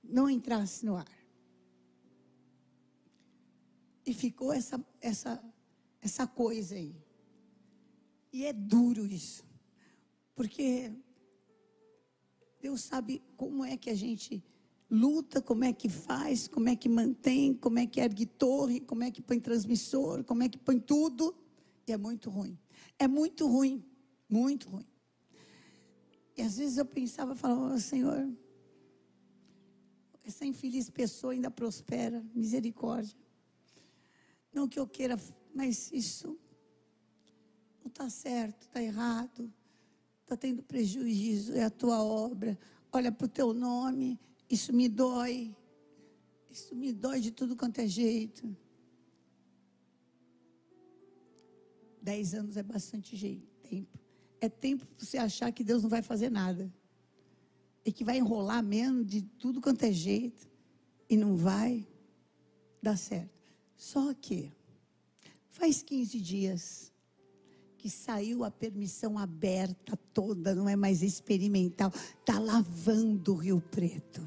[0.03, 1.22] não entrasse no ar.
[4.05, 5.43] E ficou essa, essa,
[6.01, 6.95] essa coisa aí.
[8.33, 9.45] E é duro isso.
[10.35, 10.91] Porque
[12.61, 14.43] Deus sabe como é que a gente
[14.91, 19.03] luta, como é que faz, como é que mantém, como é que ergue torre, como
[19.03, 21.35] é que põe transmissor, como é que põe tudo.
[21.87, 22.59] E é muito ruim.
[22.99, 23.85] É muito ruim.
[24.29, 24.87] Muito ruim.
[26.37, 28.31] E às vezes eu pensava, falava, Senhor,
[30.25, 33.17] essa infeliz pessoa ainda prospera, misericórdia.
[34.53, 35.19] Não que eu queira,
[35.55, 36.39] mas isso
[37.81, 39.53] não está certo, está errado,
[40.23, 42.59] está tendo prejuízo, é a tua obra.
[42.93, 45.57] Olha para o teu nome, isso me dói,
[46.51, 48.55] isso me dói de tudo quanto é jeito.
[52.01, 53.99] Dez anos é bastante jeito, tempo.
[54.41, 56.73] É tempo para você achar que Deus não vai fazer nada.
[57.85, 60.49] E que vai enrolar mesmo de tudo quanto é jeito.
[61.09, 61.87] E não vai
[62.83, 63.42] dar certo.
[63.83, 64.53] Só que
[65.51, 66.93] faz 15 dias
[67.77, 71.91] que saiu a permissão aberta toda, não é mais experimental,
[72.21, 74.23] está lavando o Rio Preto.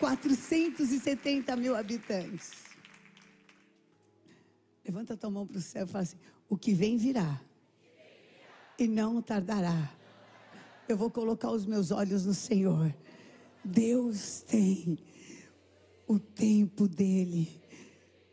[0.00, 2.54] Quatrocentos e setenta mil habitantes.
[4.84, 7.40] Levanta tua mão para o céu e fala assim: o que vem virá,
[8.76, 9.99] e não tardará.
[10.90, 12.92] Eu vou colocar os meus olhos no Senhor.
[13.64, 14.98] Deus tem
[16.08, 17.48] o tempo dele.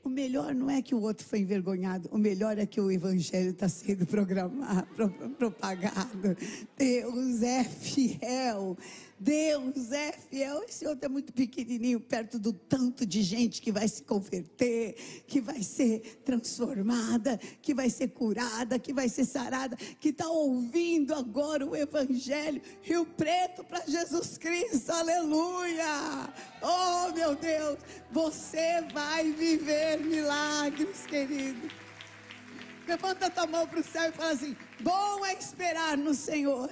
[0.03, 3.51] O melhor não é que o outro foi envergonhado, o melhor é que o evangelho
[3.51, 6.35] está sendo programado, pro- propagado.
[6.75, 8.75] Deus é fiel.
[9.19, 10.63] Deus é fiel.
[10.67, 14.95] Esse outro é muito pequenininho, perto do tanto de gente que vai se converter,
[15.27, 21.15] que vai ser transformada, que vai ser curada, que vai ser sarada, que está ouvindo
[21.15, 22.61] agora o Evangelho.
[22.81, 26.31] Rio Preto para Jesus Cristo, aleluia!
[26.61, 27.79] Oh, meu Deus,
[28.11, 31.67] você vai viver milagres, querido.
[32.87, 36.69] Levanta a tua mão para o céu e fala assim: bom é esperar no Senhor.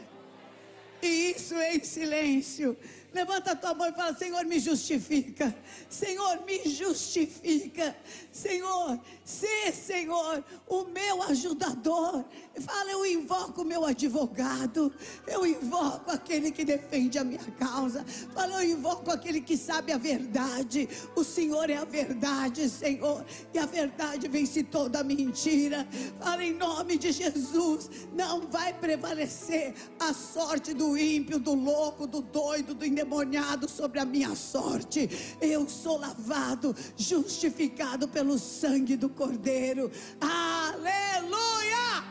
[1.06, 2.76] E isso em silêncio.
[3.16, 5.56] Levanta a tua mão e fala: Senhor, me justifica.
[5.90, 7.96] Senhor, me justifica.
[8.30, 12.26] Senhor, se Senhor, o meu ajudador.
[12.60, 14.94] Fala, eu invoco o meu advogado.
[15.26, 18.04] Eu invoco aquele que defende a minha causa.
[18.34, 20.90] Fala, eu invoco aquele que sabe a verdade.
[21.16, 23.26] O Senhor é a verdade, Senhor.
[23.54, 25.88] E a verdade vence toda mentira.
[26.20, 27.90] Fala em nome de Jesus.
[28.14, 34.06] Não vai prevalecer a sorte do ímpio, do louco, do doido, do endemoniado sobre a
[34.06, 35.08] minha sorte.
[35.40, 39.92] Eu sou lavado, justificado pelo sangue do Cordeiro.
[40.20, 42.04] Aleluia!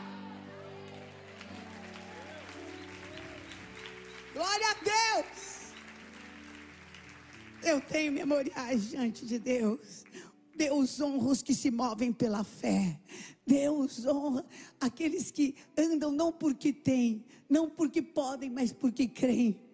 [4.33, 5.73] Glória a Deus!
[7.61, 10.05] Eu tenho memoriais diante de Deus.
[10.55, 12.97] Deus honra os que se movem pela fé.
[13.45, 14.45] Deus honra
[14.79, 19.64] aqueles que andam não porque têm, não porque podem, mas porque creem.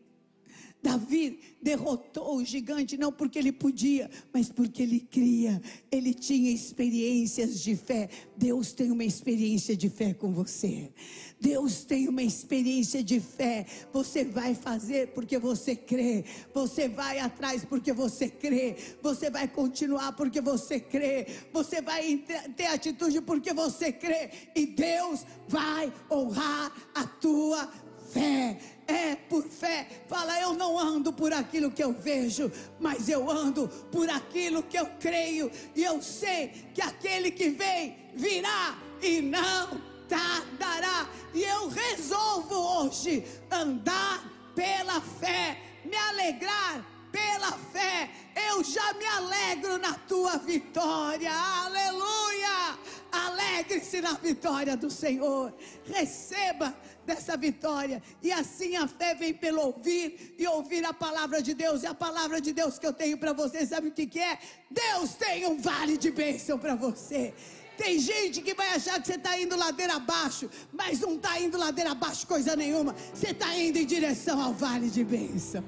[0.81, 5.61] Davi derrotou o gigante não porque ele podia, mas porque ele cria.
[5.91, 8.09] Ele tinha experiências de fé.
[8.35, 10.91] Deus tem uma experiência de fé com você.
[11.39, 13.65] Deus tem uma experiência de fé.
[13.93, 16.25] Você vai fazer porque você crê.
[16.51, 18.75] Você vai atrás porque você crê.
[19.03, 21.27] Você vai continuar porque você crê.
[21.53, 22.17] Você vai
[22.55, 24.31] ter atitude porque você crê.
[24.55, 27.71] E Deus vai honrar a tua
[28.11, 28.59] fé
[28.91, 29.87] é por fé.
[30.07, 34.77] Fala, eu não ando por aquilo que eu vejo, mas eu ando por aquilo que
[34.77, 35.51] eu creio.
[35.75, 41.09] E eu sei que aquele que vem virá e não tardará.
[41.33, 44.23] E eu resolvo hoje andar
[44.53, 48.09] pela fé, me alegrar pela fé.
[48.49, 51.31] Eu já me alegro na tua vitória.
[51.31, 52.77] Aleluia!
[53.11, 55.53] Alegre-se na vitória do Senhor.
[55.85, 56.75] Receba
[57.13, 58.01] dessa vitória.
[58.21, 61.83] E assim a fé vem pelo ouvir e ouvir a palavra de Deus.
[61.83, 64.39] E a palavra de Deus que eu tenho para você, sabe o que, que é?
[64.69, 67.33] Deus tem um vale de bênção para você.
[67.77, 71.57] Tem gente que vai achar que você está indo ladeira abaixo, mas não está indo
[71.57, 72.95] ladeira abaixo coisa nenhuma.
[73.13, 75.63] Você está indo em direção ao vale de bênção.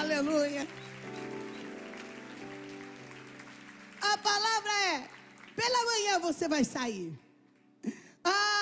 [0.00, 0.66] Aleluia.
[4.00, 5.08] A palavra é:
[5.56, 7.12] pela manhã você vai sair.
[8.24, 8.57] Ah,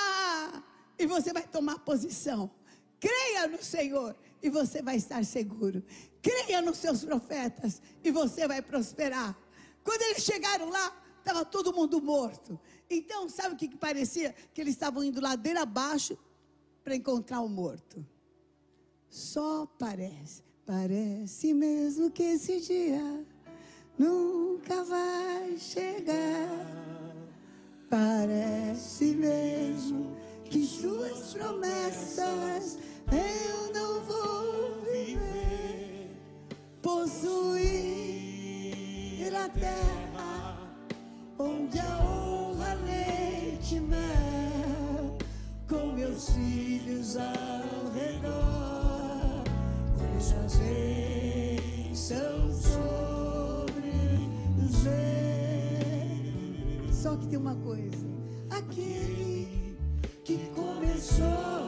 [0.98, 2.50] e você vai tomar posição.
[2.98, 5.82] Creia no Senhor e você vai estar seguro.
[6.22, 9.36] Creia nos seus profetas e você vai prosperar.
[9.84, 12.58] Quando eles chegaram lá, estava todo mundo morto.
[12.88, 14.34] Então, sabe o que, que parecia?
[14.54, 16.16] Que eles estavam indo ladeira abaixo
[16.82, 18.04] para encontrar o morto.
[19.10, 23.24] Só parece, parece mesmo que esse dia
[23.98, 26.66] nunca vai chegar.
[27.88, 32.78] Parece mesmo que suas promessas
[33.10, 36.10] eu não vou viver.
[36.82, 37.64] Possuir
[39.34, 40.58] a terra
[41.38, 45.16] onde a honra leite mel,
[45.68, 49.44] com meus filhos ao redor,
[49.96, 53.92] vejo as bênçãos sobre
[54.64, 54.86] os.
[56.94, 58.06] Só que tem uma coisa:
[58.50, 59.25] aquele
[60.26, 61.65] que começou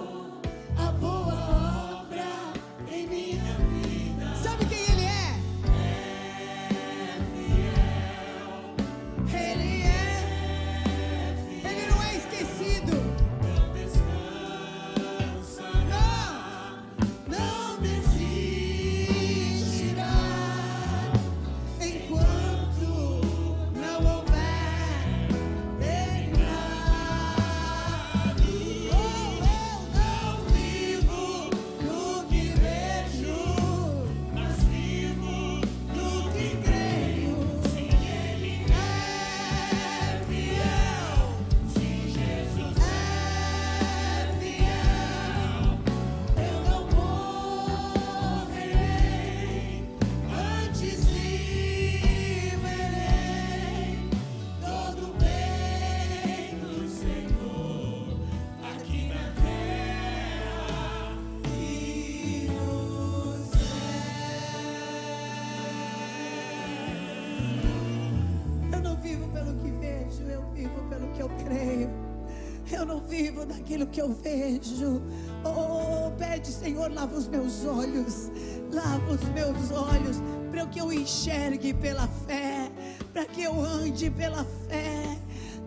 [74.13, 75.03] vejo.
[75.45, 78.31] Oh, pede, Senhor, lava os meus olhos.
[78.73, 80.17] Lava os meus olhos
[80.51, 82.71] para que eu enxergue pela fé,
[83.13, 85.19] para que eu ande pela fé.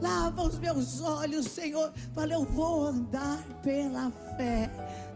[0.02, 1.94] Lava os meus olhos, Senhor.
[2.14, 4.70] Fala, eu vou andar pela fé.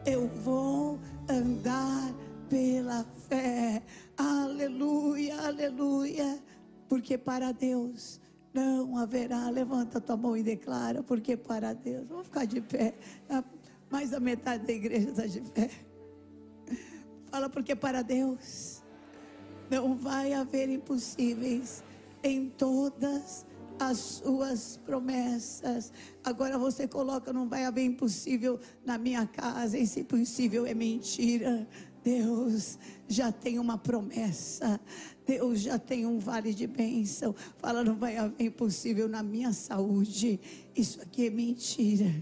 [0.05, 2.13] Eu vou andar
[2.49, 3.81] pela fé.
[4.17, 6.39] Aleluia, aleluia.
[6.87, 8.19] Porque para Deus
[8.55, 9.49] não haverá.
[9.49, 12.07] Levanta tua mão e declara, porque para Deus.
[12.07, 12.93] Vamos ficar de pé.
[13.29, 13.43] A-
[13.91, 15.69] Mais da metade da igreja está de pé.
[17.29, 18.81] Fala, porque para Deus
[19.69, 21.83] não vai haver impossíveis
[22.23, 23.45] em todas
[23.77, 25.91] as suas promessas.
[26.23, 31.67] Agora você coloca, não vai haver impossível na minha casa, esse impossível é mentira.
[32.05, 32.77] Deus
[33.09, 34.79] já tem uma promessa.
[35.25, 37.33] Deus já tem um vale de bênção.
[37.57, 40.39] Fala, não vai haver impossível na minha saúde.
[40.75, 42.13] Isso aqui é mentira.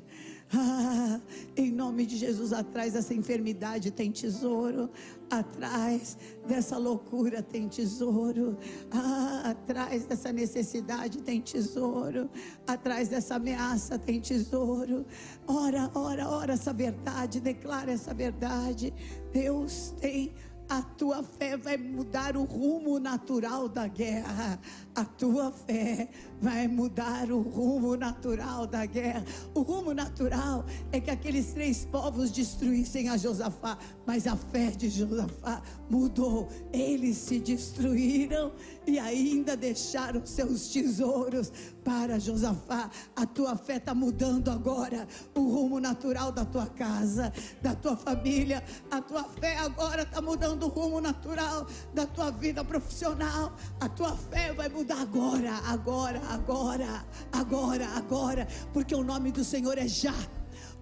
[0.55, 1.19] Ah,
[1.57, 4.87] em nome de Jesus, atrás dessa enfermidade tem tesouro,
[5.27, 6.15] atrás
[6.47, 8.55] dessa loucura tem tesouro,
[8.91, 12.29] ah, atrás dessa necessidade tem tesouro,
[12.67, 15.07] atrás dessa ameaça tem tesouro.
[15.47, 18.93] Ora, ora, ora essa verdade, declara essa verdade.
[19.31, 20.31] Deus tem
[20.69, 24.59] a tua fé vai mudar o rumo natural da guerra.
[24.95, 26.09] A tua fé
[26.41, 29.23] vai mudar o rumo natural da guerra.
[29.53, 34.89] O rumo natural é que aqueles três povos destruíssem a Josafá, mas a fé de
[34.89, 36.49] Josafá mudou.
[36.71, 38.51] Eles se destruíram
[38.85, 41.51] e ainda deixaram seus tesouros
[41.83, 42.89] para Josafá.
[43.15, 47.31] A tua fé está mudando agora o rumo natural da tua casa,
[47.61, 48.63] da tua família.
[48.89, 53.55] A tua fé agora está mudando o rumo natural da tua vida profissional.
[53.79, 59.77] A tua fé vai mudar agora, agora, agora, agora, agora, porque o nome do Senhor
[59.77, 60.13] é já.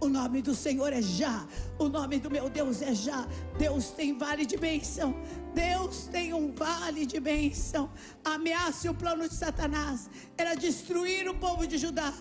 [0.02, 1.46] O nome do Senhor é já.
[1.78, 3.28] O nome do meu Deus é já.
[3.60, 5.16] Deus tem vale de bênção.
[5.54, 7.88] Deus tem um vale de bênção.
[8.26, 12.12] Ameaça o plano de Satanás era destruir o povo de Judá.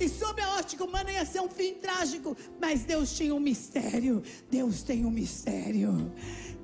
[0.00, 2.36] E sob a ótica humana ia ser um fim trágico.
[2.60, 4.20] Mas Deus tinha um mistério.
[4.50, 6.12] Deus tem um mistério.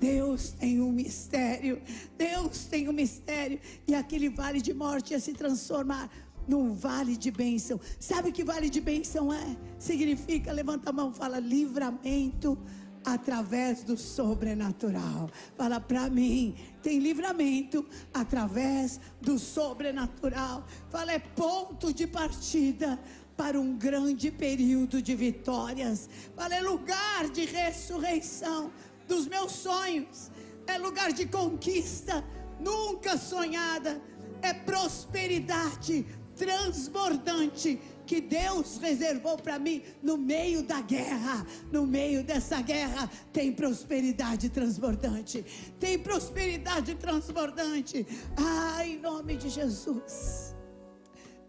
[0.00, 1.80] Deus tem um mistério.
[2.16, 3.58] Deus tem um mistério.
[3.86, 6.10] E aquele vale de morte ia se transformar
[6.46, 7.80] num vale de bênção.
[7.98, 9.56] Sabe que vale de bênção é?
[9.78, 12.58] Significa, levanta a mão, fala livramento
[13.04, 15.30] através do sobrenatural.
[15.56, 20.66] Fala para mim, tem livramento através do sobrenatural.
[20.90, 22.98] Fala é ponto de partida
[23.36, 26.08] para um grande período de vitórias.
[26.34, 28.70] Fala é lugar de ressurreição
[29.06, 30.30] dos meus sonhos.
[30.66, 32.24] É lugar de conquista
[32.60, 34.00] nunca sonhada.
[34.42, 36.06] É prosperidade
[36.36, 41.46] transbordante que Deus reservou para mim no meio da guerra.
[41.72, 45.44] No meio dessa guerra tem prosperidade transbordante.
[45.78, 48.06] Tem prosperidade transbordante.
[48.36, 50.54] Ah, em nome de Jesus.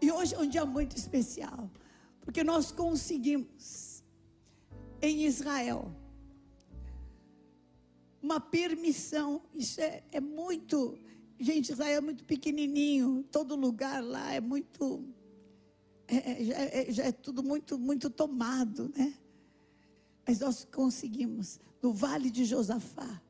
[0.00, 1.70] E hoje é um dia muito especial,
[2.20, 4.04] porque nós conseguimos
[5.00, 5.94] em Israel
[8.22, 9.42] uma permissão.
[9.54, 10.98] Isso é, é muito.
[11.38, 15.04] Gente, Israel é muito pequenininho, todo lugar lá é muito.
[16.08, 19.14] é- é- já, é, já é tudo muito, muito tomado, né?
[20.26, 23.20] Mas nós conseguimos, no Vale de Josafá,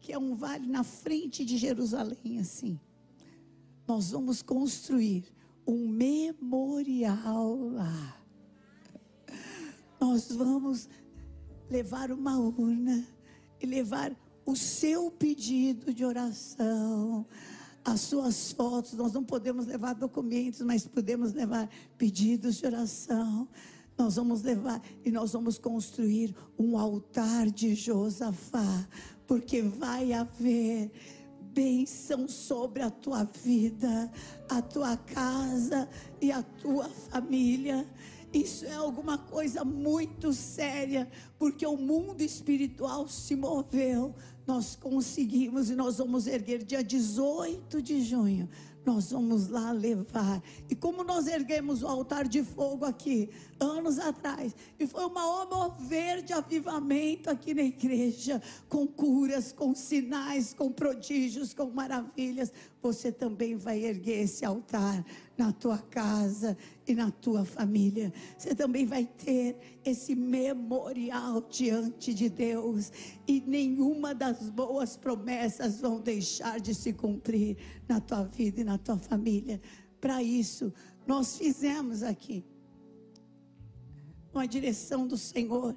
[0.00, 2.78] que é um vale na frente de Jerusalém, assim.
[3.86, 5.24] Nós vamos construir
[5.66, 8.16] um memorial lá.
[10.00, 10.88] Nós vamos
[11.68, 13.06] levar uma urna
[13.60, 17.26] e levar o seu pedido de oração,
[17.84, 18.94] as suas fotos.
[18.94, 23.48] Nós não podemos levar documentos, mas podemos levar pedidos de oração.
[23.96, 28.88] Nós vamos levar e nós vamos construir um altar de Josafá,
[29.26, 30.90] porque vai haver
[31.52, 34.10] bênção sobre a tua vida,
[34.48, 35.88] a tua casa
[36.20, 37.86] e a tua família.
[38.32, 44.14] Isso é alguma coisa muito séria, porque o mundo espiritual se moveu.
[44.46, 48.48] Nós conseguimos e nós vamos erguer dia 18 de junho.
[48.84, 50.42] Nós vamos lá levar.
[50.68, 53.28] E como nós erguemos o altar de fogo aqui,
[53.58, 60.54] anos atrás, e foi uma mover de avivamento aqui na igreja, com curas, com sinais,
[60.54, 62.52] com prodígios, com maravilhas,
[62.82, 65.04] você também vai erguer esse altar
[65.36, 68.12] na tua casa e na tua família.
[68.38, 72.90] Você também vai ter esse memorial diante de Deus
[73.26, 77.56] e nenhuma das boas promessas vão deixar de se cumprir
[77.88, 79.60] na tua vida e na tua família.
[80.00, 80.72] Para isso,
[81.06, 82.44] nós fizemos aqui
[84.32, 85.76] com a direção do Senhor.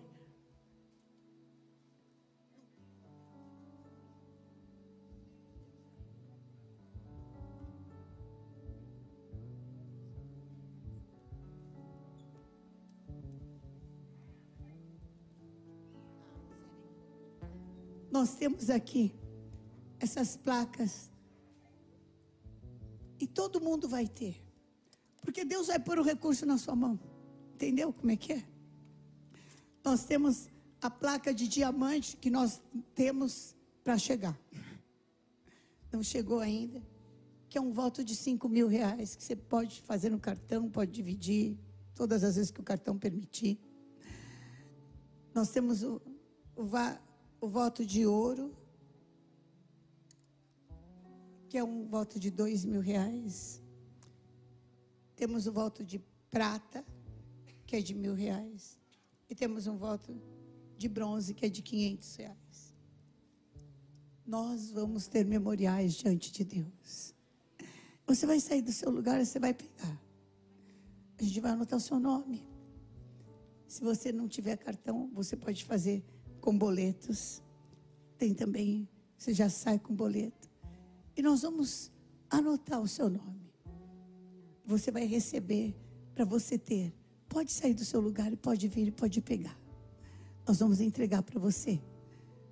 [18.14, 19.12] Nós temos aqui
[20.00, 21.10] essas placas.
[23.20, 24.40] E todo mundo vai ter.
[25.24, 27.00] Porque Deus vai pôr o recurso na sua mão.
[27.56, 28.44] Entendeu como é que é?
[29.84, 30.48] Nós temos
[30.80, 32.62] a placa de diamante que nós
[32.94, 34.40] temos para chegar.
[35.92, 36.84] Não chegou ainda.
[37.50, 40.92] Que é um voto de 5 mil reais que você pode fazer no cartão, pode
[40.92, 41.58] dividir
[41.96, 43.60] todas as vezes que o cartão permitir.
[45.34, 46.00] Nós temos o,
[46.56, 46.64] o,
[47.44, 48.56] o voto de ouro,
[51.50, 53.62] que é um voto de dois mil reais.
[55.14, 56.02] Temos o voto de
[56.32, 56.86] prata,
[57.68, 58.80] que é de mil reais.
[59.30, 60.16] E temos um voto
[60.78, 62.74] de bronze, que é de quinhentos reais.
[64.26, 67.14] Nós vamos ter memoriais diante de Deus.
[68.08, 70.02] Você vai sair do seu lugar e você vai pegar.
[71.20, 72.48] A gente vai anotar o seu nome.
[73.68, 76.06] Se você não tiver cartão, você pode fazer
[76.44, 77.42] com boletos.
[78.18, 78.86] Tem também,
[79.18, 80.52] você já sai com boleto.
[81.16, 81.90] E nós vamos
[82.30, 83.50] anotar o seu nome.
[84.66, 85.74] Você vai receber
[86.14, 86.94] para você ter.
[87.30, 89.58] Pode sair do seu lugar pode vir e pode pegar.
[90.46, 91.82] Nós vamos entregar para você.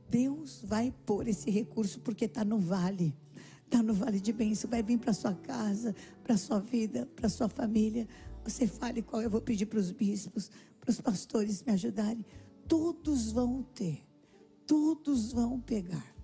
[0.10, 3.14] Deus vai pôr esse recurso porque está no vale.
[3.66, 4.70] Está no vale de bênção.
[4.70, 5.94] Vai vir para sua casa,
[6.24, 8.08] para sua vida, para sua família.
[8.46, 10.50] Você fale qual eu vou pedir para os bispos,
[10.80, 12.26] para os pastores me ajudarem.
[12.72, 14.02] Todos vão ter.
[14.66, 16.16] Todos vão pegar.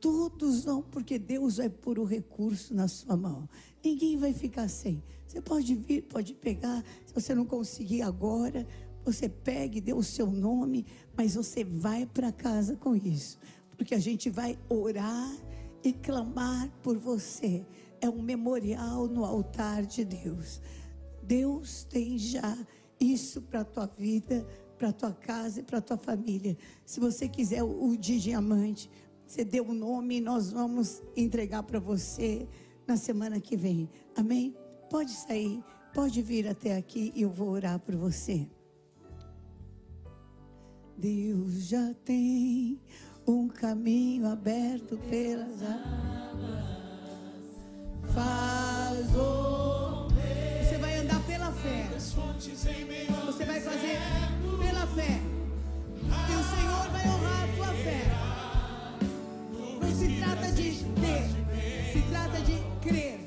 [0.00, 3.48] Todos vão, porque Deus vai pôr o recurso na sua mão.
[3.80, 5.00] Ninguém vai ficar sem.
[5.24, 6.82] Você pode vir, pode pegar.
[7.06, 8.66] Se você não conseguir agora,
[9.04, 10.84] você pegue, dê o seu nome,
[11.16, 13.38] mas você vai para casa com isso.
[13.76, 15.32] Porque a gente vai orar
[15.84, 17.64] e clamar por você.
[18.00, 20.60] É um memorial no altar de Deus.
[21.22, 22.58] Deus tem já
[22.98, 24.44] isso para a tua vida,
[24.78, 26.56] para tua casa e para tua família.
[26.84, 28.90] Se você quiser o, de diamante,
[29.26, 32.46] você dê o nome e nós vamos entregar para você
[32.86, 33.88] na semana que vem.
[34.16, 34.54] Amém?
[34.90, 38.46] Pode sair, pode vir até aqui e eu vou orar por você.
[40.96, 42.80] Deus já tem
[43.26, 46.74] um caminho aberto pelas águas.
[48.14, 50.08] Faz o
[50.62, 51.90] Você vai andar pela fé.
[51.98, 54.23] Você vai fazer
[54.94, 55.20] fé.
[56.02, 58.02] E o Senhor vai honrar a tua fé.
[59.80, 63.20] Não se trata de ter, se trata de crer.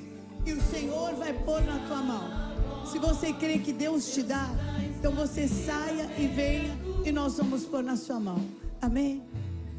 [0.45, 2.85] E o Senhor vai pôr na tua mão.
[2.85, 4.49] Se você crê que Deus te dá,
[4.98, 8.39] então você saia e venha e nós vamos pôr na sua mão.
[8.81, 9.23] Amém?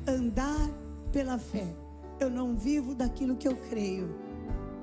[0.07, 0.71] Andar
[1.11, 1.67] pela fé.
[2.21, 4.15] Eu não vivo daquilo que eu creio.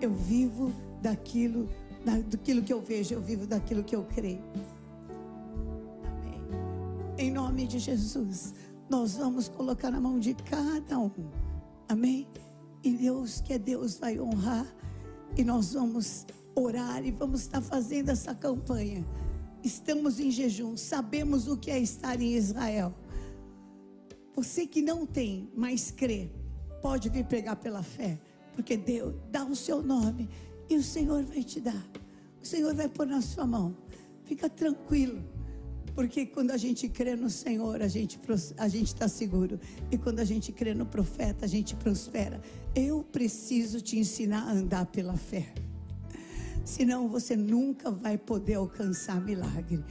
[0.01, 1.69] Eu vivo daquilo,
[2.03, 3.13] da, daquilo que eu vejo.
[3.13, 4.41] Eu vivo daquilo que eu creio.
[7.17, 8.53] Em nome de Jesus,
[8.89, 11.11] nós vamos colocar na mão de cada um.
[11.87, 12.27] Amém?
[12.83, 14.67] E Deus, que é Deus, vai honrar.
[15.37, 19.05] E nós vamos orar e vamos estar fazendo essa campanha.
[19.63, 22.93] Estamos em jejum, sabemos o que é estar em Israel.
[24.35, 26.29] Você que não tem, mas crê,
[26.81, 28.19] pode vir pregar pela fé,
[28.53, 30.29] porque Deus dá o seu nome
[30.69, 31.87] e o Senhor vai te dar.
[32.43, 33.73] O Senhor vai pôr na sua mão.
[34.25, 35.34] Fica tranquilo.
[35.95, 38.19] Porque quando a gente crê no Senhor, a gente
[38.57, 39.57] a gente está seguro.
[39.89, 42.41] E quando a gente crê no profeta, a gente prospera.
[42.75, 45.53] Eu preciso te ensinar a andar pela fé.
[46.65, 49.85] Senão você nunca vai poder alcançar milagre.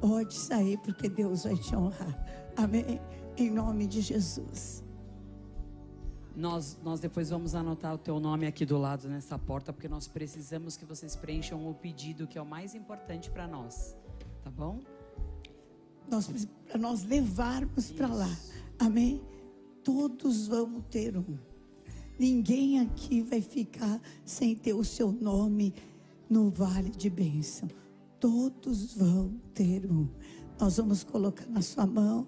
[0.00, 2.52] Pode sair, porque Deus vai te honrar.
[2.56, 3.00] Amém?
[3.36, 4.84] Em nome de Jesus.
[6.36, 10.06] Nós, nós depois vamos anotar o teu nome aqui do lado nessa porta, porque nós
[10.06, 13.96] precisamos que vocês preencham o pedido que é o mais importante para nós.
[14.42, 14.80] Tá bom?
[16.10, 16.28] Nós,
[16.66, 18.38] para nós levarmos para lá.
[18.78, 19.20] Amém?
[19.82, 21.38] Todos vão ter um.
[22.18, 25.74] Ninguém aqui vai ficar sem ter o seu nome
[26.28, 27.68] no vale de bênção.
[28.20, 30.08] Todos vão ter um.
[30.58, 32.26] Nós vamos colocar na sua mão.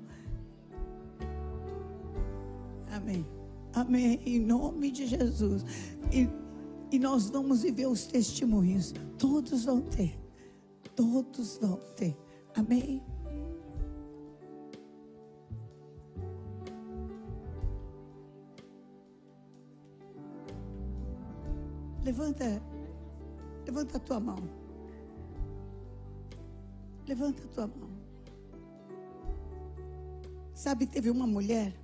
[2.91, 3.25] Amém.
[3.73, 4.21] Amém.
[4.27, 5.65] Em nome de Jesus.
[6.13, 6.29] E,
[6.91, 8.93] e nós vamos viver os testemunhos.
[9.19, 10.19] Todos vão ter.
[10.95, 12.17] Todos vão ter.
[12.55, 13.03] Amém.
[22.07, 22.63] Levanta,
[23.67, 24.39] levanta a tua mão.
[27.05, 27.91] Levanta a tua mão.
[30.55, 31.75] Sabe, teve uma mulher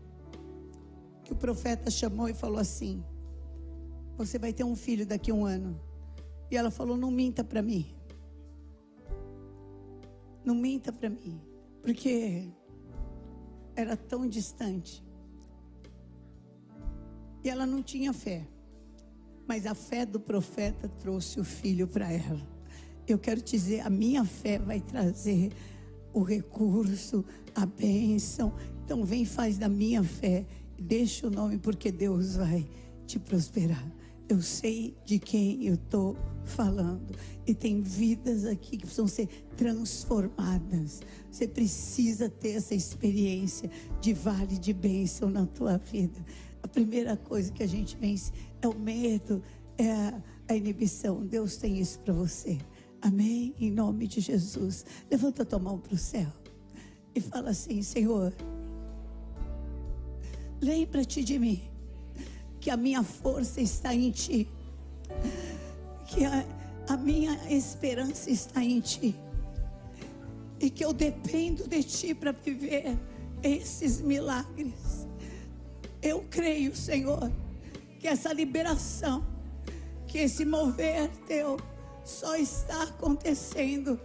[1.24, 3.05] que o profeta chamou e falou assim:
[4.16, 5.81] Você vai ter um filho daqui a um ano.
[6.49, 7.93] E ela falou: Não minta para mim.
[10.44, 11.40] Não minta para mim.
[11.82, 12.49] Porque
[13.74, 15.05] era tão distante.
[17.43, 18.52] E ela não tinha fé.
[19.47, 22.40] Mas a fé do profeta trouxe o filho para ela.
[23.06, 25.52] Eu quero te dizer, a minha fé vai trazer
[26.12, 27.24] o recurso,
[27.55, 28.52] a bênção.
[28.85, 30.47] Então vem, faz da minha fé.
[30.78, 32.69] Deixa o nome, porque Deus vai
[33.06, 33.86] te prosperar.
[34.28, 37.14] Eu sei de quem eu estou falando.
[37.47, 41.01] E tem vidas aqui que precisam ser transformadas.
[41.31, 43.70] Você precisa ter essa experiência
[44.01, 46.24] de vale de bênção na tua vida.
[46.62, 48.32] A primeira coisa que a gente vence
[48.62, 49.43] é o medo,
[49.76, 49.90] é
[50.48, 51.26] a, inibição.
[51.26, 52.59] Deus tem isso para você.
[53.01, 53.55] Amém?
[53.59, 54.86] Em nome de Jesus.
[55.10, 56.28] Levanta a tua mão para o céu
[57.14, 58.32] e fala assim: Senhor,
[60.60, 61.62] lembra-te de mim,
[62.60, 64.48] que a minha força está em Ti,
[66.06, 66.47] que a,
[66.89, 69.16] a minha esperança está em Ti,
[70.60, 72.97] e que eu dependo de Ti para viver
[73.43, 75.09] esses milagres.
[76.01, 77.30] Eu creio, Senhor,
[78.03, 79.24] que essa liberação,
[80.09, 81.57] que esse mover Teu,
[82.05, 83.99] só está acontecendo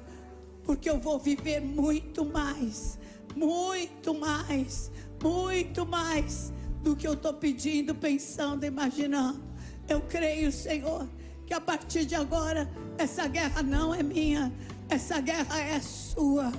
[0.63, 2.99] porque eu vou viver muito mais,
[3.35, 6.53] muito mais, muito mais
[6.83, 9.43] do que eu estou pedindo, pensando, imaginando.
[9.89, 11.09] Eu creio, Senhor,
[11.47, 12.69] que a partir de agora
[12.99, 14.53] essa guerra não é minha,
[14.89, 16.53] essa guerra é sua.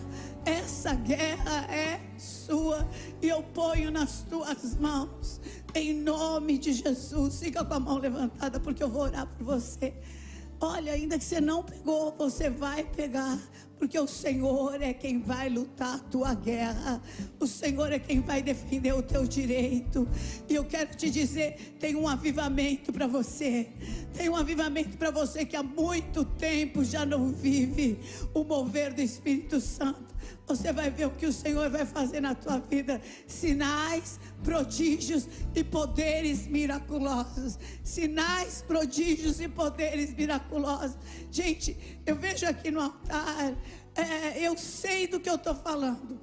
[0.44, 2.88] Essa guerra é sua
[3.20, 5.38] e eu ponho nas tuas mãos,
[5.78, 7.40] em nome de Jesus.
[7.40, 9.94] Fica com a mão levantada, porque eu vou orar por você.
[10.60, 13.38] Olha, ainda que você não pegou, você vai pegar,
[13.78, 17.00] porque o Senhor é quem vai lutar a tua guerra,
[17.38, 20.08] o Senhor é quem vai defender o teu direito.
[20.48, 23.68] E eu quero te dizer: tem um avivamento para você,
[24.16, 28.00] tem um avivamento para você que há muito tempo já não vive
[28.34, 30.08] o mover do Espírito Santo.
[30.48, 35.62] Você vai ver o que o Senhor vai fazer na tua vida: sinais, prodígios e
[35.62, 37.58] poderes miraculosos.
[37.84, 40.96] Sinais, prodígios e poderes miraculosos.
[41.30, 41.76] Gente,
[42.06, 43.54] eu vejo aqui no altar,
[43.94, 46.18] é, eu sei do que eu estou falando.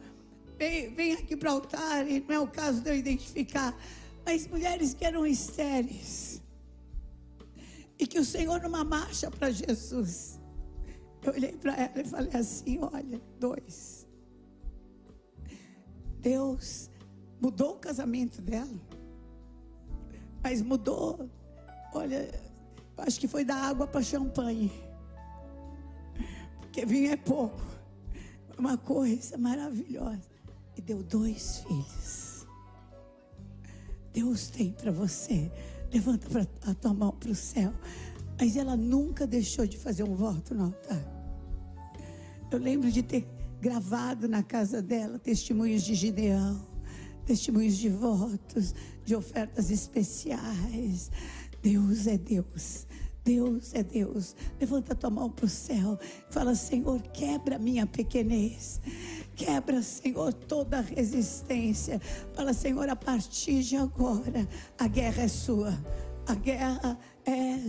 [0.57, 3.77] Vem, vem aqui para o altar, e não é o caso de eu identificar,
[4.25, 6.41] mas mulheres que eram estéreis.
[7.99, 10.39] E que o Senhor, numa marcha para Jesus,
[11.21, 13.94] eu olhei para ela e falei assim: olha, dois.
[16.25, 16.89] Deus
[17.39, 18.81] mudou o casamento dela,
[20.41, 21.29] mas mudou,
[21.93, 22.27] olha,
[22.97, 24.71] acho que foi da água para champanhe,
[26.61, 27.61] porque vinho é pouco,
[28.57, 30.31] uma coisa maravilhosa,
[30.75, 32.47] e deu dois filhos.
[34.11, 35.51] Deus tem para você,
[35.93, 37.71] levanta pra, a tua mão para o céu,
[38.39, 41.05] mas ela nunca deixou de fazer um voto no altar.
[42.49, 46.65] Eu lembro de ter gravado na casa dela testemunhos de Gideão,
[47.25, 48.73] testemunhos de votos,
[49.03, 51.11] de ofertas especiais.
[51.61, 52.85] Deus é Deus.
[53.25, 54.35] Deus é Deus.
[54.59, 55.99] Levanta tua mão para o céu.
[56.29, 58.79] Fala, Senhor, quebra minha pequenez.
[59.35, 61.99] Quebra, Senhor, toda resistência.
[62.35, 65.73] Fala, Senhor, a partir de agora, a guerra é sua.
[66.27, 67.14] A guerra é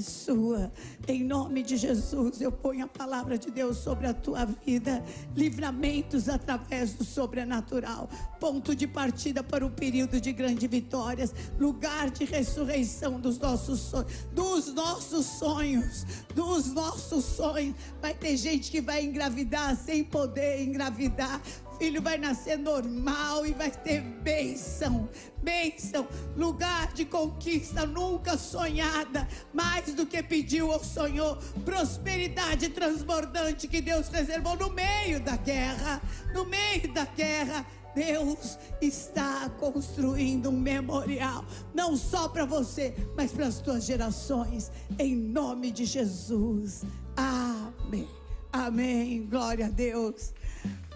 [0.03, 0.73] sua.
[1.09, 5.03] Em nome de Jesus, eu ponho a palavra de Deus sobre a tua vida.
[5.35, 8.09] Livramentos através do sobrenatural.
[8.39, 11.35] Ponto de partida para o período de grandes vitórias.
[11.59, 14.13] Lugar de ressurreição dos nossos sonhos.
[14.33, 16.05] Dos nossos sonhos.
[16.35, 17.75] Dos nossos sonhos.
[18.01, 21.41] Vai ter gente que vai engravidar sem poder engravidar
[21.79, 25.09] filho vai nascer normal e vai ter bênção,
[25.43, 33.81] bênção, lugar de conquista nunca sonhada, mais do que pediu ou sonhou, prosperidade transbordante que
[33.81, 36.01] Deus reservou no meio da guerra,
[36.33, 37.67] no meio da guerra.
[37.95, 41.43] Deus está construindo um memorial,
[41.75, 46.85] não só para você, mas para as tuas gerações, em nome de Jesus.
[47.17, 48.07] Amém.
[48.53, 49.27] Amém.
[49.27, 50.35] Glória a Deus.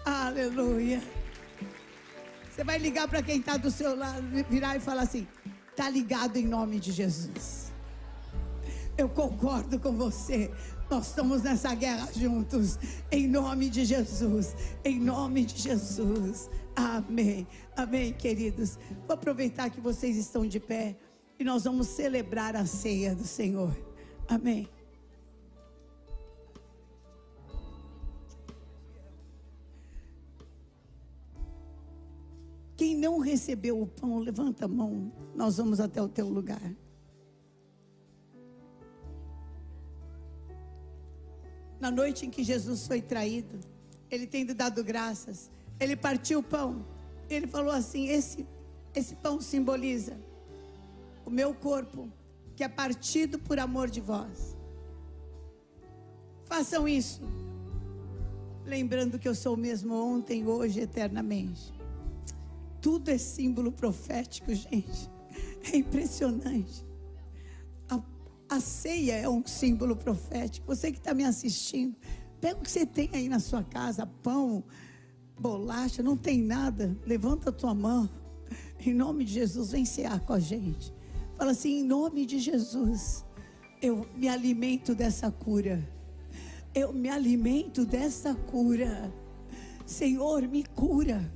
[0.05, 1.01] Aleluia.
[2.49, 5.27] Você vai ligar para quem está do seu lado, virar e falar assim:
[5.75, 7.71] tá ligado em nome de Jesus.
[8.97, 10.51] Eu concordo com você.
[10.89, 12.77] Nós estamos nessa guerra juntos.
[13.09, 14.53] Em nome de Jesus.
[14.83, 16.49] Em nome de Jesus.
[16.75, 17.47] Amém.
[17.75, 18.77] Amém, queridos.
[19.07, 20.97] Vou aproveitar que vocês estão de pé
[21.39, 23.75] e nós vamos celebrar a ceia do Senhor.
[24.27, 24.67] Amém.
[32.81, 35.11] Quem não recebeu o pão, levanta a mão.
[35.35, 36.73] Nós vamos até o teu lugar.
[41.79, 43.59] Na noite em que Jesus foi traído,
[44.09, 46.83] ele tendo dado graças, ele partiu o pão.
[47.29, 48.47] Ele falou assim: esse,
[48.95, 50.17] esse pão simboliza
[51.23, 52.09] o meu corpo,
[52.55, 54.57] que é partido por amor de vós.
[56.45, 57.21] Façam isso,
[58.65, 61.79] lembrando que eu sou o mesmo ontem, hoje eternamente.
[62.81, 65.09] Tudo é símbolo profético, gente.
[65.71, 66.83] É impressionante.
[67.87, 68.01] A,
[68.49, 70.65] a ceia é um símbolo profético.
[70.67, 71.95] Você que está me assistindo,
[72.41, 74.63] pega o que você tem aí na sua casa: pão,
[75.39, 76.97] bolacha, não tem nada.
[77.05, 78.09] Levanta a tua mão.
[78.83, 80.91] Em nome de Jesus, vem cear com a gente.
[81.37, 83.23] Fala assim: em nome de Jesus,
[83.81, 85.87] eu me alimento dessa cura.
[86.73, 89.13] Eu me alimento dessa cura.
[89.85, 91.31] Senhor, me cura.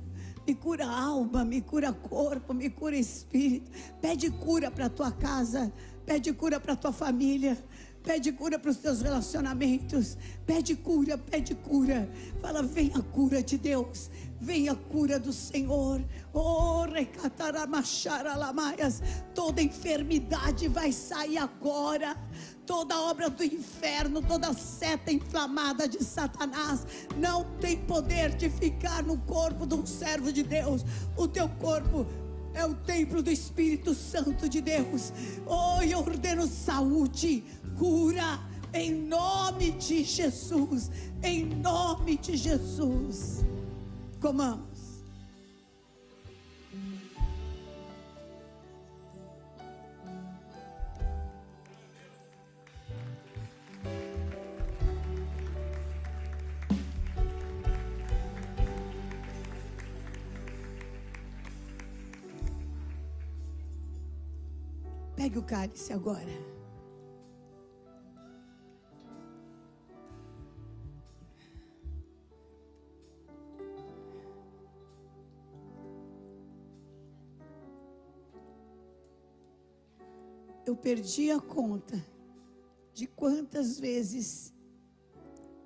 [0.46, 3.68] Me cura a alma, me cura corpo, me cura espírito.
[4.00, 5.72] Pede cura para tua casa,
[6.04, 7.58] pede cura para tua família.
[8.06, 10.16] Pede cura para os teus relacionamentos.
[10.46, 12.08] Pede cura, pede cura.
[12.40, 14.08] Fala, vem a cura de Deus.
[14.40, 16.00] Vem a cura do Senhor.
[16.32, 19.02] Oh, recataramacharalamayas.
[19.34, 22.16] Toda enfermidade vai sair agora.
[22.66, 26.84] Toda obra do inferno, toda seta inflamada de Satanás
[27.16, 30.84] não tem poder de ficar no corpo de um servo de Deus.
[31.16, 32.04] O teu corpo
[32.52, 35.12] é o templo do Espírito Santo de Deus.
[35.46, 37.44] Oh, eu ordeno saúde,
[37.78, 38.40] cura,
[38.72, 40.90] em nome de Jesus.
[41.22, 43.44] Em nome de Jesus.
[44.20, 44.75] Comamos.
[65.16, 66.30] Pegue o cálice agora.
[80.66, 82.04] Eu perdi a conta
[82.92, 84.52] de quantas vezes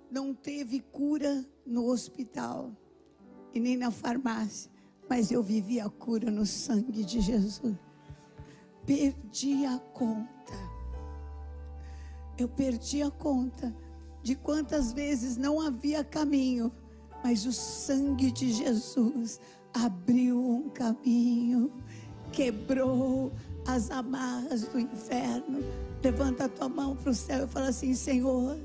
[0.09, 2.71] não teve cura no hospital
[3.53, 4.71] e nem na farmácia,
[5.09, 7.81] mas eu vivi a cura no sangue de Jesus
[8.87, 10.55] perdi a conta.
[12.39, 13.75] Eu perdi a conta
[14.23, 16.73] de quantas vezes não havia caminho,
[17.23, 19.41] mas o sangue de Jesus
[19.75, 21.71] abriu um caminho,
[22.33, 23.33] quebrou
[23.67, 25.63] as amarras do inferno.
[26.03, 28.59] Levanta a tua mão para o céu e fala assim: Senhor,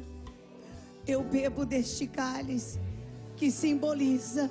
[1.05, 2.79] eu bebo deste cálice
[3.35, 4.49] que simboliza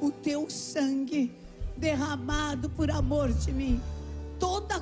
[0.00, 1.34] o teu sangue
[1.76, 3.80] derramado por amor de mim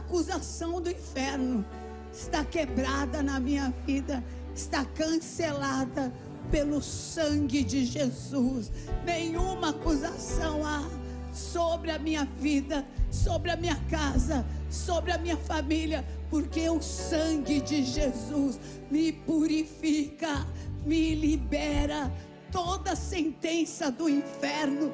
[0.07, 1.67] acusação do inferno
[2.13, 4.23] está quebrada na minha vida,
[4.55, 6.13] está cancelada
[6.49, 8.71] pelo sangue de Jesus.
[9.05, 10.89] Nenhuma acusação há
[11.33, 17.61] sobre a minha vida, sobre a minha casa, sobre a minha família, porque o sangue
[17.61, 20.47] de Jesus me purifica,
[20.85, 22.13] me libera.
[22.53, 24.93] Toda sentença do inferno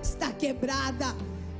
[0.00, 1.06] está quebrada,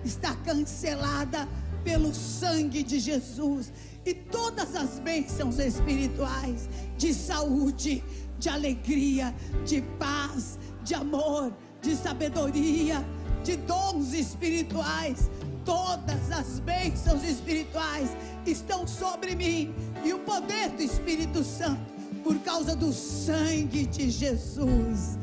[0.04, 1.48] está cancelada
[1.88, 3.72] pelo sangue de Jesus.
[4.04, 8.04] E todas as bênçãos espirituais de saúde,
[8.38, 9.34] de alegria,
[9.64, 11.50] de paz, de amor,
[11.80, 13.02] de sabedoria,
[13.42, 15.30] de dons espirituais,
[15.64, 18.10] todas as bênçãos espirituais
[18.44, 19.74] estão sobre mim
[20.04, 21.80] e o poder do Espírito Santo
[22.22, 25.18] por causa do sangue de Jesus.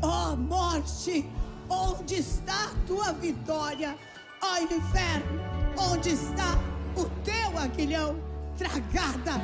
[0.00, 1.26] Ó oh, morte,
[1.68, 3.94] onde está a tua vitória?
[4.42, 6.58] Ó oh, inferno, Onde está
[6.96, 8.16] o teu aguilhão?
[8.56, 9.40] Tragada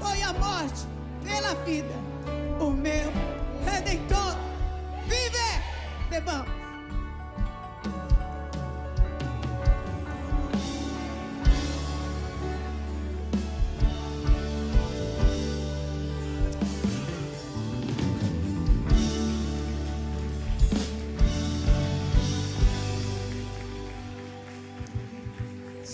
[0.00, 0.86] foi a morte
[1.24, 1.94] pela vida.
[2.60, 3.12] O meu
[3.64, 4.36] redentor
[5.08, 5.62] vive.
[6.08, 6.61] Bebamos.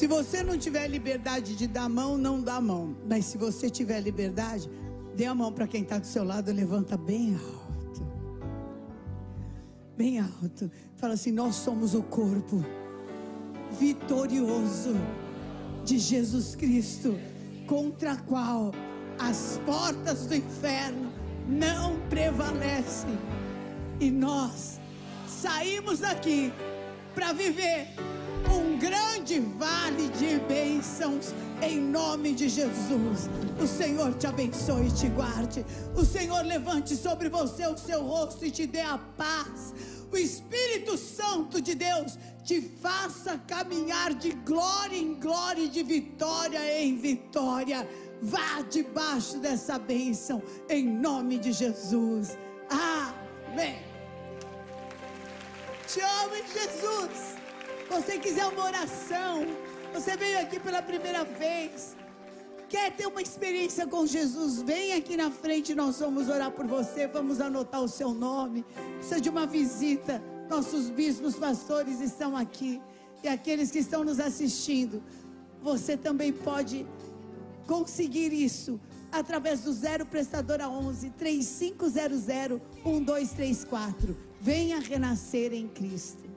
[0.09, 2.97] Você não tiver liberdade de dar mão, não dá mão.
[3.07, 4.69] Mas se você tiver liberdade,
[5.15, 8.07] dê a mão para quem está do seu lado, levanta bem alto.
[9.97, 10.71] Bem alto.
[10.97, 12.65] Fala assim: Nós somos o corpo
[13.79, 14.97] vitorioso
[15.85, 17.19] de Jesus Cristo,
[17.67, 18.73] contra a qual
[19.19, 21.13] as portas do inferno
[21.47, 23.19] não prevalecem.
[24.01, 24.81] E nós
[25.27, 26.53] saímos daqui
[27.15, 27.89] para viver
[28.51, 33.29] um grande vale de bênçãos Em nome de Jesus,
[33.61, 35.67] o Senhor te abençoe e te guarde.
[35.97, 39.75] O Senhor levante sobre você o seu rosto e te dê a paz.
[40.13, 46.81] O Espírito Santo de Deus te faça caminhar de glória em glória e de vitória
[46.81, 47.87] em vitória.
[48.23, 52.39] Vá debaixo dessa bênção, em nome de Jesus.
[52.71, 53.79] Amém.
[55.87, 57.38] Te amo Jesus.
[57.89, 59.47] Você quiser uma oração,
[59.95, 61.97] você veio aqui pela primeira vez,
[62.69, 67.07] quer ter uma experiência com Jesus, vem aqui na frente, nós vamos orar por você,
[67.07, 68.65] vamos anotar o seu nome.
[68.99, 70.23] Precisa de uma visita.
[70.51, 72.81] Nossos bispos pastores estão aqui
[73.23, 75.03] e aqueles que estão nos assistindo.
[75.63, 76.87] Você também pode
[77.67, 78.79] conseguir isso
[79.11, 82.25] através do 0 prestadora 11 3500
[82.85, 84.17] 1234.
[84.41, 86.28] Venha renascer em Cristo.